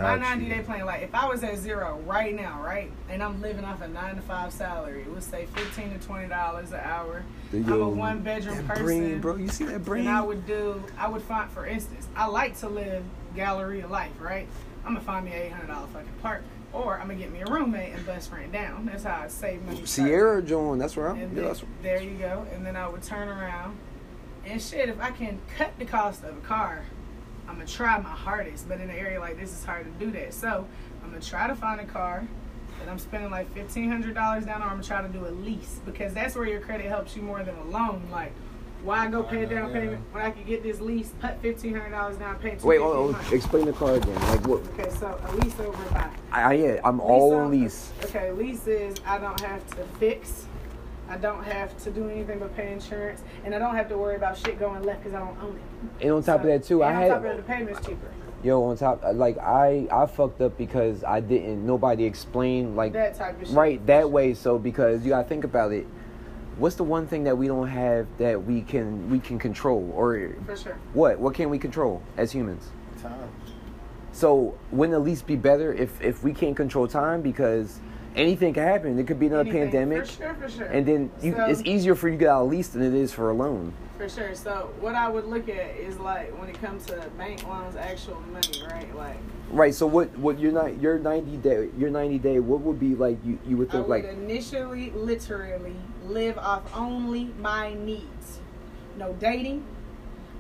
my 0.03 0.17
90 0.17 0.45
you. 0.45 0.51
day 0.55 0.61
plan, 0.63 0.87
like 0.87 1.03
if 1.03 1.15
I 1.15 1.27
was 1.27 1.43
at 1.45 1.59
zero 1.59 2.01
right 2.07 2.35
now, 2.35 2.63
right, 2.63 2.91
and 3.09 3.23
I'm 3.23 3.41
living 3.43 3.65
off 3.65 3.81
a 3.83 3.89
nine 3.89 4.17
to 4.17 4.23
five 4.23 4.53
salary, 4.53 5.03
it 5.03 5.09
would 5.11 5.23
say 5.23 5.47
15 5.55 5.99
to 5.99 6.07
20 6.07 6.29
dollars 6.29 6.73
an 6.73 6.81
hour. 6.83 7.25
I'm 7.53 7.71
a 7.83 7.89
one 7.89 8.21
bedroom 8.21 8.67
person. 8.67 8.85
brain, 8.85 9.21
bro. 9.21 9.37
You 9.37 9.49
see 9.49 9.65
that 9.65 9.85
brain? 9.85 10.07
And 10.07 10.17
I 10.17 10.21
would 10.21 10.47
do, 10.47 10.83
I 10.99 11.09
would 11.09 11.23
find, 11.23 11.51
for 11.51 11.67
instance, 11.67 12.07
I 12.17 12.27
like 12.27 12.59
to 12.59 12.69
live 12.69 13.05
Galleria 13.35 13.87
life, 13.87 14.13
right? 14.21 14.47
I'm 14.85 14.95
gonna 14.95 15.05
find 15.05 15.25
me 15.27 15.33
an 15.33 15.53
$800 15.53 15.89
fucking 15.89 16.09
apartment. 16.19 16.53
Or 16.73 16.99
I'm 17.01 17.09
gonna 17.09 17.19
get 17.19 17.33
me 17.33 17.41
a 17.41 17.47
roommate 17.47 17.95
and 17.95 18.05
bust 18.05 18.31
rent 18.31 18.53
down. 18.53 18.85
That's 18.87 19.05
how 19.05 19.23
I 19.25 19.29
save 19.29 19.63
money. 19.65 19.87
Sierra 19.87 20.43
Joan. 20.43 20.79
That's 20.79 20.97
where 20.97 21.09
I'm. 21.09 21.19
And 21.19 21.31
Yeah, 21.33 21.43
then, 21.43 21.45
that's, 21.47 21.65
there 21.83 22.03
you 22.03 22.19
go. 22.19 22.47
And 22.53 22.65
then 22.65 22.77
I 22.77 22.87
would 22.89 23.03
turn 23.03 23.29
around 23.29 23.77
and 24.45 24.61
shit. 24.61 24.89
If 24.91 25.01
I 25.01 25.11
can 25.11 25.39
cut 25.57 25.73
the 25.79 25.87
cost 25.87 26.25
of 26.25 26.37
a 26.37 26.41
car, 26.43 26.85
I'm 27.49 27.55
gonna 27.55 27.67
try 27.67 27.99
my 27.99 28.09
hardest. 28.11 28.69
But 28.69 28.81
in 28.81 28.91
an 28.91 28.97
area 28.97 29.19
like 29.19 29.39
this, 29.39 29.53
it's 29.53 29.65
hard 29.65 29.87
to 29.87 30.05
do 30.05 30.11
that. 30.13 30.35
So 30.35 30.67
I'm 31.03 31.11
gonna 31.11 31.23
try 31.23 31.47
to 31.47 31.55
find 31.55 31.81
a 31.81 31.87
car 31.87 32.27
that 32.79 32.89
I'm 32.89 32.99
spending 32.99 33.31
like 33.31 33.53
fifteen 33.55 33.91
hundred 33.91 34.15
dollars 34.15 34.45
down, 34.45 34.61
or 34.61 34.67
I'm 34.67 34.71
gonna 34.73 34.85
try 34.85 35.03
to 35.03 35.09
do 35.09 35.27
a 35.27 35.31
lease 35.31 35.81
because 35.85 36.13
that's 36.15 36.35
where 36.37 36.47
your 36.47 36.61
credit 36.61 36.87
helps 36.87 37.17
you 37.17 37.23
more 37.23 37.43
than 37.43 37.57
a 37.57 37.65
loan. 37.65 38.03
Like. 38.11 38.33
Why 38.85 39.09
go 39.09 39.25
pay 39.25 39.43
a 39.43 39.47
down 39.47 39.73
payment 39.73 40.01
when 40.13 40.23
I 40.23 40.31
could 40.31 40.47
get 40.47 40.63
this 40.63 40.79
lease, 40.81 41.11
put 41.21 41.43
fifteen 41.43 41.75
hundred 41.75 41.91
dollars 41.91 42.17
down, 42.17 42.39
pay 42.39 42.57
wait, 42.63 42.79
oh, 42.79 43.13
oh, 43.13 43.35
explain 43.35 43.65
the 43.65 43.73
car 43.73 43.97
again. 43.97 44.15
Like 44.15 44.47
what? 44.47 44.61
Okay, 44.79 44.89
so 44.91 45.21
a 45.21 45.35
lease 45.35 45.59
over 45.59 45.85
a 45.85 45.93
buy. 45.93 46.09
I, 46.31 46.43
I 46.43 46.53
yeah, 46.53 46.81
I'm 46.85 47.01
all 47.01 47.35
on 47.35 47.47
on- 47.47 47.51
lease. 47.51 47.91
Okay, 48.05 48.31
lease 48.31 48.69
is 48.69 48.95
I 49.05 49.19
don't 49.19 49.41
have 49.41 49.67
to 49.71 49.83
fix. 49.99 50.47
I 51.09 51.17
don't 51.17 51.43
have 51.45 51.77
to 51.85 51.91
do 51.91 52.09
anything 52.09 52.39
but 52.39 52.55
pay 52.55 52.73
insurance, 52.73 53.23
and 53.45 53.55
I 53.55 53.59
don't 53.59 53.75
have 53.75 53.89
to 53.89 53.97
worry 53.99 54.17
about 54.17 54.37
shit 54.37 54.59
going 54.59 54.83
left 54.83 55.03
because 55.05 55.15
I 55.15 55.21
don't 55.21 55.39
own 55.43 55.57
it. 56.01 56.05
And 56.05 56.13
on 56.15 56.23
top 56.23 56.41
of 56.41 56.47
that 56.47 56.65
too, 56.65 56.83
I 56.83 56.91
and 56.91 56.99
had 56.99 57.11
on 57.11 57.23
top 57.23 57.31
of 57.31 57.37
that, 57.37 57.47
the 57.47 57.53
payment's 57.53 57.87
cheaper. 57.87 58.11
yo 58.43 58.63
on 58.65 58.77
top 58.77 59.03
uh, 59.05 59.13
like 59.13 59.39
I 59.39 59.89
I 59.91 60.07
fucked 60.07 60.41
up 60.41 60.57
because 60.59 61.03
I 61.05 61.21
didn't 61.21 61.65
nobody 61.67 62.05
explained 62.05 62.77
like 62.77 62.93
That 62.93 63.15
type 63.15 63.41
of 63.41 63.49
shit. 63.49 63.57
right 63.57 63.85
that 63.87 64.11
way. 64.11 64.35
So 64.35 64.59
because 64.59 65.03
you 65.05 65.11
gotta 65.11 65.29
think 65.29 65.45
about 65.45 65.73
it. 65.73 65.87
What's 66.59 66.75
the 66.75 66.85
one 66.85 67.07
thing 67.07 67.23
that 67.25 67.39
we 67.39 67.47
don't 67.47 67.69
have 67.69 68.07
that 68.19 68.45
we 68.45 68.63
can 68.63 69.09
we 69.11 69.19
can 69.21 69.39
control 69.39 69.91
or 69.95 70.35
For 70.45 70.57
sure. 70.57 70.77
what? 70.93 71.19
What 71.21 71.35
can 71.35 71.49
we 71.51 71.59
control 71.59 72.03
as 72.17 72.33
humans? 72.33 72.69
Time. 73.01 73.29
So 74.13 74.59
wouldn't 74.73 74.95
at 74.95 75.03
least 75.03 75.27
be 75.27 75.37
better 75.37 75.73
if 75.73 76.01
if 76.03 76.23
we 76.25 76.33
can't 76.35 76.57
control 76.57 76.87
time 76.89 77.23
because 77.23 77.79
anything 78.19 78.53
can 78.55 78.63
happen. 78.65 78.97
There 78.97 79.05
could 79.05 79.19
be 79.21 79.27
another 79.27 79.43
Anything. 79.43 79.71
pandemic, 79.71 80.07
For 80.07 80.13
sure, 80.13 80.35
for 80.35 80.49
sure. 80.49 80.67
and 80.67 80.85
then 80.87 81.11
you, 81.23 81.35
So- 81.35 81.45
it's 81.47 81.63
easier 81.65 81.95
for 81.95 82.09
you 82.09 82.15
to 82.15 82.19
get 82.19 82.29
out 82.29 82.45
of 82.45 82.51
lease 82.51 82.69
than 82.69 82.83
it 82.83 82.95
is 82.95 83.13
for 83.13 83.31
a 83.31 83.35
loan. 83.35 83.73
For 83.97 84.09
sure. 84.09 84.35
So 84.35 84.71
what 84.81 84.95
I 84.95 85.09
would 85.09 85.27
look 85.27 85.49
at 85.49 85.77
is 85.77 85.99
like 85.99 86.31
when 86.39 86.49
it 86.49 86.61
comes 86.61 86.87
to 86.87 87.05
bank 87.19 87.47
loans, 87.49 87.75
actual 87.77 88.21
money, 88.33 88.63
right? 88.71 88.95
Like 88.97 89.17
Right. 89.51 89.75
So 89.75 89.87
what 89.87 90.17
what 90.19 90.39
your 90.39 90.53
ni- 90.53 90.75
your 90.81 90.99
ninety 90.99 91.37
day 91.37 91.69
your 91.77 91.91
ninety 91.91 92.19
day 92.19 92.39
what 92.39 92.61
would 92.61 92.79
be 92.79 92.95
like 92.95 93.17
you 93.25 93.39
you 93.47 93.57
would 93.57 93.69
I 93.71 93.73
think 93.73 93.89
would 93.89 93.91
like 93.91 94.05
initially, 94.05 94.91
literally, 94.91 95.75
live 96.07 96.39
off 96.39 96.63
only 96.77 97.31
my 97.41 97.75
needs. 97.75 98.39
No 98.99 99.15
dating, 99.15 99.65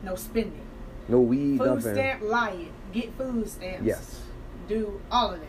no 0.05 0.15
spending. 0.15 0.67
no 1.09 1.19
weed 1.21 1.59
Food 1.59 1.67
nothing. 1.67 1.95
stamp, 1.95 2.23
lie 2.23 2.51
it. 2.51 2.93
Get 2.93 3.13
food 3.19 3.49
stamps. 3.49 3.83
Yes. 3.85 4.21
Do 4.69 5.01
all 5.11 5.33
of 5.33 5.41
that. 5.41 5.49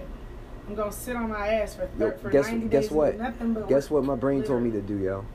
I'm 0.69 0.75
gonna 0.75 0.91
sit 0.91 1.15
on 1.15 1.29
my 1.29 1.47
ass 1.47 1.73
for 1.73 1.88
thir- 1.97 2.12
for 2.19 2.29
guess 2.29 2.45
90 2.47 2.67
guess 2.67 2.84
days 2.84 2.91
what? 2.91 3.17
nothing 3.17 3.53
but 3.53 3.67
Guess 3.67 3.89
what 3.89 4.03
my 4.03 4.13
brain 4.15 4.43
told 4.43 4.62
me 4.62 4.69
to 4.69 4.82
do, 4.82 4.99
yo. 4.99 5.25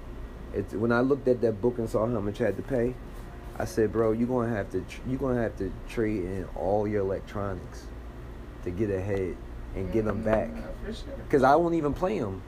It's 0.53 0.73
when 0.75 0.93
I 0.93 1.01
looked 1.01 1.27
at 1.27 1.41
that 1.41 1.61
book 1.61 1.79
and 1.79 1.91
saw 1.91 2.07
how 2.07 2.21
much 2.21 2.41
I 2.41 2.45
had 2.45 2.57
to 2.57 2.63
pay. 2.63 2.95
I 3.59 3.65
said, 3.65 3.91
bro, 3.93 4.13
you're 4.13 4.29
gonna 4.29 4.55
have 4.55 4.71
to 4.71 4.81
tr- 4.83 5.01
you're 5.09 5.19
gonna 5.19 5.43
have 5.43 5.57
to 5.57 5.73
trade 5.89 6.23
in 6.23 6.45
all 6.55 6.87
your 6.87 7.01
electronics 7.01 7.89
to 8.63 8.71
get 8.71 8.91
ahead 8.91 9.37
and 9.75 9.93
get 9.93 10.05
them 10.05 10.23
back. 10.23 10.51
Yeah, 10.55 10.93
sure. 10.93 11.15
Cause 11.31 11.43
I 11.43 11.57
won't 11.57 11.75
even 11.75 11.95
play 11.95 12.21
them. 12.21 12.41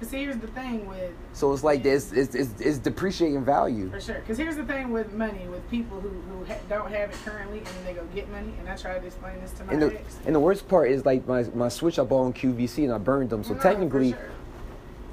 Cause 0.00 0.10
here's 0.10 0.36
the 0.36 0.48
thing 0.48 0.86
with 0.86 1.12
So 1.32 1.52
it's 1.52 1.62
like 1.64 1.82
this, 1.82 2.12
it's, 2.12 2.34
it's, 2.34 2.60
it's 2.60 2.78
depreciating 2.78 3.44
value. 3.44 3.90
for 3.90 4.00
sure. 4.00 4.20
Cause 4.26 4.36
here's 4.36 4.56
the 4.56 4.64
thing 4.64 4.90
with 4.90 5.12
money 5.14 5.46
with 5.48 5.68
people 5.70 6.00
who 6.00 6.08
who 6.10 6.44
ha- 6.44 6.58
don't 6.68 6.90
have 6.90 7.10
it 7.10 7.16
currently 7.24 7.58
and 7.58 7.66
then 7.66 7.84
they 7.86 7.92
go 7.94 8.04
get 8.14 8.28
money. 8.30 8.52
And 8.58 8.68
I 8.68 8.76
tried 8.76 9.00
to 9.00 9.06
explain 9.06 9.40
this 9.40 9.52
to 9.52 9.64
my 9.64 9.72
And 9.72 9.82
the, 9.82 9.94
ex. 9.98 10.18
and 10.26 10.34
the 10.34 10.40
worst 10.40 10.68
part 10.68 10.90
is 10.90 11.06
like 11.06 11.26
my, 11.26 11.44
my 11.54 11.68
switch 11.68 11.98
I 11.98 12.04
bought 12.04 12.24
on 12.24 12.32
QVC 12.34 12.84
and 12.84 12.92
I 12.92 12.98
burned 12.98 13.30
them. 13.30 13.44
So 13.44 13.54
No, 13.54 13.60
technically, 13.60 14.10
sure. 14.10 14.30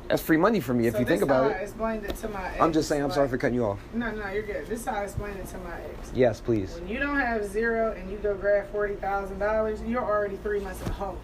that's 0.10 0.22
free 0.22 0.36
money 0.38 0.60
for 0.60 0.74
me 0.74 0.88
if 0.88 0.94
So 0.96 1.00
you 1.00 1.06
think 1.06 1.22
about 1.22 1.44
how 1.44 1.50
I 1.50 1.62
it. 1.62 1.64
explained 1.64 2.06
it 2.06 2.16
to 2.18 2.28
my 2.30 2.48
ex. 2.50 2.60
I'm 2.60 2.74
just 2.74 2.90
saying, 2.90 3.02
I'm 3.04 3.12
sorry 3.12 3.30
for 3.30 3.38
cutting 3.38 3.56
you 3.56 3.66
off. 3.66 3.80
No, 3.94 4.12
no, 4.12 4.28
you're 4.30 4.44
good. 4.44 4.66
This 4.68 4.82
is 4.82 4.86
how 4.88 4.96
I 4.96 5.04
explained 5.04 5.38
it 5.40 5.48
to 5.50 5.58
my 5.60 5.76
ex. 6.00 6.12
Yes, 6.14 6.42
please. 6.42 6.74
When 6.74 6.88
you 6.90 7.00
don't 7.00 7.20
have 7.20 7.46
zero 7.46 7.94
and 7.98 8.12
you 8.12 8.18
go 8.18 8.36
grab 8.36 8.70
forty 8.72 8.96
thousand 8.96 9.40
dollars, 9.40 9.80
you're 9.84 10.04
already 10.04 10.36
three 10.38 10.60
months 10.60 10.82
in 10.82 10.88
the 10.88 10.94
hole. 10.94 11.18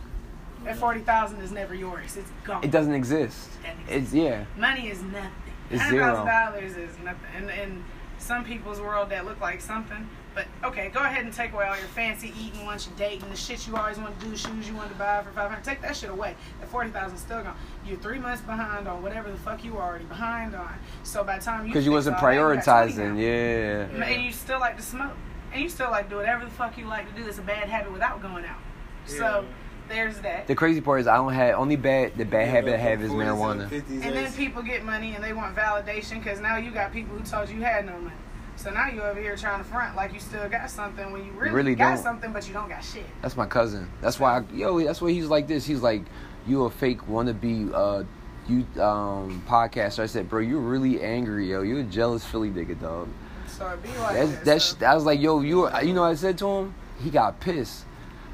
That 0.65 0.77
forty 0.77 1.01
thousand 1.01 1.41
is 1.41 1.51
never 1.51 1.73
yours. 1.73 2.17
It's 2.17 2.29
gone. 2.43 2.63
It 2.63 2.71
doesn't 2.71 2.93
exist. 2.93 3.49
It's, 3.87 4.13
yeah. 4.13 4.45
Money 4.57 4.89
is 4.89 5.01
nothing. 5.03 5.29
It's 5.69 5.81
Hundred 5.81 5.99
thousand 6.01 6.25
zero. 6.25 6.35
dollars 6.51 6.77
is 6.77 6.97
nothing. 7.03 7.29
And 7.35 7.49
in 7.49 7.83
some 8.17 8.43
people's 8.43 8.79
world, 8.81 9.09
that 9.11 9.25
look 9.25 9.39
like 9.39 9.61
something. 9.61 10.07
But 10.33 10.45
okay, 10.63 10.89
go 10.89 10.99
ahead 10.99 11.25
and 11.25 11.33
take 11.33 11.53
away 11.53 11.65
all 11.65 11.77
your 11.77 11.87
fancy 11.87 12.31
eating, 12.39 12.65
lunch, 12.65 12.85
dating, 12.95 13.27
the 13.29 13.35
shit 13.35 13.65
you 13.67 13.75
always 13.75 13.97
want 13.97 14.19
to 14.19 14.25
do, 14.27 14.37
shoes 14.37 14.67
you 14.69 14.75
want 14.75 14.89
to 14.91 14.95
buy 14.97 15.23
for 15.23 15.31
five 15.31 15.49
hundred. 15.49 15.63
Take 15.63 15.81
that 15.81 15.95
shit 15.95 16.09
away. 16.09 16.35
That 16.59 16.69
forty 16.69 16.89
thousand 16.91 17.17
still 17.17 17.41
gone. 17.43 17.55
You're 17.85 17.97
three 17.97 18.19
months 18.19 18.41
behind 18.43 18.87
on 18.87 19.01
whatever 19.01 19.31
the 19.31 19.37
fuck 19.37 19.63
you 19.63 19.73
were 19.73 19.81
already 19.81 20.05
behind 20.05 20.53
on. 20.55 20.73
So 21.03 21.23
by 21.23 21.39
the 21.39 21.43
time 21.45 21.61
you 21.65 21.71
Because 21.73 21.85
you 21.85 21.91
wasn't 21.91 22.17
all 22.17 22.21
that, 22.23 22.33
you 22.33 22.39
got 22.55 22.63
20 22.65 22.93
prioritizing. 22.93 23.15
now. 23.15 23.99
Yeah. 23.99 24.05
And 24.13 24.23
you 24.23 24.31
still 24.31 24.59
like 24.59 24.75
to 24.77 24.83
smoke. 24.83 25.13
And 25.53 25.61
you 25.63 25.69
still 25.69 25.89
like 25.89 26.05
to 26.05 26.09
do 26.11 26.15
whatever 26.17 26.45
the 26.45 26.51
fuck 26.51 26.77
you 26.77 26.85
like 26.85 27.09
to 27.15 27.19
do. 27.21 27.27
It's 27.27 27.39
a 27.39 27.41
bad 27.41 27.67
habit 27.69 27.91
without 27.91 28.21
going 28.21 28.45
out. 28.45 28.59
So 29.05 29.45
there's 29.89 30.19
that. 30.19 30.47
The 30.47 30.55
crazy 30.55 30.81
part 30.81 31.01
is 31.01 31.07
I 31.07 31.15
don't 31.15 31.33
have 31.33 31.55
only 31.55 31.75
bad 31.75 32.17
the 32.17 32.25
bad 32.25 32.47
habit 32.49 32.73
I 32.73 32.77
have 32.77 33.01
is 33.01 33.11
40s 33.11 33.13
and 33.13 33.71
marijuana. 33.71 34.03
And 34.05 34.15
then 34.15 34.31
people 34.33 34.61
get 34.61 34.83
money 34.83 35.15
and 35.15 35.23
they 35.23 35.33
want 35.33 35.55
validation 35.55 36.21
because 36.23 36.39
now 36.39 36.57
you 36.57 36.71
got 36.71 36.91
people 36.93 37.17
who 37.17 37.23
told 37.23 37.49
you 37.49 37.55
you 37.57 37.61
had 37.63 37.85
no 37.85 37.97
money. 37.99 38.15
So 38.55 38.71
now 38.71 38.87
you're 38.89 39.05
over 39.05 39.19
here 39.21 39.35
trying 39.35 39.59
to 39.63 39.69
front 39.69 39.95
like 39.95 40.13
you 40.13 40.19
still 40.19 40.49
got 40.49 40.69
something 40.71 41.11
when 41.11 41.23
you 41.25 41.31
really, 41.33 41.53
Really 41.53 41.75
got 41.75 41.95
don't. 41.95 42.03
something, 42.03 42.33
but 42.33 42.47
you 42.47 42.53
don't 42.53 42.69
got 42.69 42.83
shit. 42.83 43.05
That's 43.21 43.37
my 43.37 43.45
cousin. 43.45 43.89
That's 44.01 44.19
why 44.19 44.39
I, 44.39 44.43
yo. 44.53 44.79
That's 44.83 44.99
why 45.01 45.11
he's 45.11 45.27
like 45.27 45.47
this. 45.47 45.65
He's 45.65 45.81
like, 45.81 46.01
you 46.47 46.63
a 46.65 46.69
fake 46.69 47.01
wannabe 47.07 47.71
uh 47.73 48.03
you 48.47 48.65
um 48.81 49.43
podcaster. 49.47 49.99
I 49.99 50.05
said, 50.07 50.27
bro, 50.29 50.39
you're 50.39 50.59
really 50.59 51.01
angry, 51.01 51.51
yo. 51.51 51.61
You're 51.61 51.81
a 51.81 51.83
jealous 51.83 52.25
Philly 52.25 52.49
nigga, 52.49 52.79
dog. 52.81 53.09
So 53.47 53.67
it 53.69 53.83
be 53.83 53.89
like 53.99 54.15
That's 54.15 54.31
that. 54.31 54.45
that's. 54.45 54.65
so- 54.79 54.85
I 54.85 54.95
was 54.95 55.03
like, 55.05 55.19
yo, 55.21 55.41
you. 55.41 55.69
You 55.81 55.93
know, 55.93 56.01
what 56.01 56.11
I 56.11 56.15
said 56.15 56.37
to 56.39 56.47
him. 56.47 56.73
He 57.03 57.09
got 57.11 57.39
pissed. 57.39 57.85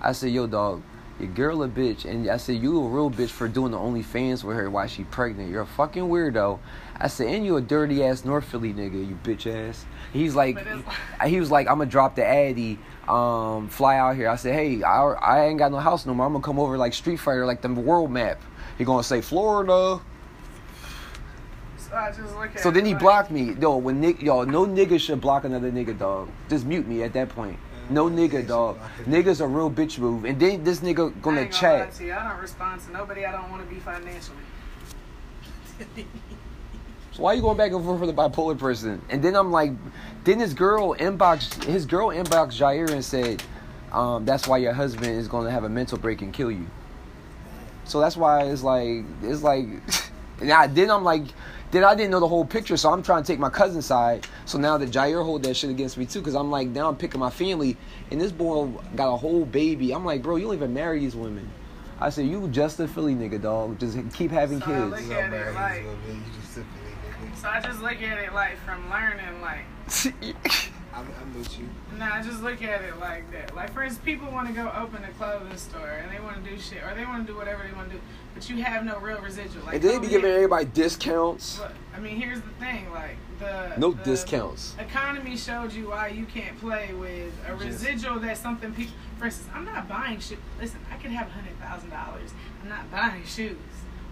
I 0.01 0.13
said, 0.13 0.31
yo, 0.31 0.47
dog. 0.47 0.81
Your 1.23 1.31
girl 1.31 1.63
a 1.63 1.69
bitch, 1.69 2.03
and 2.03 2.29
I 2.29 2.35
said 2.35 2.57
you 2.57 2.83
a 2.83 2.89
real 2.89 3.09
bitch 3.09 3.29
for 3.29 3.47
doing 3.47 3.71
the 3.71 3.77
OnlyFans 3.77 4.43
with 4.43 4.57
her 4.57 4.69
while 4.69 4.87
she 4.87 5.05
pregnant. 5.05 5.49
You're 5.49 5.61
a 5.61 5.65
fucking 5.65 6.03
weirdo. 6.03 6.59
I 6.97 7.07
said, 7.07 7.27
and 7.27 7.45
you 7.45 7.55
a 7.55 7.61
dirty 7.61 8.03
ass 8.03 8.25
North 8.25 8.43
Philly 8.43 8.73
nigga, 8.73 9.07
you 9.07 9.17
bitch 9.23 9.47
ass. 9.47 9.85
He's 10.11 10.35
like, 10.35 10.57
he 11.25 11.39
was 11.39 11.49
like, 11.49 11.67
I'm 11.67 11.77
gonna 11.77 11.89
drop 11.89 12.15
the 12.15 12.25
Addy, 12.25 12.77
um, 13.07 13.69
fly 13.69 13.97
out 13.97 14.17
here. 14.17 14.27
I 14.27 14.35
said, 14.35 14.53
hey, 14.53 14.83
I, 14.83 15.01
I 15.01 15.45
ain't 15.45 15.59
got 15.59 15.71
no 15.71 15.79
house 15.79 16.05
no 16.05 16.13
more. 16.13 16.25
I'm 16.25 16.33
gonna 16.33 16.43
come 16.43 16.59
over 16.59 16.77
like 16.77 16.93
Street 16.93 17.17
Fighter, 17.17 17.45
like 17.45 17.61
the 17.61 17.69
world 17.69 18.11
map. 18.11 18.41
He 18.77 18.83
gonna 18.83 19.01
say 19.01 19.21
Florida. 19.21 20.01
so 21.77 22.13
just 22.17 22.63
So 22.63 22.69
then 22.69 22.85
he 22.85 22.93
blocked 22.93 23.31
me. 23.31 23.53
Yo, 23.53 23.77
when 23.77 24.01
Nick, 24.01 24.21
yo, 24.21 24.43
no 24.43 24.65
nigga 24.65 24.99
should 24.99 25.21
block 25.21 25.45
another 25.45 25.71
nigga, 25.71 25.97
dog. 25.97 26.29
Just 26.49 26.65
mute 26.65 26.85
me 26.85 27.01
at 27.03 27.13
that 27.13 27.29
point. 27.29 27.57
No 27.89 28.09
nigga, 28.09 28.47
dog. 28.47 28.79
Niggas 29.05 29.41
a 29.41 29.47
real 29.47 29.69
bitch 29.69 29.99
move. 29.99 30.25
And 30.25 30.39
then 30.39 30.63
this 30.63 30.79
nigga 30.79 30.95
gonna 30.95 31.07
ain't 31.07 31.21
gonna 31.21 31.41
lie 31.41 31.47
chat. 31.47 31.93
to 31.93 32.05
you. 32.05 32.13
I 32.13 32.29
don't 32.29 32.41
respond 32.41 32.81
to 32.81 32.91
nobody. 32.91 33.25
I 33.25 33.31
don't 33.31 33.49
want 33.51 33.67
to 33.67 33.73
be 33.73 33.79
financially. 33.79 34.37
So 37.13 37.21
why 37.21 37.33
are 37.33 37.35
you 37.35 37.41
going 37.41 37.57
back 37.57 37.71
and 37.71 37.83
forth 37.83 37.99
with 37.99 38.09
a 38.09 38.13
bipolar 38.13 38.57
person? 38.57 38.99
And 39.09 39.23
then 39.23 39.35
I'm 39.35 39.51
like, 39.51 39.71
then 40.23 40.39
his 40.39 40.55
girl 40.55 40.95
inbox, 40.95 41.63
his 41.63 41.85
girl 41.85 42.07
inbox 42.07 42.57
Jair 42.57 42.89
and 42.89 43.05
said, 43.05 43.43
um, 43.91 44.25
that's 44.25 44.47
why 44.47 44.57
your 44.57 44.73
husband 44.73 45.11
is 45.19 45.27
going 45.27 45.45
to 45.45 45.51
have 45.51 45.63
a 45.63 45.69
mental 45.69 45.99
break 45.99 46.23
and 46.23 46.33
kill 46.33 46.49
you. 46.49 46.65
So 47.85 47.99
that's 47.99 48.17
why 48.17 48.45
it's 48.45 48.63
like 48.63 49.03
it's 49.21 49.43
like, 49.43 49.65
and 50.41 50.51
I, 50.51 50.65
then 50.67 50.89
I'm 50.89 51.03
like, 51.03 51.25
then 51.73 51.83
I 51.83 51.95
didn't 51.95 52.11
know 52.11 52.19
the 52.19 52.27
whole 52.27 52.45
picture, 52.45 52.77
so 52.77 52.91
I'm 52.93 53.01
trying 53.01 53.23
to 53.23 53.27
take 53.27 53.39
my 53.39 53.49
cousin's 53.49 53.87
side. 53.87 54.27
So 54.45 54.59
now 54.59 54.77
that 54.77 54.91
Jair 54.91 55.23
hold 55.25 55.41
that 55.43 55.55
shit 55.55 55.71
against 55.71 55.97
me 55.97 56.05
too, 56.05 56.19
because 56.19 56.35
I'm 56.35 56.51
like 56.51 56.67
now 56.67 56.87
I'm 56.87 56.95
picking 56.95 57.19
my 57.19 57.31
family, 57.31 57.75
and 58.11 58.21
this 58.21 58.31
boy 58.31 58.67
got 58.95 59.11
a 59.11 59.17
whole 59.17 59.43
baby. 59.43 59.91
I'm 59.91 60.05
like, 60.05 60.21
bro, 60.21 60.35
you 60.35 60.45
don't 60.45 60.53
even 60.53 60.73
marry 60.73 60.99
these 60.99 61.15
women. 61.15 61.49
I 61.99 62.09
said, 62.09 62.27
you 62.27 62.47
just 62.49 62.79
a 62.79 62.87
Philly 62.87 63.15
nigga, 63.15 63.41
dog. 63.41 63.79
Just 63.79 63.97
keep 64.13 64.29
having 64.29 64.59
So 64.61 64.65
I 64.65 64.89
kids. 64.97 65.07
look 65.09 65.17
at 65.17 65.33
it 65.33 65.53
like, 65.55 65.83
so 67.35 67.49
I 67.49 67.59
just 67.59 67.81
look 67.81 68.01
at 68.01 68.17
it 68.19 68.33
like 68.33 68.57
from 68.59 68.89
learning, 68.89 69.41
like, 69.41 69.65
I'm, 70.95 71.07
I'm 71.21 71.37
with 71.37 71.57
you. 71.59 71.67
nah, 71.97 72.13
I 72.15 72.21
just 72.21 72.43
look 72.43 72.61
at 72.61 72.81
it 72.83 72.99
like 72.99 73.29
that. 73.31 73.55
Like, 73.55 73.73
for 73.73 73.83
instance, 73.83 74.03
people 74.05 74.31
want 74.31 74.47
to 74.47 74.53
go 74.53 74.71
open 74.77 75.03
a 75.03 75.09
clothing 75.13 75.57
store 75.57 75.89
and 75.89 76.11
they 76.11 76.19
want 76.19 76.43
to 76.43 76.49
do 76.49 76.59
shit, 76.59 76.83
or 76.83 76.93
they 76.95 77.05
want 77.05 77.25
to 77.25 77.33
do 77.33 77.37
whatever 77.37 77.63
they 77.67 77.73
want 77.75 77.89
to 77.89 77.95
do, 77.95 78.01
but 78.35 78.47
you 78.49 78.61
have 78.63 78.85
no 78.85 78.99
real 78.99 79.19
residual. 79.19 79.65
Like, 79.65 79.75
and 79.75 79.83
they 79.83 79.97
be 79.99 80.07
giving 80.07 80.29
everybody 80.31 80.65
discounts. 80.65 81.59
Look, 81.59 81.71
I 81.95 81.99
mean, 81.99 82.15
here's 82.17 82.41
the 82.41 82.49
thing, 82.59 82.91
like 82.91 83.17
the 83.39 83.73
No 83.77 83.91
the 83.91 84.03
discounts. 84.03 84.75
Economy 84.79 85.35
showed 85.35 85.73
you 85.73 85.89
why 85.89 86.09
you 86.09 86.25
can't 86.25 86.59
play 86.59 86.93
with 86.93 87.33
a 87.47 87.51
Just- 87.51 87.63
residual 87.85 88.19
that's 88.19 88.39
something 88.39 88.71
people. 88.73 88.93
For 89.17 89.25
instance, 89.25 89.49
I'm 89.53 89.65
not 89.65 89.87
buying 89.89 90.19
shit. 90.19 90.37
Listen, 90.61 90.79
I 90.91 90.97
could 90.97 91.11
have 91.11 91.29
hundred 91.31 91.57
thousand 91.59 91.89
dollars. 91.89 92.31
I'm 92.61 92.69
not 92.69 92.91
buying 92.91 93.25
shoes. 93.25 93.57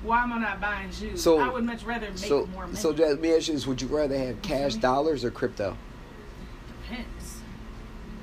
Why 0.04 0.24
am 0.24 0.34
I 0.34 0.40
not 0.40 0.60
buying 0.60 0.92
shoes? 0.92 1.22
So- 1.22 1.38
I 1.40 1.48
would 1.50 1.64
much 1.64 1.84
rather 1.84 2.08
make 2.10 2.18
So, 2.18 2.48
more 2.48 2.66
money. 2.66 2.76
so 2.76 2.90
let 2.90 3.20
me 3.22 3.36
ask 3.36 3.48
you 3.50 3.54
this: 3.54 3.68
Would 3.68 3.82
you 3.84 3.88
rather 3.88 4.18
have 4.18 4.42
cash 4.42 4.76
dollars 4.76 5.24
or 5.24 5.30
crypto? 5.30 5.78
Depends. 6.92 7.40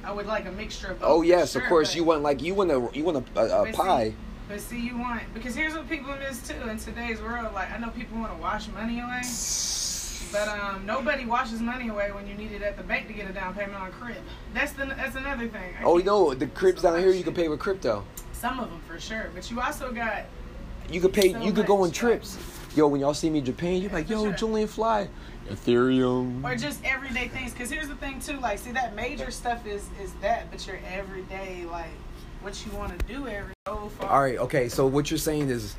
I 0.04 0.12
would 0.12 0.26
like 0.26 0.46
a 0.46 0.52
mixture 0.52 0.88
of. 0.88 1.00
Both 1.00 1.08
Oh 1.08 1.22
yes, 1.22 1.52
sure, 1.52 1.62
of 1.62 1.68
course. 1.68 1.94
You 1.94 2.04
want 2.04 2.22
like 2.22 2.42
you 2.42 2.54
want 2.54 2.70
a 2.70 2.88
you 2.92 3.04
want 3.04 3.16
a, 3.16 3.40
a, 3.40 3.62
a 3.62 3.64
but 3.64 3.74
see- 3.74 3.82
pie. 3.82 4.14
But 4.48 4.60
see, 4.60 4.80
you 4.80 4.96
want 4.96 5.22
because 5.34 5.54
here's 5.54 5.74
what 5.74 5.88
people 5.88 6.14
miss 6.16 6.46
too 6.46 6.68
in 6.68 6.78
today's 6.78 7.20
world. 7.20 7.52
Like 7.54 7.70
I 7.70 7.78
know 7.78 7.90
people 7.90 8.18
want 8.18 8.34
to 8.34 8.40
wash 8.40 8.68
money 8.68 9.00
away. 9.00 9.22
But 10.30 10.48
um, 10.48 10.84
nobody 10.84 11.24
washes 11.24 11.60
money 11.60 11.88
away 11.88 12.12
when 12.12 12.26
you 12.26 12.34
need 12.34 12.52
it 12.52 12.60
at 12.60 12.76
the 12.76 12.82
bank 12.82 13.06
to 13.08 13.14
get 13.14 13.30
a 13.30 13.32
down 13.32 13.54
payment 13.54 13.74
on 13.74 13.88
a 13.88 13.90
crib. 13.90 14.16
That's 14.54 14.72
the 14.72 14.86
that's 14.86 15.16
another 15.16 15.48
thing. 15.48 15.74
I 15.80 15.84
Oh 15.84 15.96
no, 15.98 16.34
the 16.34 16.46
cribs 16.46 16.82
down 16.82 16.98
here 16.98 17.10
you 17.10 17.24
can 17.24 17.34
pay 17.34 17.48
with 17.48 17.60
crypto. 17.60 18.04
Some 18.32 18.60
of 18.60 18.70
them 18.70 18.80
for 18.86 19.00
sure, 19.00 19.30
but 19.34 19.50
you 19.50 19.60
also 19.60 19.92
got 19.92 20.24
You 20.90 21.00
could 21.00 21.12
pay. 21.12 21.32
So 21.32 21.40
you 21.40 21.52
could 21.52 21.66
go 21.66 21.82
on 21.82 21.90
trips. 21.90 22.38
Yo, 22.76 22.86
when 22.86 23.00
y'all 23.00 23.14
see 23.14 23.30
me 23.30 23.38
in 23.40 23.44
Japan, 23.44 23.80
you're 23.80 23.90
like, 23.90 24.08
yo, 24.08 24.24
sure. 24.24 24.32
Julian 24.34 24.68
Fly, 24.68 25.08
Ethereum. 25.48 26.44
or 26.44 26.54
just 26.56 26.84
everyday 26.84 27.28
things. 27.28 27.52
Because 27.52 27.70
here's 27.70 27.88
the 27.88 27.94
thing 27.96 28.20
too, 28.20 28.38
like 28.40 28.58
see 28.58 28.72
that 28.72 28.94
major 28.94 29.30
stuff 29.30 29.66
is 29.66 29.86
is 30.02 30.12
that, 30.20 30.50
but 30.50 30.66
your 30.66 30.78
everyday 30.92 31.64
like 31.64 31.90
what 32.42 32.64
you 32.64 32.72
want 32.72 32.98
to 32.98 33.04
do 33.06 33.26
every 33.26 33.52
so 33.66 33.88
far. 33.98 34.10
All 34.10 34.22
right, 34.22 34.38
okay. 34.38 34.68
So 34.68 34.86
what 34.86 35.10
you're 35.10 35.18
saying 35.18 35.48
is, 35.50 35.74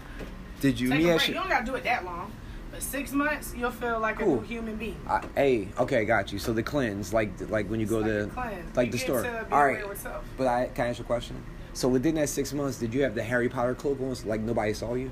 did 0.62 0.80
you? 0.80 0.90
Take 0.90 1.00
me 1.00 1.10
a 1.10 1.16
break. 1.16 1.28
you- 1.30 1.34
You 1.36 1.40
don't 1.40 1.50
gotta 1.50 1.66
do 1.66 1.76
it 1.76 1.84
that 1.86 2.04
long, 2.04 2.32
but 2.72 2.82
six 2.84 3.12
months 3.14 3.54
you'll 3.56 3.72
feel 3.72 4.00
like 4.00 4.20
Cool. 4.20 4.40
a 4.40 4.42
new 4.42 4.48
human 4.48 4.76
being. 4.76 4.98
I, 5.08 5.24
hey, 5.36 5.68
okay, 5.80 6.04
got 6.06 6.32
you. 6.34 6.40
So 6.40 6.52
the 6.54 6.64
cleanse, 6.64 7.14
like 7.14 7.32
like 7.50 7.70
when 7.70 7.80
you 7.80 7.86
go 7.86 8.00
It's 8.00 8.08
to 8.08 8.24
like 8.24 8.28
a 8.28 8.50
cleanse. 8.52 8.76
like 8.78 8.86
You 8.88 8.92
the 8.92 8.98
store. 8.98 9.18
All 9.18 9.24
right. 9.24 9.32
be 9.50 9.54
All 9.54 9.60
aware 9.62 9.74
right, 9.76 9.90
with 9.90 10.02
self. 10.02 10.24
but 10.38 10.48
I 10.48 10.68
can 10.74 10.86
I 10.86 10.90
ask 10.90 11.00
you 11.00 11.04
a 11.06 11.08
question? 11.08 11.42
So 11.74 11.88
within 11.88 12.16
that 12.16 12.28
six 12.30 12.52
months, 12.52 12.78
did 12.80 12.94
you 12.94 13.04
have 13.04 13.16
the 13.16 13.24
Harry 13.24 13.48
Potter 13.48 13.74
cloak 13.76 14.02
on, 14.02 14.14
like 14.26 14.42
nobody 14.42 14.74
saw 14.74 14.96
you? 14.96 15.12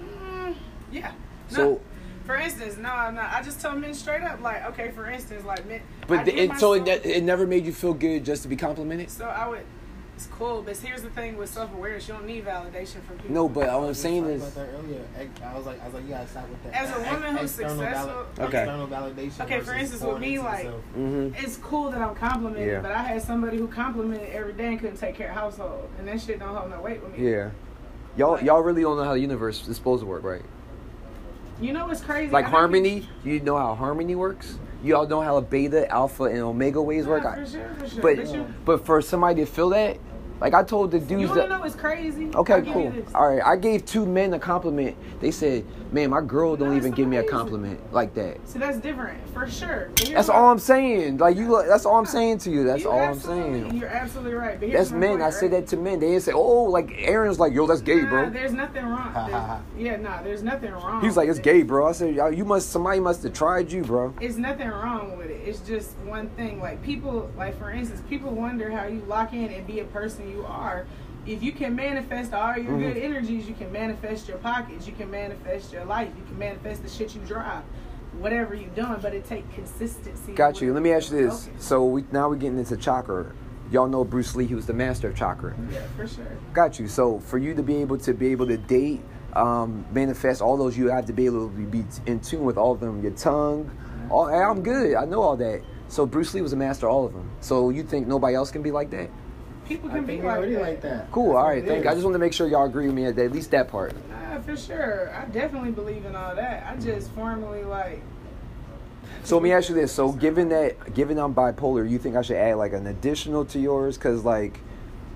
Mm, 0.00 0.54
yeah. 0.90 1.12
No. 1.52 1.80
So, 2.22 2.26
For 2.26 2.36
instance, 2.36 2.76
no, 2.76 2.88
I 2.88 3.10
no. 3.10 3.20
I 3.20 3.42
just 3.42 3.60
tell 3.60 3.76
men 3.76 3.94
straight 3.94 4.22
up, 4.22 4.40
like, 4.40 4.64
okay, 4.70 4.90
for 4.90 5.10
instance, 5.10 5.44
like, 5.44 5.66
men. 5.66 5.82
But 6.06 6.24
the, 6.24 6.32
give 6.32 6.50
and 6.50 6.58
so 6.58 6.74
it, 6.74 6.86
it 7.04 7.22
never 7.22 7.46
made 7.46 7.66
you 7.66 7.72
feel 7.72 7.94
good 7.94 8.24
just 8.24 8.42
to 8.42 8.48
be 8.48 8.56
complimented. 8.56 9.10
So 9.10 9.26
I 9.26 9.48
would. 9.48 9.64
It's 10.14 10.26
cool, 10.26 10.62
but 10.62 10.76
here's 10.76 11.02
the 11.02 11.08
thing 11.10 11.36
with 11.36 11.48
self 11.48 11.72
awareness: 11.72 12.06
you 12.06 12.14
don't 12.14 12.26
need 12.26 12.44
validation 12.44 13.02
from 13.02 13.16
people. 13.16 13.34
No, 13.34 13.48
but 13.48 13.68
all 13.70 13.80
I'm 13.82 13.88
We 13.88 13.94
saying 13.94 14.22
talked 14.22 14.34
is, 14.34 14.42
about 14.42 14.54
that 14.54 14.74
earlier. 14.78 15.00
I 15.42 15.56
was 15.56 15.66
like, 15.66 15.80
I 15.80 15.84
was 15.86 15.94
like, 15.94 16.02
you 16.04 16.10
gotta 16.10 16.28
stop 16.28 16.48
with 16.48 16.62
that. 16.64 16.74
As 16.74 16.90
a 16.90 17.12
woman 17.12 17.36
who's 17.36 17.58
external 17.58 17.76
successful- 17.78 18.26
Okay. 18.44 18.58
external 18.62 18.86
validation. 18.86 19.40
Okay, 19.40 19.60
for 19.60 19.72
instance, 19.72 20.02
with 20.02 20.10
pouring 20.10 20.20
me, 20.20 20.38
like- 20.38 20.66
mm-hmm. 20.66 21.34
It's 21.34 21.56
cool 21.56 21.90
that 21.90 22.02
I'm 22.02 22.14
complimented, 22.14 22.68
Yeah. 22.68 22.80
but 22.80 22.92
I 22.92 23.02
had 23.02 23.22
somebody 23.22 23.56
who 23.56 23.66
complimented 23.66 24.28
every 24.28 24.52
day 24.52 24.66
and 24.66 24.78
couldn't 24.78 24.98
take 24.98 25.16
care 25.16 25.30
of 25.30 25.34
household, 25.34 25.88
and 25.98 26.06
that 26.06 26.20
shit 26.20 26.38
don't 26.38 26.54
hold 26.54 26.70
no 26.70 26.80
weight 26.80 27.02
with 27.02 27.18
me. 27.18 27.28
yeah, 27.30 27.50
y'all 28.16 28.40
y'all 28.40 28.60
really 28.60 28.82
don't 28.82 28.98
know 28.98 29.04
how 29.04 29.14
the 29.14 29.20
universe 29.20 29.66
is 29.66 29.76
supposed 29.76 30.02
to 30.02 30.06
work, 30.06 30.22
right? 30.22 30.42
You 31.60 31.72
know 31.72 31.86
what's 31.86 32.00
crazy? 32.00 32.32
Like 32.32 32.46
I 32.46 32.50
harmony, 32.50 33.08
you 33.24 33.40
know 33.40 33.56
how 33.56 33.74
harmony 33.74 34.14
works. 34.14 34.58
You 34.82 34.96
all 34.96 35.06
know 35.06 35.20
how 35.20 35.36
a 35.36 35.42
beta, 35.42 35.88
alpha, 35.90 36.24
and 36.24 36.40
omega 36.40 36.82
waves 36.82 37.06
people- 37.06 37.20
work. 37.20 37.36
For 37.38 37.46
sure, 37.46 37.74
for 37.78 37.88
sure. 37.88 38.02
But 38.02 38.64
but 38.64 38.86
for 38.86 39.00
somebody 39.00 39.44
to 39.44 39.46
feel 39.46 39.68
that, 39.70 39.98
like 40.42 40.54
I 40.54 40.64
told 40.64 40.90
the 40.90 40.98
you 40.98 41.06
dudes 41.06 41.28
wanna 41.30 41.42
that. 41.42 41.48
know 41.50 41.60
what's 41.60 41.76
crazy? 41.76 42.28
Okay, 42.34 42.62
cool. 42.72 42.92
All 43.14 43.28
right, 43.28 43.42
I 43.46 43.56
gave 43.56 43.86
two 43.86 44.04
men 44.04 44.34
a 44.34 44.38
compliment. 44.40 44.96
They 45.20 45.30
said, 45.30 45.64
"Man, 45.92 46.10
my 46.10 46.20
girl 46.20 46.56
don't 46.56 46.70
No, 46.70 46.76
even 46.76 46.90
give 46.90 47.06
me 47.06 47.16
a 47.18 47.22
compliment 47.22 47.78
like 47.92 48.12
that." 48.14 48.38
So 48.48 48.58
that's 48.58 48.78
different, 48.78 49.18
for 49.32 49.46
sure. 49.48 49.90
That's 50.10 50.28
all 50.28 50.50
I'm 50.50 50.58
saying. 50.58 51.18
Like 51.18 51.36
you, 51.36 51.48
look- 51.48 51.66
that's 51.68 51.86
all 51.86 51.96
I'm 51.96 52.06
saying 52.06 52.38
to 52.38 52.50
you. 52.50 52.64
That's 52.64 52.82
You 52.82 52.90
all 52.90 53.00
I'm 53.00 53.18
saying. 53.20 53.76
You're 53.78 53.88
absolutely 53.88 54.34
right. 54.34 54.58
That's 54.60 54.90
men. 54.90 55.10
point, 55.10 55.22
I 55.22 55.30
said 55.30 55.52
right? 55.52 55.60
that 55.60 55.68
to 55.68 55.76
men. 55.76 56.00
They 56.00 56.08
didn't 56.08 56.22
say, 56.24 56.32
"Oh, 56.32 56.64
like 56.64 56.90
Aaron's 56.96 57.38
like, 57.38 57.52
yo, 57.52 57.66
that's 57.68 57.80
gay, 57.80 58.02
Nah, 58.02 58.08
bro." 58.10 58.30
there's 58.30 58.52
nothing 58.52 58.84
wrong. 58.84 59.12
There's- 59.14 59.60
yeah, 59.78 59.96
nah, 59.96 60.22
there's 60.22 60.42
nothing 60.42 60.72
wrong. 60.72 61.00
He 61.00 61.06
was 61.06 61.16
like, 61.16 61.28
"It's 61.28 61.38
gay, 61.38 61.62
bro." 61.62 61.86
I 61.88 61.92
said, 61.92 62.14
"Yo, 62.16 62.26
"You 62.28 62.44
must. 62.44 62.70
Somebody 62.70 62.98
must 62.98 63.22
have 63.22 63.32
tried 63.32 63.70
you, 63.70 63.82
bro." 63.82 64.12
It's 64.20 64.36
nothing 64.36 64.68
wrong 64.68 65.16
with 65.16 65.30
it. 65.30 65.40
It's 65.46 65.60
just 65.60 65.96
one 66.06 66.28
thing. 66.30 66.60
Like 66.60 66.82
people, 66.82 67.30
like 67.38 67.56
for 67.60 67.70
instance, 67.70 68.02
people 68.08 68.30
wonder 68.32 68.70
how 68.70 68.86
you 68.86 69.02
lock 69.06 69.32
in 69.32 69.44
and 69.52 69.64
be 69.66 69.78
a 69.80 69.84
person 69.84 70.28
you 70.32 70.44
are. 70.46 70.86
If 71.26 71.42
you 71.42 71.52
can 71.52 71.76
manifest 71.76 72.32
all 72.34 72.56
your 72.56 72.72
Mhm. 72.72 72.80
good 72.94 72.96
energies, 72.96 73.46
you 73.48 73.54
can 73.54 73.70
manifest 73.70 74.28
your 74.28 74.38
pockets. 74.38 74.86
You 74.86 74.92
can 74.92 75.10
manifest 75.10 75.72
your 75.72 75.84
life. 75.84 76.08
You 76.16 76.24
can 76.24 76.38
manifest 76.38 76.82
the 76.82 76.88
shit 76.88 77.14
you 77.14 77.20
drive. 77.26 77.62
Whatever 78.18 78.54
you're 78.54 78.68
doing, 78.74 78.98
but 79.00 79.14
it 79.14 79.24
takes 79.24 79.46
consistency. 79.54 80.32
Got 80.32 80.60
you. 80.60 80.72
Let 80.74 80.82
me 80.82 80.92
ask 80.92 81.10
you 81.12 81.18
this. 81.28 81.46
focus. 81.46 81.64
So 81.64 81.84
we 81.86 82.04
now 82.12 82.28
we're 82.28 82.36
getting 82.36 82.58
into 82.58 82.76
chakra. 82.76 83.26
Y'all 83.70 83.88
know 83.88 84.04
Bruce 84.04 84.36
Lee. 84.36 84.44
He 84.46 84.54
was 84.54 84.66
the 84.66 84.74
master 84.74 85.08
of 85.08 85.14
chakra. 85.14 85.54
Yeah, 85.72 85.78
for 85.96 86.06
sure. 86.06 86.26
Got 86.52 86.78
you. 86.78 86.88
So 86.88 87.20
for 87.20 87.38
you 87.38 87.54
to 87.54 87.62
be 87.62 87.76
able 87.76 87.96
to 87.98 88.12
be 88.12 88.28
able 88.28 88.46
to 88.48 88.58
date, 88.58 89.00
um, 89.34 89.86
manifest 89.92 90.42
all 90.42 90.58
those, 90.58 90.76
you 90.76 90.88
have 90.90 91.06
to 91.06 91.12
be 91.14 91.24
able 91.24 91.48
to 91.48 91.54
be 91.66 91.84
in 92.04 92.20
tune 92.20 92.44
with 92.44 92.58
all 92.58 92.72
of 92.72 92.80
them. 92.80 93.00
Your 93.02 93.12
tongue, 93.12 93.70
all. 94.10 94.26
I'm 94.28 94.62
good. 94.62 94.94
I 94.94 95.06
know 95.06 95.22
all 95.22 95.36
that. 95.38 95.62
So 95.88 96.04
Bruce 96.04 96.34
Lee 96.34 96.42
was 96.42 96.52
a 96.52 96.56
master 96.56 96.86
of 96.88 96.92
all 96.94 97.06
of 97.06 97.12
them. 97.14 97.30
So 97.40 97.70
you 97.70 97.82
think 97.82 98.06
nobody 98.06 98.34
else 98.34 98.50
can 98.50 98.60
be 98.62 98.70
like 98.70 98.90
that? 98.90 99.08
People 99.68 99.90
can 99.90 100.04
be 100.04 100.16
like 100.16 100.24
already 100.24 100.54
that. 100.54 100.60
like 100.62 100.80
that. 100.82 101.10
Cool. 101.12 101.28
That's 101.32 101.36
All 101.36 101.42
what 101.44 101.48
right. 101.50 101.58
it 101.62 101.66
Thank. 101.66 101.84
you. 101.84 101.90
I 101.90 101.94
just 101.94 102.04
want 102.04 102.14
to 102.14 102.18
make 102.18 102.32
sure 102.32 102.46
y'all 102.48 102.66
agree 102.66 102.86
with 102.86 102.94
me 102.94 103.04
at 103.06 103.18
at 103.18 103.32
least 103.32 103.50
that 103.52 103.68
part. 103.68 103.94
Nah, 104.10 104.40
for 104.40 104.56
sure. 104.56 105.14
I 105.14 105.24
definitely 105.26 105.70
believe 105.70 106.04
in 106.04 106.14
all 106.16 106.34
that. 106.34 106.66
I 106.66 106.76
just 106.80 107.10
formally 107.12 107.62
like. 107.64 108.02
So 109.24 109.36
let 109.36 109.42
me 109.44 109.52
ask 109.52 109.68
you 109.68 109.74
this. 109.74 109.92
So 109.92 110.12
given 110.12 110.48
that, 110.48 110.94
given 110.94 111.18
I'm 111.18 111.34
bipolar, 111.34 111.88
you 111.88 111.98
think 111.98 112.16
I 112.16 112.22
should 112.22 112.36
add 112.36 112.56
like 112.56 112.72
an 112.72 112.86
additional 112.88 113.44
to 113.46 113.58
yours? 113.60 113.96
Cause 113.96 114.24
like, 114.24 114.58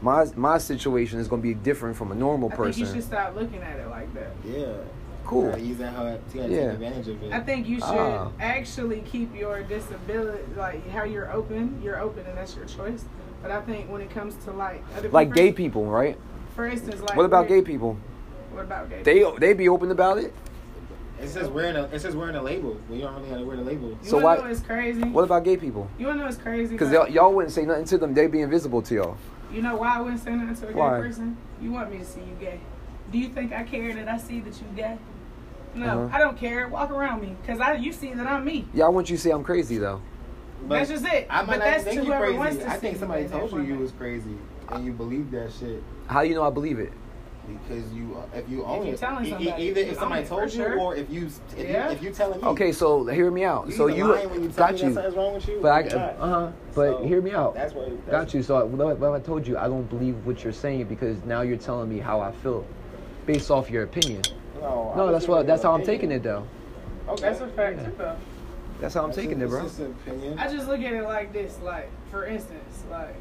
my 0.00 0.26
my 0.36 0.58
situation 0.58 1.18
is 1.18 1.26
gonna 1.28 1.42
be 1.42 1.54
different 1.54 1.96
from 1.96 2.12
a 2.12 2.14
normal 2.14 2.48
I 2.48 2.52
think 2.56 2.64
person. 2.66 2.80
you 2.86 2.92
should 2.92 3.04
stop 3.04 3.34
looking 3.34 3.60
at 3.62 3.78
it 3.80 3.88
like 3.88 4.12
that. 4.14 4.30
Yeah. 4.44 4.66
Cool. 5.24 5.44
You 5.46 5.50
gotta 5.50 5.62
use 5.62 5.78
that 5.78 5.92
how 5.92 6.04
gotta 6.04 6.18
Yeah. 6.32 6.46
take 6.46 6.70
advantage 6.74 7.08
of 7.08 7.22
it. 7.24 7.32
I 7.32 7.40
think 7.40 7.66
you 7.66 7.76
should 7.80 7.84
Ah. 7.88 8.30
actually 8.38 9.00
keep 9.00 9.34
your 9.36 9.62
disability, 9.64 10.44
like 10.56 10.88
how 10.90 11.02
you're 11.02 11.32
open, 11.32 11.80
you're 11.82 12.00
open, 12.00 12.24
and 12.26 12.38
that's 12.38 12.54
your 12.54 12.66
choice. 12.66 13.04
But 13.42 13.50
I 13.50 13.60
think 13.62 13.90
when 13.90 14.00
it 14.00 14.10
comes 14.10 14.34
to 14.44 14.50
like 14.52 14.82
other 14.96 15.08
like 15.10 15.28
people, 15.28 15.42
gay 15.42 15.52
people, 15.52 15.86
right? 15.86 16.18
for 16.54 16.66
instance, 16.66 17.00
like 17.02 17.16
What 17.16 17.26
about 17.26 17.48
gay 17.48 17.62
people? 17.62 17.96
What 18.52 18.64
about 18.64 18.88
gay? 18.90 19.02
They 19.02 19.24
they 19.38 19.52
be 19.52 19.68
open 19.68 19.90
about 19.90 20.18
it. 20.18 20.32
It's 21.20 21.32
just 21.34 21.50
wearing 21.50 21.76
a 21.76 21.84
it's 21.84 22.02
just 22.04 22.16
wearing 22.16 22.36
a 22.36 22.42
label. 22.42 22.76
We 22.90 23.00
don't 23.00 23.14
really 23.16 23.30
gotta 23.30 23.44
wear 23.44 23.56
the 23.56 23.62
label. 23.62 23.90
you 23.90 23.98
so 24.02 24.16
wanna 24.16 24.26
why- 24.26 24.36
know 24.36 24.48
what's 24.48 24.60
crazy? 24.60 25.02
What 25.04 25.24
about 25.24 25.44
gay 25.44 25.56
people? 25.56 25.88
you 25.98 26.06
wanna 26.06 26.18
know 26.20 26.24
what's 26.26 26.36
crazy? 26.38 26.72
Because 26.74 26.90
y'all, 26.92 27.08
y'all 27.08 27.32
wouldn't 27.32 27.52
say 27.54 27.64
nothing 27.64 27.84
to 27.86 27.98
them. 27.98 28.14
They'd 28.14 28.30
be 28.32 28.40
invisible 28.42 28.82
to 28.82 28.94
y'all. 28.94 29.16
you 29.52 29.62
know 29.62 29.76
why 29.76 29.96
I 29.96 30.00
wouldn't 30.00 30.20
say 30.22 30.34
nothing 30.34 30.56
to 30.56 30.68
a 30.68 30.72
gay 30.72 30.78
Why? 30.78 30.98
person? 31.00 31.36
You 31.60 31.72
want 31.72 31.90
me 31.90 31.98
to 31.98 32.04
see 32.04 32.20
you 32.20 32.36
gay? 32.40 32.60
Do 33.12 33.18
you 33.18 33.28
think 33.28 33.52
I 33.52 33.62
care 33.62 33.94
that 33.94 34.08
I 34.08 34.18
see 34.18 34.40
that 34.40 34.54
you 34.56 34.66
gay? 34.74 34.98
No, 35.74 35.86
Uh-huh. 36.04 36.16
I 36.16 36.18
don't 36.18 36.36
care. 36.38 36.68
Walk 36.68 36.90
around 36.90 37.20
me, 37.22 37.36
cause 37.46 37.60
I 37.60 37.74
you 37.74 37.92
see 37.92 38.12
that 38.14 38.26
I'm 38.26 38.44
me. 38.44 38.66
Yeah, 38.74 38.86
I 38.86 38.88
want 38.88 39.08
you 39.10 39.16
to 39.16 39.22
say 39.22 39.30
I'm 39.30 39.44
crazy 39.44 39.76
though. 39.78 40.00
But 40.62 40.76
that's 40.78 40.90
just 40.90 41.04
it. 41.06 41.26
I 41.30 41.42
might 41.42 41.46
but 41.46 41.52
not 41.58 41.64
that's 41.64 41.84
think 41.84 42.04
you 42.04 42.12
crazy. 42.12 42.38
wants 42.38 42.56
to 42.58 42.68
I 42.68 42.76
think 42.76 42.96
somebody 42.98 43.28
told 43.28 43.52
you 43.52 43.60
you 43.62 43.78
was 43.78 43.92
crazy 43.92 44.36
and 44.70 44.84
you 44.84 44.92
believe 44.92 45.30
that 45.30 45.52
shit 45.52 45.82
How 46.08 46.22
do 46.22 46.28
you 46.28 46.34
know 46.34 46.42
I 46.44 46.50
believe 46.50 46.78
it? 46.78 46.92
because 47.48 47.92
you 47.92 48.16
if 48.34 48.48
you 48.48 48.64
own 48.64 48.84
you're 48.86 48.94
it. 48.94 48.98
telling 48.98 49.24
somebody, 49.24 49.62
either 49.62 49.80
you 49.82 49.92
if 49.92 49.98
somebody 49.98 50.26
told 50.26 50.44
you 50.52 50.64
sure. 50.64 50.78
or 50.80 50.96
if 50.96 51.08
you 51.08 51.26
if 51.56 51.68
Yeah. 51.68 51.86
you 51.90 51.92
if 51.96 52.02
you 52.02 52.10
telling 52.10 52.40
me. 52.40 52.46
Okay, 52.48 52.72
so 52.72 53.06
hear 53.06 53.30
me 53.30 53.44
out. 53.44 53.66
You 53.68 53.72
so 53.72 53.86
you 53.86 54.04
lying 54.08 54.28
when 54.30 54.42
you 54.42 54.48
tell 54.48 54.66
got 54.66 54.74
me 54.74 54.80
you, 54.80 54.86
that 54.88 54.94
something's 54.94 55.14
wrong 55.16 55.34
with 55.34 55.48
you. 55.48 55.58
but 55.62 55.68
I 55.70 55.80
uh 55.96 56.26
huh. 56.28 56.50
But 56.74 56.98
So, 56.98 57.04
hear 57.06 57.20
me 57.22 57.30
out. 57.30 57.54
That's 57.54 57.72
where 57.72 57.88
that's, 57.90 58.10
Got 58.10 58.34
you. 58.34 58.42
So 58.42 58.56
I- 58.56 58.64
what 58.64 58.98
what 58.98 59.12
I 59.12 59.20
told 59.20 59.46
you, 59.46 59.56
I 59.58 59.68
don't 59.68 59.88
believe 59.88 60.16
what 60.26 60.42
you're 60.42 60.52
saying 60.52 60.86
because 60.86 61.22
now 61.24 61.42
you're 61.42 61.56
telling 61.56 61.88
me 61.88 62.00
how 62.00 62.20
I 62.20 62.32
feel, 62.32 62.66
based 63.26 63.50
off 63.52 63.70
your 63.70 63.84
opinion. 63.84 64.22
No, 64.60 64.92
No, 64.96 65.12
that's 65.12 65.28
what 65.28 65.46
that's 65.46 65.62
an 65.62 65.68
how 65.70 65.74
I'm 65.76 65.84
taking 65.84 66.10
it 66.10 66.24
though. 66.24 66.44
Okay. 67.10 67.22
That's 67.22 67.40
a 67.42 67.46
fact 67.48 67.84
too, 67.84 67.92
though. 67.96 68.16
That's 68.80 68.94
how 68.94 69.02
I'm 69.02 69.08
That's 69.08 69.18
taking 69.18 69.40
just- 69.40 69.52
it, 69.52 69.56
bro. 69.56 69.62
Just 69.64 69.78
an 69.80 69.86
opinion. 70.06 70.38
I 70.38 70.48
just 70.52 70.68
look 70.68 70.80
at 70.80 70.92
it 70.92 71.04
like 71.04 71.32
this, 71.32 71.58
like 71.62 71.90
for 72.10 72.26
instance, 72.26 72.84
like 72.90 73.14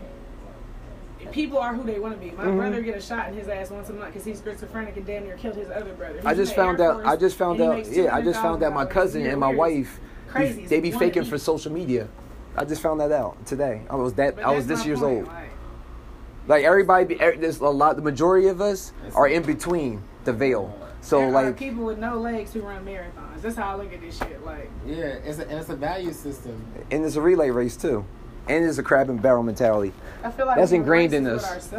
people 1.32 1.58
are 1.58 1.74
who 1.74 1.84
they 1.84 1.98
want 2.00 2.14
to 2.14 2.20
be. 2.20 2.32
My 2.36 2.44
Mhm. 2.46 2.58
brother 2.58 2.82
get 2.82 2.96
a 2.98 3.02
shot 3.02 3.30
in 3.30 3.36
his 3.36 3.48
ass 3.48 3.72
once 3.72 3.90
a 3.90 3.94
month 3.94 4.14
because 4.14 4.26
he's 4.26 4.42
schizophrenic 4.44 4.96
and 4.98 5.06
damn 5.06 5.24
near 5.24 5.36
killed 5.38 5.56
his 5.56 5.70
other 5.72 5.94
brother. 5.94 6.16
He's 6.18 6.26
I 6.26 6.34
just 6.36 6.56
found 6.56 6.80
Air 6.80 6.90
out. 6.92 6.96
Force, 7.02 7.08
I 7.08 7.16
just 7.16 7.38
found 7.38 7.62
out. 7.62 7.86
Yeah, 7.88 8.16
I 8.16 8.22
just 8.22 8.42
found 8.42 8.62
out 8.64 8.74
my 8.74 8.86
cousin 8.86 9.26
and 9.26 9.40
my 9.40 9.54
wife. 9.54 10.00
Crazy. 10.28 10.64
They, 10.64 10.68
they 10.68 10.80
be 10.82 10.92
faking 10.92 11.24
eat. 11.24 11.30
for 11.30 11.38
social 11.38 11.72
media. 11.72 12.08
I 12.58 12.66
just 12.66 12.82
found 12.82 13.00
that 13.00 13.12
out 13.12 13.44
today. 13.46 13.82
I 13.90 13.96
was 13.96 14.14
that. 14.14 14.36
But 14.36 14.46
I 14.46 14.52
was 14.52 14.68
this 14.68 14.86
years 14.86 15.00
point, 15.00 15.20
old. 15.20 15.28
like, 15.28 15.50
Like 16.48 16.64
everybody, 16.64 17.06
be, 17.06 17.22
er- 17.24 17.38
there's 17.38 17.60
a 17.60 17.68
lot. 17.70 17.96
The 17.96 18.02
majority 18.02 18.48
of 18.48 18.62
us 18.62 18.92
are 19.16 19.28
in 19.28 19.44
between 19.44 20.02
the 20.26 20.34
veil. 20.34 20.74
So 21.06 21.20
there 21.20 21.28
are 21.30 21.32
like, 21.32 21.58
people 21.58 21.86
with 21.86 22.00
no 22.00 22.18
legs 22.18 22.52
who 22.54 22.62
run 22.62 22.84
marathons. 22.84 23.42
That's 23.42 23.56
how 23.56 23.74
I 23.74 23.76
look 23.76 23.94
at 23.94 24.02
this 24.02 24.18
shit. 24.18 24.44
Like, 24.44 24.72
Yeah, 24.88 24.96
it's 25.24 25.38
a, 25.40 25.44
and 25.48 25.60
it's 25.60 25.70
a 25.70 25.76
value 25.76 26.12
system. 26.14 26.66
and 26.90 27.06
it's 27.06 27.16
a 27.16 27.22
relay 27.22 27.52
race 27.52 27.78
too, 27.78 28.04
and 28.50 28.66
it's 28.66 28.80
a 28.80 28.84
crab 28.84 29.10
and 29.10 29.22
barrel 29.22 29.44
mentality. 29.44 29.94
I 30.24 30.32
feel 30.32 30.48
like 30.48 30.58
That's 30.58 30.72
we're 30.72 30.78
ingrained 30.78 31.14
in 31.14 31.28
us. 31.28 31.72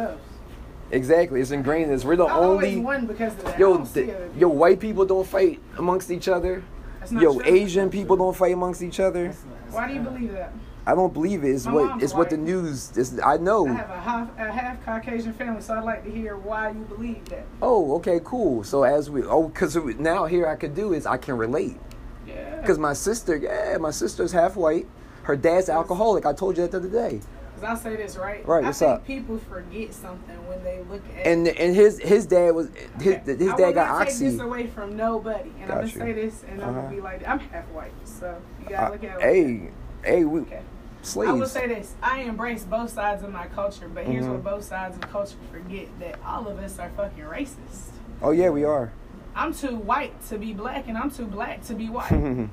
Exactly, 0.91 1.41
it's 1.41 1.51
ingrained 1.51 1.89
in 1.91 1.95
us. 1.97 2.05
We're 2.05 2.15
the 2.15 2.23
I 2.25 2.37
only. 2.37 2.79
won 2.79 3.05
because 3.05 3.33
of 3.33 3.43
that. 3.43 3.59
Yo, 3.59 3.73
don't 3.77 3.93
the, 3.93 4.29
yo, 4.37 4.47
white 4.47 4.79
people 4.79 5.05
don't 5.05 5.27
fight 5.27 5.59
amongst 5.77 6.09
each 6.09 6.29
other. 6.29 6.63
That's 6.99 7.11
not 7.11 7.21
Yo, 7.21 7.33
true. 7.39 7.43
Asian 7.45 7.89
people 7.89 8.15
don't 8.15 8.35
fight 8.35 8.53
amongst 8.53 8.81
each 8.81 9.01
other. 9.01 9.25
That's 9.25 9.43
not- 9.43 9.53
that's 9.65 9.75
Why 9.75 9.87
do 9.89 9.93
you 9.95 9.99
not- 10.01 10.13
believe 10.13 10.31
that? 10.31 10.53
I 10.87 10.95
don't 10.95 11.13
believe 11.13 11.43
it. 11.43 11.49
It's 11.49 11.65
My 11.65 11.73
what 11.73 12.01
it's 12.01 12.13
what 12.13 12.29
the 12.29 12.37
news. 12.37 12.95
Is, 12.95 13.19
I 13.19 13.35
know. 13.35 13.67
I 13.67 13.73
have 13.73 13.89
a 13.89 13.99
half, 13.99 14.39
a 14.39 14.51
half 14.51 14.85
Caucasian 14.85 15.33
family, 15.33 15.61
so 15.61 15.73
I'd 15.75 15.83
like 15.83 16.05
to 16.05 16.09
hear 16.09 16.37
why 16.37 16.69
you 16.69 16.85
believe 16.85 17.25
that. 17.25 17.45
Oh, 17.61 17.95
okay, 17.97 18.21
cool. 18.23 18.63
So 18.63 18.83
as 18.83 19.09
we 19.09 19.21
oh, 19.23 19.49
because 19.49 19.75
now 19.75 20.25
here 20.27 20.47
I 20.47 20.55
could 20.55 20.73
do 20.75 20.93
is 20.93 21.05
I 21.05 21.17
can 21.17 21.37
relate. 21.37 21.77
Yeah. 22.25 22.61
Because 22.61 22.77
my 22.79 22.93
sister, 22.93 23.35
yeah, 23.35 23.75
my 23.79 23.91
sister's 23.91 24.31
half 24.31 24.55
white. 24.55 24.87
Her 25.23 25.35
dad's 25.35 25.67
alcoholic. 25.67 26.25
I 26.25 26.31
told 26.31 26.55
you 26.55 26.63
that 26.63 26.71
the 26.71 26.77
other 26.77 26.87
day. 27.09 27.19
Because 27.53 27.63
I'll 27.69 27.75
say 27.75 27.97
this, 27.97 28.15
right? 28.15 28.47
Right, 28.47 28.63
I 28.63 28.67
what's 28.67 28.79
think 28.79 28.91
up? 28.91 29.05
people 29.05 29.39
forget 29.39 29.93
something 29.93 30.37
when 30.47 30.63
they 30.63 30.79
look 30.89 31.01
at. 31.17 31.27
And 31.27 31.49
and 31.49 31.75
his 31.75 31.99
his 31.99 32.25
dad 32.25 32.51
was 32.55 32.69
his 33.01 33.17
Okay, 33.17 33.35
his 33.35 33.51
I 33.51 33.57
dad 33.57 33.71
got 33.73 33.87
not 33.89 34.07
take 34.07 34.19
this 34.19 34.39
away 34.39 34.67
from 34.67 34.95
nobody, 34.95 35.51
and 35.59 35.69
I'm 35.69 35.79
gonna 35.79 35.87
you. 35.87 35.99
say 35.99 36.13
this, 36.13 36.45
and 36.49 36.61
I'm 36.61 36.69
Uh-huh. 36.69 36.81
gonna 36.83 36.95
be 36.95 37.01
like, 37.01 37.27
I'm 37.27 37.39
half 37.39 37.65
white, 37.71 37.91
so 38.05 38.41
you 38.63 38.69
gotta 38.69 38.87
Uh, 38.87 38.91
look 38.91 39.03
at 39.03 39.21
hey, 39.21 39.69
hey, 40.05 40.23
we. 40.23 40.39
Okay. 40.41 40.61
Slaves. 41.01 41.29
I 41.29 41.33
will 41.33 41.47
say 41.47 41.67
this: 41.67 41.95
I 42.01 42.19
embrace 42.21 42.63
both 42.63 42.89
sides 42.91 43.23
of 43.23 43.31
my 43.31 43.47
culture, 43.47 43.89
but 43.93 44.05
here's 44.05 44.25
Mhm. 44.25 44.31
what 44.33 44.43
both 44.43 44.63
sides 44.63 44.95
of 44.95 45.01
culture 45.03 45.35
forget: 45.51 45.87
that 45.99 46.15
all 46.25 46.47
of 46.47 46.59
us 46.59 46.79
are 46.79 46.89
fucking 46.97 47.23
racist. 47.23 47.91
oh 48.21 48.31
yeah, 48.31 48.49
we 48.49 48.63
are. 48.63 48.91
I'm 49.35 49.53
too 49.53 49.75
white 49.75 50.13
to 50.29 50.37
be 50.37 50.53
black, 50.53 50.87
and 50.87 50.97
I'm 50.97 51.11
too 51.11 51.25
black 51.25 51.63
to 51.65 51.73
be 51.75 51.89
white. 51.89 52.09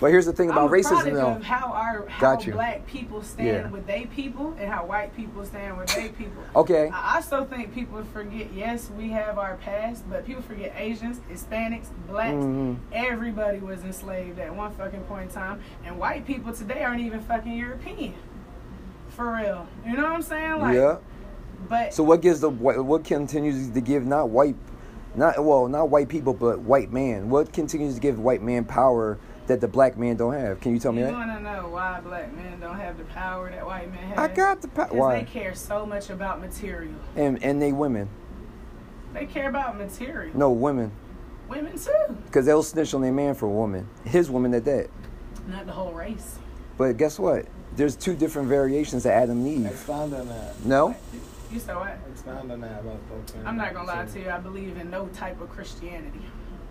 but 0.00 0.10
here's 0.10 0.26
the 0.26 0.32
thing 0.32 0.50
about 0.50 0.70
racism, 0.70 1.12
though. 1.14 1.34
how 1.42 1.72
our 1.72 2.06
how 2.08 2.20
Got 2.20 2.46
you. 2.46 2.52
black 2.52 2.86
people 2.86 3.22
stand 3.22 3.46
Yeah. 3.48 3.68
with 3.70 3.86
they 3.86 4.06
people 4.06 4.54
and 4.58 4.70
how 4.70 4.84
white 4.86 5.14
people 5.16 5.44
stand 5.44 5.76
with 5.78 5.94
they 5.94 6.08
people. 6.08 6.42
Okay. 6.56 6.90
I 6.92 7.16
also 7.16 7.44
think 7.44 7.74
people 7.74 8.02
forget. 8.12 8.52
Yes, 8.54 8.90
we 8.96 9.10
have 9.10 9.38
our 9.38 9.56
past, 9.56 10.08
but 10.10 10.24
people 10.24 10.42
forget 10.42 10.72
Asians, 10.76 11.20
Hispanics, 11.30 11.86
blacks. 12.08 12.34
Mhm. 12.34 12.76
Everybody 12.92 13.58
was 13.58 13.82
enslaved 13.84 14.38
at 14.38 14.54
one 14.54 14.70
fucking 14.72 15.02
point 15.02 15.28
in 15.30 15.34
time, 15.34 15.60
and 15.84 15.98
white 15.98 16.26
people 16.26 16.52
today 16.52 16.82
aren't 16.82 17.00
even 17.00 17.20
fucking 17.20 17.52
European. 17.56 18.14
For 19.10 19.32
real, 19.34 19.66
you 19.86 19.96
know 19.96 20.04
what 20.04 20.12
I'm 20.12 20.22
saying? 20.22 20.58
Like, 20.60 20.74
yeah. 20.76 20.96
But 21.68 21.92
So 21.92 22.02
what 22.02 22.22
gives 22.22 22.40
the 22.40 22.48
what 22.48 23.04
continues 23.04 23.68
to 23.70 23.80
give 23.82 24.06
not 24.06 24.30
white, 24.30 24.56
not 25.14 25.44
well 25.44 25.68
not 25.68 25.90
white 25.90 26.08
people 26.08 26.32
but 26.32 26.60
white 26.60 26.90
man? 26.92 27.28
What 27.28 27.52
continues 27.52 27.96
to 27.96 28.00
give 28.00 28.18
white 28.18 28.40
man 28.42 28.64
power 28.64 29.18
that 29.50 29.60
the 29.60 29.68
black 29.68 29.98
man 29.98 30.16
don't 30.16 30.32
have? 30.32 30.60
Can 30.60 30.72
you 30.72 30.78
tell 30.78 30.92
me 30.92 31.00
you 31.00 31.06
that? 31.06 31.12
want 31.12 31.30
to 31.30 31.42
know 31.42 31.68
why 31.68 32.00
black 32.00 32.32
men 32.34 32.60
don't 32.60 32.78
have 32.78 32.96
the 32.96 33.04
power 33.04 33.50
that 33.50 33.66
white 33.66 33.92
men 33.92 34.02
have? 34.04 34.18
I 34.18 34.28
got 34.28 34.62
the 34.62 34.68
power. 34.68 34.86
Because 34.86 34.98
Why? 34.98 35.18
they 35.20 35.24
care 35.30 35.54
so 35.54 35.84
much 35.84 36.08
about 36.08 36.40
material. 36.40 36.94
And 37.16 37.42
and 37.42 37.60
they 37.60 37.72
women. 37.72 38.08
They 39.12 39.26
care 39.26 39.48
about 39.48 39.76
material. 39.76 40.36
No 40.36 40.50
women, 40.52 40.92
Women 41.48 41.76
too. 41.76 42.16
because 42.26 42.46
they'll 42.46 42.62
snitch 42.62 42.94
on 42.94 43.02
their 43.02 43.12
man 43.12 43.34
for 43.34 43.46
a 43.46 43.50
woman. 43.50 43.88
His 44.04 44.30
woman 44.30 44.54
at 44.54 44.64
that. 44.66 44.88
Not 45.48 45.66
the 45.66 45.72
whole 45.72 45.92
race. 45.92 46.38
But 46.78 46.96
guess 46.96 47.18
what? 47.18 47.46
There's 47.74 47.96
two 47.96 48.14
different 48.14 48.48
variations 48.48 49.04
of 49.04 49.10
Adam 49.12 49.44
and 49.44 49.48
Eve. 49.48 49.66
Expound 49.66 50.14
on 50.14 50.28
that. 50.28 50.64
No. 50.64 50.94
You 51.52 51.58
said 51.58 51.74
what? 51.74 51.98
Expound 52.12 52.52
on 52.52 52.60
that 52.60 52.80
about 52.80 53.00
both. 53.08 53.34
I'm 53.44 53.56
not 53.56 53.74
gonna 53.74 53.88
lie 53.88 54.06
to 54.06 54.20
you. 54.20 54.30
I 54.30 54.38
believe 54.38 54.76
in 54.76 54.90
no 54.90 55.08
type 55.08 55.40
of 55.40 55.50
Christianity 55.50 56.24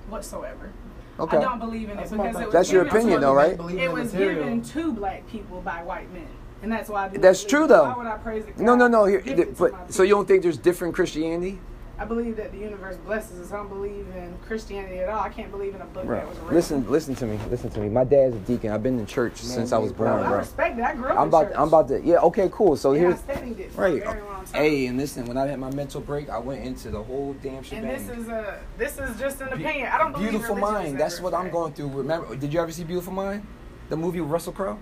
whatsoever. 0.09 0.71
Okay. 1.20 1.38
I 1.38 1.41
don't 1.41 1.59
believe 1.59 1.89
in 1.89 1.97
That's 1.97 2.11
it 2.11 2.15
my 2.15 2.28
because 2.28 2.41
it 2.41 2.45
was 2.45 2.53
That's 2.53 2.72
your 2.72 2.86
opinion, 2.86 3.22
though, 3.22 3.34
right? 3.34 3.53
It 3.53 3.91
was 3.91 4.13
material. 4.13 4.43
given 4.43 4.61
to 4.61 4.93
black 4.93 5.28
people 5.30 5.61
by 5.61 5.84
white 5.84 6.11
men, 6.13 6.28
and 6.63 6.72
that's 6.72 6.89
why 6.89 7.05
I 7.05 7.09
do. 7.09 7.20
That's 7.20 7.43
true, 7.43 7.65
it. 7.65 7.67
though. 7.67 7.84
Why 7.84 7.97
would 7.97 8.07
I 8.07 8.17
praise 8.17 8.45
it? 8.45 8.57
No, 8.57 8.76
no, 8.76 8.88
no. 8.88 9.05
Here, 9.05 9.20
Give 9.22 9.39
it 9.39 9.55
to 9.57 9.63
my 9.63 9.70
but 9.72 9.93
so 9.93 10.03
you 10.03 10.11
don't 10.11 10.28
think 10.28 10.43
there's 10.43 10.57
different 10.57 10.95
Christianity? 10.95 11.59
I 11.99 12.05
believe 12.05 12.37
that 12.37 12.53
the 12.53 12.57
universe 12.57 12.95
blesses 12.95 13.39
us. 13.41 13.51
I 13.51 13.57
don't 13.57 13.67
believe 13.67 14.07
in 14.15 14.33
Christianity 14.47 14.99
at 14.99 15.09
all. 15.09 15.19
I 15.19 15.27
can't 15.27 15.51
believe 15.51 15.75
in 15.75 15.81
a 15.81 15.85
book 15.85 16.07
that 16.07 16.27
was 16.27 16.37
written. 16.37 16.55
Listen, 16.55 16.89
listen 16.89 17.15
to 17.15 17.25
me. 17.25 17.37
Listen 17.49 17.69
to 17.71 17.79
me. 17.81 17.89
My 17.89 18.05
dad's 18.05 18.35
a 18.35 18.39
deacon. 18.39 18.71
I've 18.71 18.81
been 18.81 18.97
in 18.99 19.05
church 19.05 19.35
since 19.35 19.73
I 19.73 19.77
was 19.79 19.91
born, 19.91 20.09
bro. 20.23 20.23
I 20.23 20.37
respect 20.37 20.79
it. 20.79 20.83
I 20.85 20.95
grew 20.95 21.07
up. 21.09 21.17
I'm 21.17 21.23
in 21.23 21.27
about. 21.27 21.43
church. 21.49 21.55
I'm 21.57 21.67
about 21.67 21.87
to. 21.89 22.01
Yeah. 22.01 22.15
Okay. 22.19 22.47
Cool. 22.53 22.77
So 22.77 22.91
And 22.93 22.99
here's. 23.01 23.19
studied 23.19 23.59
it 23.59 23.71
for 23.73 23.81
Right. 23.81 24.01
a 24.01 24.05
very 24.11 24.21
long 24.21 24.45
time. 24.45 24.61
Hey, 24.63 24.85
and 24.85 24.97
listen. 24.97 25.25
When 25.25 25.37
I 25.37 25.45
had 25.47 25.59
my 25.59 25.71
mental 25.71 25.99
break, 25.99 26.29
I 26.29 26.37
went 26.39 26.63
into 26.63 26.89
the 26.89 27.03
whole 27.03 27.35
damn 27.43 27.55
And 27.71 27.89
this 27.89 28.07
is 28.07 28.29
a 28.29 28.59
this 28.77 28.97
is 28.97 29.19
just 29.19 29.41
an 29.41 29.49
opinion. 29.49 29.89
I 29.91 29.97
don't 29.97 30.13
believe 30.13 30.29
Beautiful 30.29 30.55
religion 30.55 30.75
is 30.81 30.83
Mind. 30.91 30.99
That's 31.01 31.19
what 31.19 31.33
I'm 31.33 31.49
going 31.49 31.73
through. 31.73 31.89
Remember? 31.89 32.33
Did 32.35 32.53
you 32.53 32.61
ever 32.61 32.71
see 32.71 32.85
Beautiful 32.85 33.11
Mind? 33.11 33.45
The 33.89 33.97
movie 33.97 34.21
with 34.21 34.29
Russell 34.31 34.53
Crowe. 34.53 34.79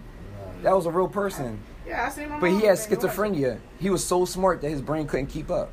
That 0.62 0.76
was 0.76 0.86
a 0.86 0.92
real 0.92 1.08
person, 1.08 1.60
Yeah, 1.88 2.06
I 2.06 2.10
seen 2.10 2.30
my 2.30 2.40
but 2.40 2.50
he 2.50 2.62
had 2.66 2.78
think 2.80 2.92
it 2.92 3.04
was. 3.04 3.12
schizophrenia. 3.16 3.60
He 3.80 3.90
was 3.92 4.04
so 4.04 4.26
smart 4.26 4.60
that 4.62 4.70
his 4.70 4.82
brain 4.82 5.06
couldn't 5.08 5.28
keep 5.28 5.50
up. 5.52 5.72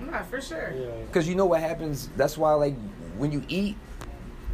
Nah, 0.00 0.22
for 0.24 0.40
sure. 0.40 0.72
Yeah. 0.76 0.86
Because 1.06 1.28
you 1.28 1.34
know 1.34 1.46
what 1.46 1.60
happens? 1.60 2.08
That's 2.16 2.36
why, 2.36 2.52
like, 2.54 2.74
when 3.16 3.32
you 3.32 3.42
eat, 3.48 3.76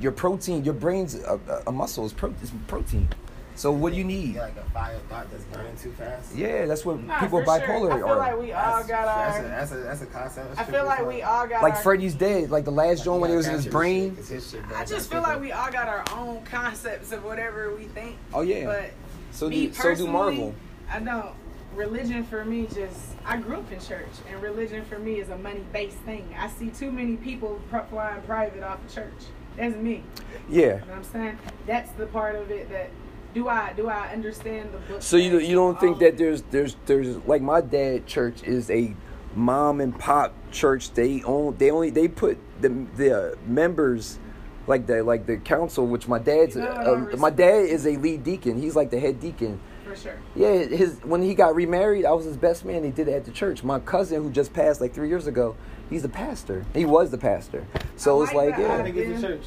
your 0.00 0.12
protein, 0.12 0.64
your 0.64 0.74
brain's 0.74 1.14
a, 1.16 1.38
a- 1.48 1.62
a 1.68 1.72
muscle 1.72 2.04
is 2.06 2.12
pro- 2.12 2.34
is 2.42 2.52
protein. 2.68 3.08
So 3.54 3.70
what 3.70 3.92
do 3.92 3.98
you 3.98 4.04
need? 4.04 4.36
Like 4.36 4.56
a 4.56 4.62
fire 4.70 4.98
thought 5.10 5.30
that's 5.30 5.44
burning 5.44 5.76
too 5.76 5.92
fast. 5.92 6.34
Yeah, 6.34 6.64
that's 6.64 6.86
what 6.86 6.98
Nah, 7.02 7.20
people 7.20 7.40
for 7.40 7.46
bipolar 7.46 7.60
sure. 7.90 7.92
I 7.92 7.96
feel 7.98 8.08
are. 8.08 8.16
like 8.16 8.38
we 8.38 8.52
all 8.52 8.82
That's- 8.82 8.86
got 8.88 9.04
that's 9.04 9.38
our. 9.38 9.44
A, 9.44 9.48
that's 9.48 9.72
a 9.72 9.76
that's 9.76 10.02
a 10.02 10.06
concept. 10.06 10.48
That's 10.48 10.60
I 10.60 10.64
true 10.64 10.72
feel 10.74 10.84
like 10.86 10.98
fuck. 11.00 11.08
we 11.08 11.22
all 11.22 11.46
got 11.46 11.62
like 11.62 11.74
our, 11.74 11.82
Freddy's 11.82 12.14
dead. 12.14 12.50
Like 12.50 12.64
the 12.64 12.70
last 12.72 13.04
joint 13.04 13.20
when 13.20 13.30
it 13.30 13.36
was 13.36 13.46
in 13.46 13.52
his 13.52 13.66
brain. 13.66 14.16
shit, 14.16 14.26
his 14.26 14.50
shit 14.50 14.62
I 14.74 14.86
just 14.86 15.10
feel 15.10 15.20
like 15.20 15.38
we 15.38 15.52
all 15.52 15.70
got 15.70 15.86
our 15.86 16.02
own 16.16 16.42
concepts 16.44 17.12
of 17.12 17.24
whatever 17.24 17.74
we 17.76 17.84
think. 17.84 18.16
Oh 18.32 18.40
yeah. 18.40 18.64
But 18.64 18.90
so 19.32 19.50
me 19.50 19.66
do 19.66 19.74
so 19.74 19.94
do 19.94 20.06
Marvel. 20.06 20.54
I 20.90 20.98
don't. 21.00 21.34
Religion 21.76 22.24
for 22.24 22.44
me 22.46 22.66
just 22.74 23.11
I 23.24 23.36
grew 23.36 23.56
up 23.56 23.70
in 23.70 23.80
church, 23.80 24.10
and 24.28 24.42
religion 24.42 24.84
for 24.84 24.98
me 24.98 25.20
is 25.20 25.28
a 25.28 25.38
money 25.38 25.64
based 25.72 25.98
thing. 25.98 26.34
I 26.38 26.48
see 26.48 26.70
too 26.70 26.90
many 26.90 27.16
people 27.16 27.60
flying 27.88 28.22
private 28.22 28.62
off 28.62 28.84
of 28.84 28.94
church. 28.94 29.12
That's 29.56 29.76
me. 29.76 30.02
Yeah. 30.48 30.60
You 30.60 30.68
know 30.68 30.78
what 30.78 30.96
I'm 30.96 31.04
saying? 31.04 31.38
That's 31.66 31.92
the 31.92 32.06
part 32.06 32.34
of 32.36 32.50
it 32.50 32.70
that 32.70 32.90
do 33.34 33.48
I 33.48 33.72
do 33.74 33.88
I 33.88 34.08
understand 34.12 34.70
the 34.72 34.78
book? 34.78 35.02
So 35.02 35.16
you 35.16 35.38
you 35.38 35.54
don't 35.54 35.78
think 35.78 35.98
that 36.00 36.16
there's 36.18 36.42
there's 36.50 36.76
there's 36.86 37.16
like 37.26 37.42
my 37.42 37.60
dad 37.60 38.06
church 38.06 38.42
is 38.42 38.70
a 38.70 38.94
mom 39.34 39.80
and 39.80 39.98
pop 39.98 40.34
church. 40.50 40.92
They 40.92 41.22
own 41.22 41.56
they 41.58 41.70
only 41.70 41.90
they 41.90 42.08
put 42.08 42.38
the 42.60 42.68
the 42.96 43.38
members 43.46 44.18
like 44.66 44.86
the 44.86 45.02
like 45.02 45.26
the 45.26 45.36
council, 45.38 45.86
which 45.86 46.08
my 46.08 46.18
dad's 46.18 46.56
uh, 46.56 47.14
my 47.18 47.30
dad 47.30 47.66
is 47.66 47.86
a 47.86 47.96
lead 47.96 48.24
deacon. 48.24 48.60
He's 48.60 48.76
like 48.76 48.90
the 48.90 49.00
head 49.00 49.20
deacon. 49.20 49.60
For 49.94 50.00
sure? 50.00 50.18
Yeah, 50.34 50.58
his 50.64 50.98
when 51.04 51.22
he 51.22 51.34
got 51.34 51.54
remarried, 51.54 52.04
I 52.04 52.12
was 52.12 52.24
his 52.24 52.36
best 52.36 52.64
man. 52.64 52.84
He 52.84 52.90
did 52.90 53.08
it 53.08 53.12
at 53.14 53.24
the 53.24 53.30
church. 53.30 53.62
My 53.64 53.78
cousin, 53.78 54.22
who 54.22 54.30
just 54.30 54.52
passed 54.52 54.80
like 54.80 54.94
three 54.94 55.08
years 55.08 55.26
ago, 55.26 55.56
he's 55.90 56.02
the 56.02 56.08
pastor. 56.08 56.64
He 56.74 56.84
was 56.84 57.10
the 57.10 57.18
pastor. 57.18 57.66
So 57.96 58.20
I 58.20 58.24
it's 58.24 58.32
like 58.34 58.50
like, 58.50 58.56
that. 58.58 58.62
Yeah, 58.78 58.82
they 58.82 58.92
get 58.92 59.14
to 59.16 59.20
church? 59.20 59.44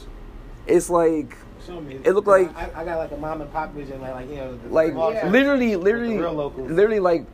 it's 0.68 0.90
like, 0.90 1.36
It 2.04 2.14
looked 2.14 2.28
like- 2.28 2.56
I, 2.56 2.82
I 2.82 2.86
got 2.86 2.98
like 2.98 3.12
a 3.12 3.18
mom 3.18 3.42
and 3.42 3.52
pop 3.52 3.74
vision, 3.74 4.02
like 4.02 4.14
like 4.16 4.30
you 4.30 4.36
know, 4.38 4.60
like 4.70 4.94
Yeah. 4.94 5.30
literally, 5.30 5.76
literally, 5.76 6.18
real 6.18 6.34
locals. 6.34 6.70
literally 6.72 7.00
like 7.00 7.26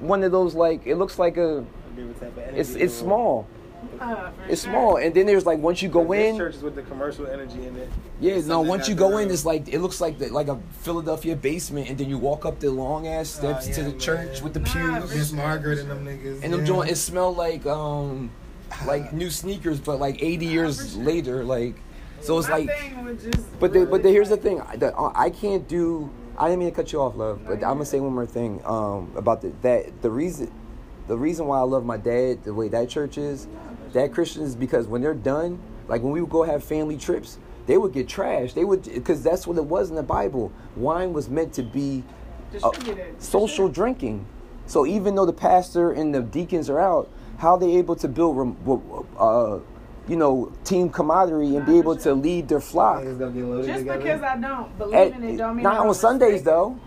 one 0.00 0.22
of 0.22 0.32
those 0.32 0.54
like 0.54 0.86
it 0.86 0.96
looks 0.96 1.18
like 1.18 1.36
a. 1.36 1.64
Different 1.96 2.18
type 2.20 2.32
of 2.36 2.38
energy 2.42 2.58
It's 2.60 2.70
it's 2.74 2.98
the 2.98 3.04
room. 3.04 3.08
small. 3.10 3.46
Uh, 4.00 4.30
It's 4.48 4.62
sure. 4.62 4.70
small, 4.72 4.96
and 4.96 5.14
then 5.14 5.26
there's 5.26 5.46
like 5.46 5.58
once 5.58 5.82
you 5.82 5.88
go 5.88 6.04
This 6.04 6.30
in, 6.32 6.36
churches 6.38 6.62
with 6.62 6.74
the 6.74 6.82
commercial 6.82 7.26
energy 7.26 7.66
in 7.66 7.76
it. 7.76 7.88
yeah. 8.20 8.34
It's 8.34 8.46
No, 8.46 8.60
once 8.60 8.88
you 8.88 8.94
go 8.94 9.18
in, 9.18 9.30
it's 9.30 9.44
like 9.44 9.68
it 9.68 9.80
looks 9.80 10.00
like 10.00 10.18
the, 10.18 10.28
like 10.30 10.48
a 10.48 10.58
Philadelphia 10.82 11.36
basement, 11.36 11.88
and 11.88 11.98
then 11.98 12.08
you 12.08 12.18
walk 12.18 12.44
up 12.44 12.60
the 12.60 12.70
long 12.70 13.06
ass 13.06 13.28
steps 13.28 13.68
Oh, 13.68 13.72
to 13.72 13.80
yeah, 13.82 13.88
the 13.88 13.98
church 13.98 14.42
with 14.42 14.54
the 14.54 14.60
Nah, 14.60 15.00
pews, 15.00 15.10
for 15.12 15.18
Miss 15.18 15.32
Margaret 15.32 15.78
and 15.80 15.90
them 15.90 16.04
niggas. 16.04 16.42
and 16.42 16.52
them 16.52 16.60
yeah. 16.60 16.66
joint. 16.66 16.90
It 16.90 16.96
smelled 16.96 17.36
like 17.36 17.64
um 17.66 18.30
like 18.86 19.12
new 19.12 19.30
sneakers, 19.30 19.80
but 19.80 19.98
like 20.00 20.20
80 20.22 20.46
years 20.46 20.96
later, 20.96 21.44
like 21.44 21.74
so 22.20 22.38
it's 22.38 22.48
My 22.48 22.58
like. 22.58 22.70
thing 22.78 23.04
would 23.04 23.20
just 23.20 23.60
But 23.60 23.72
the, 23.72 23.84
but 23.86 24.02
the, 24.02 24.08
here's 24.10 24.30
the 24.30 24.36
thing. 24.38 24.60
I, 24.62 24.76
the, 24.76 24.96
uh, 24.96 25.12
I 25.14 25.28
can't 25.30 25.68
do. 25.68 26.10
I 26.36 26.48
didn't 26.48 26.60
mean 26.60 26.70
to 26.70 26.74
cut 26.74 26.90
you 26.92 27.00
off, 27.00 27.14
love. 27.16 27.42
But 27.46 27.56
I'm 27.56 27.74
gonna 27.78 27.84
say 27.84 28.00
one 28.00 28.12
more 28.14 28.26
thing 28.26 28.60
um, 28.64 29.12
about 29.14 29.42
the, 29.42 29.52
that. 29.62 30.00
The 30.02 30.10
reason, 30.10 30.50
the 31.06 31.16
reason 31.16 31.46
why 31.46 31.58
I 31.58 31.62
love 31.62 31.84
my 31.84 31.96
dad 31.96 32.44
the 32.44 32.54
way 32.54 32.68
that 32.68 32.88
church 32.88 33.18
is, 33.18 33.46
that 33.92 34.12
Christian 34.12 34.42
is 34.42 34.56
because 34.56 34.86
when 34.86 35.02
they're 35.02 35.14
done, 35.14 35.58
like 35.88 36.02
when 36.02 36.12
we 36.12 36.20
would 36.20 36.30
go 36.30 36.42
have 36.42 36.64
family 36.64 36.96
trips, 36.96 37.38
they 37.66 37.76
would 37.78 37.92
get 37.92 38.06
trashed. 38.06 38.54
They 38.54 38.64
would 38.64 38.82
because 38.82 39.22
that's 39.22 39.46
what 39.46 39.56
it 39.56 39.64
was 39.64 39.90
in 39.90 39.96
the 39.96 40.02
Bible. 40.02 40.52
Wine 40.76 41.12
was 41.12 41.28
meant 41.28 41.52
to 41.54 41.62
be 41.62 42.02
uh, 42.62 42.70
social 43.18 43.68
drinking. 43.68 44.26
So 44.66 44.86
even 44.86 45.14
though 45.14 45.26
the 45.26 45.32
pastor 45.32 45.92
and 45.92 46.14
the 46.14 46.22
deacons 46.22 46.68
are 46.70 46.80
out, 46.80 47.10
how 47.38 47.54
are 47.54 47.58
they 47.58 47.76
able 47.76 47.96
to 47.96 48.08
build, 48.08 48.36
rem- 48.38 48.56
uh, 49.18 49.58
you 50.08 50.16
know, 50.16 50.52
team 50.64 50.88
camaraderie 50.90 51.56
and 51.56 51.66
be 51.66 51.78
able 51.78 51.96
to 51.96 52.14
lead 52.14 52.48
their 52.48 52.60
flock? 52.60 53.02
Niggas 53.02 53.18
gonna 53.18 53.32
get 53.32 53.44
loaded 53.44 53.66
Just 53.66 53.78
together. 53.80 53.98
because 53.98 54.22
I 54.22 54.36
don't 54.38 54.78
believe 54.78 54.94
At- 54.94 55.12
in 55.12 55.24
it, 55.24 55.36
don't 55.36 55.56
mean 55.56 55.66
I 55.66 55.70
not 55.70 55.78
don't 55.78 55.88
on 55.88 55.94
Sundays 55.94 56.42
though. 56.42 56.78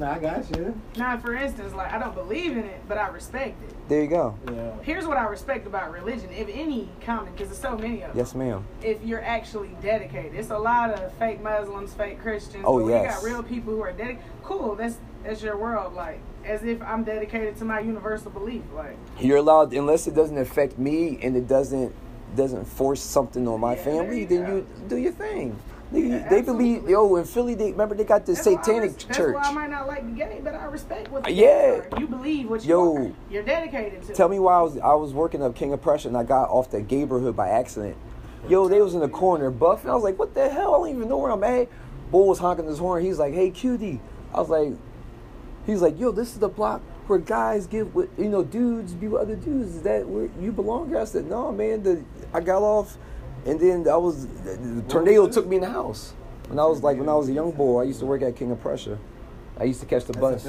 Nah, 0.00 0.14
I 0.14 0.18
got 0.18 0.56
you. 0.56 0.80
Now, 0.96 1.18
for 1.18 1.34
instance, 1.34 1.74
like 1.74 1.92
I 1.92 1.98
don't 1.98 2.14
believe 2.14 2.52
in 2.52 2.64
it, 2.64 2.80
but 2.88 2.96
I 2.96 3.08
respect 3.08 3.62
it. 3.62 3.76
There 3.86 4.02
you 4.02 4.08
go. 4.08 4.34
Yeah. 4.50 4.72
Here's 4.82 5.06
what 5.06 5.18
I 5.18 5.24
respect 5.24 5.66
about 5.66 5.92
religion, 5.92 6.30
if 6.32 6.48
any 6.50 6.88
common, 7.04 7.30
because 7.34 7.48
there's 7.48 7.60
so 7.60 7.76
many 7.76 8.00
of 8.00 8.08
them. 8.08 8.16
Yes, 8.16 8.34
ma'am. 8.34 8.64
If 8.82 9.04
you're 9.04 9.22
actually 9.22 9.76
dedicated, 9.82 10.34
it's 10.34 10.48
a 10.48 10.56
lot 10.58 10.90
of 10.92 11.12
fake 11.16 11.42
Muslims, 11.42 11.92
fake 11.92 12.18
Christians. 12.22 12.64
Oh, 12.66 12.88
yes. 12.88 13.20
You 13.22 13.28
got 13.28 13.34
real 13.34 13.42
people 13.42 13.74
who 13.74 13.82
are 13.82 13.92
dedicated. 13.92 14.22
Cool, 14.42 14.74
that's 14.74 14.96
that's 15.22 15.42
your 15.42 15.58
world. 15.58 15.92
Like 15.92 16.18
as 16.46 16.64
if 16.64 16.80
I'm 16.80 17.04
dedicated 17.04 17.58
to 17.58 17.66
my 17.66 17.80
universal 17.80 18.30
belief. 18.30 18.62
Like 18.74 18.96
You're 19.20 19.36
allowed 19.36 19.74
unless 19.74 20.06
it 20.06 20.14
doesn't 20.14 20.38
affect 20.38 20.78
me 20.78 21.18
and 21.22 21.36
it 21.36 21.46
doesn't 21.46 21.94
doesn't 22.34 22.64
force 22.64 23.02
something 23.02 23.46
on 23.46 23.60
my 23.60 23.74
Yeah, 23.76 23.84
family. 23.84 24.20
you 24.20 24.26
Then 24.26 24.46
go. 24.46 24.56
you 24.56 24.66
do 24.88 24.96
your 24.96 25.12
thing. 25.12 25.58
Nigga, 25.92 26.08
Yeah, 26.08 26.28
they 26.28 26.42
believe 26.42 26.88
yo 26.88 27.16
in 27.16 27.24
Philly. 27.24 27.54
They 27.54 27.72
remember 27.72 27.94
they 27.94 28.04
got 28.04 28.24
this 28.24 28.44
that's 28.44 28.46
why 28.46 28.52
I 28.54 28.62
satanic 28.62 28.98
church. 28.98 29.08
That's 29.08 29.32
why 29.32 29.42
I 29.42 29.52
might 29.52 29.70
not 29.70 29.88
like 29.88 30.04
the 30.06 30.12
game, 30.12 30.44
but 30.44 30.54
I 30.54 30.64
respect 30.66 31.10
what. 31.10 31.32
Yeah. 31.32 31.82
You 31.98 32.06
believe 32.06 32.48
what 32.48 32.62
you 32.62 32.68
Yo. 32.68 32.96
are. 32.96 33.12
You're 33.30 33.42
dedicated 33.42 34.02
to. 34.04 34.14
Tell 34.14 34.28
me 34.28 34.38
why 34.38 34.54
I 34.54 34.62
was 34.62 34.78
I 34.78 34.94
was 34.94 35.12
working 35.12 35.42
up 35.42 35.56
King 35.56 35.72
of 35.72 35.82
Prussia 35.82 36.08
and 36.08 36.16
I 36.16 36.22
got 36.22 36.48
off 36.48 36.70
the 36.70 36.80
neighborhood 36.80 37.34
by 37.34 37.48
accident. 37.48 37.96
Yo, 38.48 38.68
they 38.68 38.80
was 38.80 38.94
in 38.94 39.00
the 39.00 39.08
corner 39.08 39.50
buffing. 39.50 39.86
I 39.86 39.94
was 39.94 40.02
like, 40.04 40.18
what 40.18 40.34
the 40.34 40.48
hell? 40.48 40.74
I 40.74 40.78
don't 40.78 40.96
even 40.96 41.08
know 41.08 41.18
where 41.18 41.32
I'm 41.32 41.44
at. 41.44 41.68
Bull 42.10 42.28
was 42.28 42.38
honking 42.38 42.66
his 42.66 42.78
horn. 42.78 43.04
He's 43.04 43.18
like, 43.18 43.34
hey, 43.34 43.50
QD. 43.50 44.00
I 44.32 44.40
was 44.40 44.48
like, 44.48 44.72
he's 45.66 45.82
like, 45.82 45.98
yo, 45.98 46.10
this 46.10 46.32
is 46.32 46.38
the 46.38 46.48
block 46.48 46.80
where 47.06 47.18
guys 47.18 47.66
give 47.66 47.94
with, 47.94 48.08
you 48.18 48.28
know, 48.28 48.42
dudes 48.42 48.94
be 48.94 49.08
with 49.08 49.20
other 49.20 49.36
dudes. 49.36 49.76
Is 49.76 49.82
that 49.82 50.08
where 50.08 50.30
you 50.40 50.52
belong 50.52 50.88
here? 50.88 50.98
I 50.98 51.04
said, 51.04 51.26
no, 51.26 51.52
man. 51.52 51.82
The, 51.82 52.02
I 52.32 52.40
got 52.40 52.62
off 52.62 52.96
and 53.46 53.58
then 53.60 53.88
I 53.88 53.96
was, 53.96 54.26
the, 54.26 54.56
the 54.56 54.82
tornado 54.82 55.28
took 55.28 55.46
me 55.46 55.56
in 55.56 55.62
the 55.62 55.68
house. 55.70 56.12
When 56.48 56.58
I 56.58 56.64
was 56.64 56.82
like, 56.82 56.98
when 56.98 57.08
I 57.08 57.14
was 57.14 57.28
a 57.28 57.32
young 57.32 57.52
boy, 57.52 57.82
I 57.82 57.84
used 57.84 58.00
to 58.00 58.06
work 58.06 58.22
at 58.22 58.34
King 58.36 58.50
of 58.50 58.60
Prussia. 58.60 58.98
I 59.58 59.64
used 59.64 59.80
to 59.80 59.86
catch 59.86 60.04
the 60.04 60.12
bus. 60.14 60.48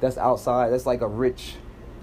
That's 0.00 0.18
outside. 0.18 0.70
That's 0.70 0.86
like 0.86 1.00
a 1.00 1.08
rich. 1.08 1.54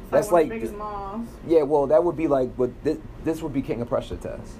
That's 0.09 0.31
one 0.31 0.41
like 0.41 0.49
biggest 0.49 0.75
malls. 0.75 1.27
yeah, 1.47 1.61
well, 1.61 1.87
that 1.87 2.03
would 2.03 2.17
be 2.17 2.27
like, 2.27 2.57
but 2.57 2.71
this, 2.83 2.97
this 3.23 3.41
would 3.41 3.53
be 3.53 3.61
King 3.61 3.81
of 3.81 3.87
Prussia 3.89 4.17
to 4.17 4.31
us. 4.33 4.53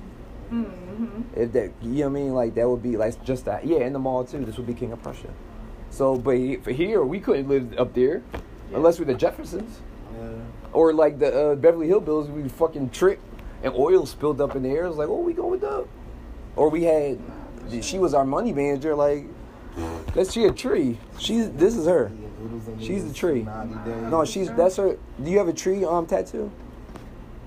Mm-hmm. 0.52 1.22
If 1.36 1.52
that, 1.54 1.72
you 1.82 1.90
know 1.90 2.02
what 2.02 2.06
I 2.08 2.22
mean? 2.24 2.34
Like 2.34 2.56
that 2.56 2.70
would 2.70 2.84
be 2.84 2.98
like 2.98 3.24
just 3.24 3.46
that. 3.46 3.66
Yeah, 3.66 3.80
in 3.80 3.94
the 3.94 4.00
mall 4.00 4.24
too. 4.24 4.46
This 4.46 4.58
would 4.58 4.68
be 4.68 4.74
King 4.74 4.92
of 4.92 5.02
Prussia. 5.02 5.30
So, 5.90 6.18
but 6.18 6.38
he- 6.38 6.58
for 6.58 6.72
here, 6.72 7.04
we 7.04 7.20
couldn't 7.20 7.50
live 7.50 7.78
up 7.78 7.94
there 7.94 8.22
unless 8.74 9.00
we're 9.00 9.06
the 9.06 9.14
Jeffersons 9.14 9.80
Yeah. 10.18 10.30
or 10.72 10.94
like 10.94 11.20
the 11.20 11.52
uh, 11.52 11.56
Beverly 11.56 11.88
Hillbillies. 11.88 12.30
We 12.30 12.48
fucking 12.48 12.92
tripped 12.92 13.31
and 13.64 13.74
oil 13.74 14.06
spilled 14.06 14.42
up 14.42 14.56
in 14.56 14.64
the 14.64 14.70
air. 14.70 14.86
It 14.86 14.90
was 14.90 14.98
like, 14.98 15.10
oh, 15.10 15.22
we 15.22 15.34
going 15.34 15.64
up. 15.64 15.88
Or 16.56 16.70
we 16.70 16.84
had, 16.84 17.20
she 17.82 18.00
was 18.00 18.14
our 18.14 18.26
money 18.26 18.54
manager. 18.54 18.96
Like, 18.96 19.26
let's 20.16 20.36
a 20.36 20.52
tree. 20.52 20.98
She's 21.18 21.50
this 21.52 21.76
is 21.76 21.86
her. 21.86 22.12
She's 22.80 23.08
the 23.08 23.14
tree. 23.14 23.44
No, 23.44 24.26
she's 24.26 24.52
that's 24.52 24.78
her. 24.78 24.98
Do 25.24 25.32
you 25.32 25.38
have 25.38 25.48
a 25.48 25.54
tree 25.54 25.86
um 25.86 26.06
tattoo? 26.06 26.52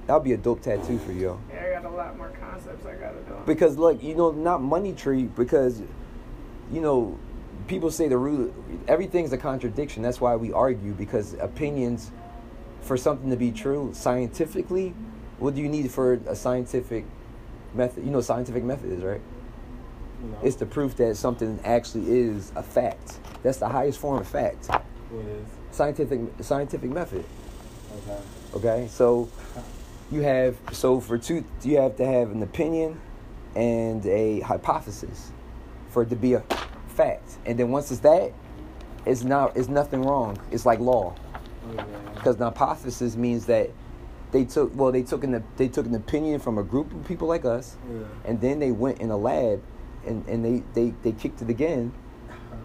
That'll 0.06 0.20
be 0.20 0.32
a 0.32 0.36
dope 0.36 0.62
tattoo 0.62 0.98
for 0.98 1.12
you. 1.12 1.40
Yeah, 1.50 1.78
I 1.78 1.82
got 1.82 1.90
a 1.90 1.94
lot 1.94 2.16
more 2.16 2.30
concepts 2.40 2.84
I 2.86 2.94
gotta 2.94 3.20
do. 3.20 3.34
Because 3.46 3.76
look, 3.76 4.02
you 4.02 4.14
know, 4.14 4.30
not 4.30 4.62
money 4.62 4.92
tree 4.92 5.24
because 5.24 5.82
you 6.72 6.80
know, 6.80 7.18
people 7.66 7.90
say 7.90 8.08
the 8.08 8.18
root 8.18 8.54
everything's 8.88 9.32
a 9.32 9.38
contradiction. 9.38 10.02
That's 10.02 10.20
why 10.20 10.36
we 10.36 10.52
argue 10.52 10.92
because 10.92 11.34
opinions 11.34 12.10
for 12.80 12.96
something 12.96 13.30
to 13.30 13.36
be 13.36 13.50
true 13.50 13.90
scientifically, 13.94 14.94
what 15.38 15.54
do 15.54 15.60
you 15.60 15.68
need 15.68 15.90
for 15.90 16.14
a 16.14 16.34
scientific 16.36 17.04
method? 17.74 18.04
You 18.04 18.10
know, 18.10 18.20
scientific 18.20 18.64
method 18.64 18.92
is 18.92 19.02
right. 19.02 19.20
Know, 20.22 20.38
It's 20.42 20.56
the 20.56 20.66
proof 20.66 20.96
that 20.96 21.16
something 21.16 21.60
actually 21.64 22.10
is 22.10 22.52
a 22.56 22.62
fact. 22.62 23.18
That's 23.42 23.58
the 23.58 23.68
highest 23.68 23.98
form 23.98 24.20
of 24.20 24.26
fact. 24.26 24.66
what 24.68 25.26
is. 25.26 25.46
Scientific 25.70 26.20
scientific 26.40 26.90
method. 26.90 27.24
Okay. 27.98 28.20
Okay, 28.56 28.88
so 28.90 29.28
you 30.10 30.20
have 30.22 30.56
so 30.72 31.00
for 31.00 31.18
two 31.18 31.44
you 31.62 31.76
have 31.78 31.96
to 31.96 32.06
have 32.06 32.30
an 32.30 32.42
opinion 32.42 33.00
and 33.56 34.04
a 34.06 34.40
hypothesis 34.40 35.30
for 35.88 36.02
it 36.02 36.10
to 36.10 36.16
be 36.16 36.34
a 36.34 36.42
fact, 36.88 37.38
and 37.46 37.58
then 37.58 37.70
once 37.70 37.90
it's 37.90 38.00
that, 38.00 38.32
it's 39.04 39.24
not 39.24 39.56
it's 39.56 39.68
nothing 39.68 40.02
wrong. 40.02 40.38
It's 40.52 40.64
like 40.64 40.78
law 40.78 41.14
Okay. 41.72 41.84
because 42.14 42.36
the 42.36 42.44
hypothesis 42.44 43.16
means 43.16 43.46
that 43.46 43.70
they 44.34 44.44
took 44.44 44.74
well 44.76 44.90
they 44.92 45.02
took 45.02 45.22
an 45.24 45.42
they 45.56 45.68
took 45.68 45.86
an 45.86 45.94
opinion 45.94 46.40
from 46.40 46.58
a 46.58 46.62
group 46.62 46.92
of 46.92 47.06
people 47.06 47.26
like 47.28 47.44
us, 47.46 47.76
Yeah. 47.88 48.04
and 48.28 48.40
then 48.40 48.58
they 48.58 48.72
went 48.72 49.00
in 49.00 49.10
a 49.10 49.16
lab 49.16 49.62
and, 50.06 50.26
and 50.28 50.44
they, 50.44 50.62
they, 50.74 50.92
they 51.02 51.12
kicked 51.12 51.40
it 51.40 51.48
again, 51.48 51.92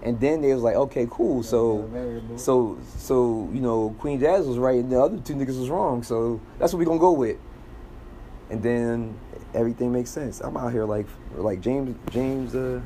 and 0.03 0.19
then 0.19 0.41
they 0.41 0.51
was 0.53 0.63
like 0.63 0.75
okay 0.75 1.07
cool 1.09 1.43
so. 1.43 1.87
So 2.37 2.77
so 2.97 3.47
you 3.53 3.61
know 3.61 3.95
Queen 3.99 4.19
Jazz 4.19 4.45
was 4.47 4.57
right 4.57 4.79
and 4.83 4.91
the 4.91 4.99
other 5.01 5.17
two 5.19 5.35
niggas 5.35 5.59
was 5.59 5.69
wrong. 5.69 6.03
So 6.03 6.41
that's 6.57 6.73
what 6.73 6.79
we 6.79 6.85
gonna 6.85 6.99
go 6.99 7.13
with. 7.13 7.37
And 8.49 8.63
then 8.63 9.13
everything 9.53 9.91
makes 9.91 10.09
sense. 10.09 10.41
I'm 10.41 10.57
out 10.57 10.71
here 10.73 10.85
like 10.85 11.05
like 11.37 11.61
James 11.61 11.95
James 12.09 12.55
uh 12.55 12.81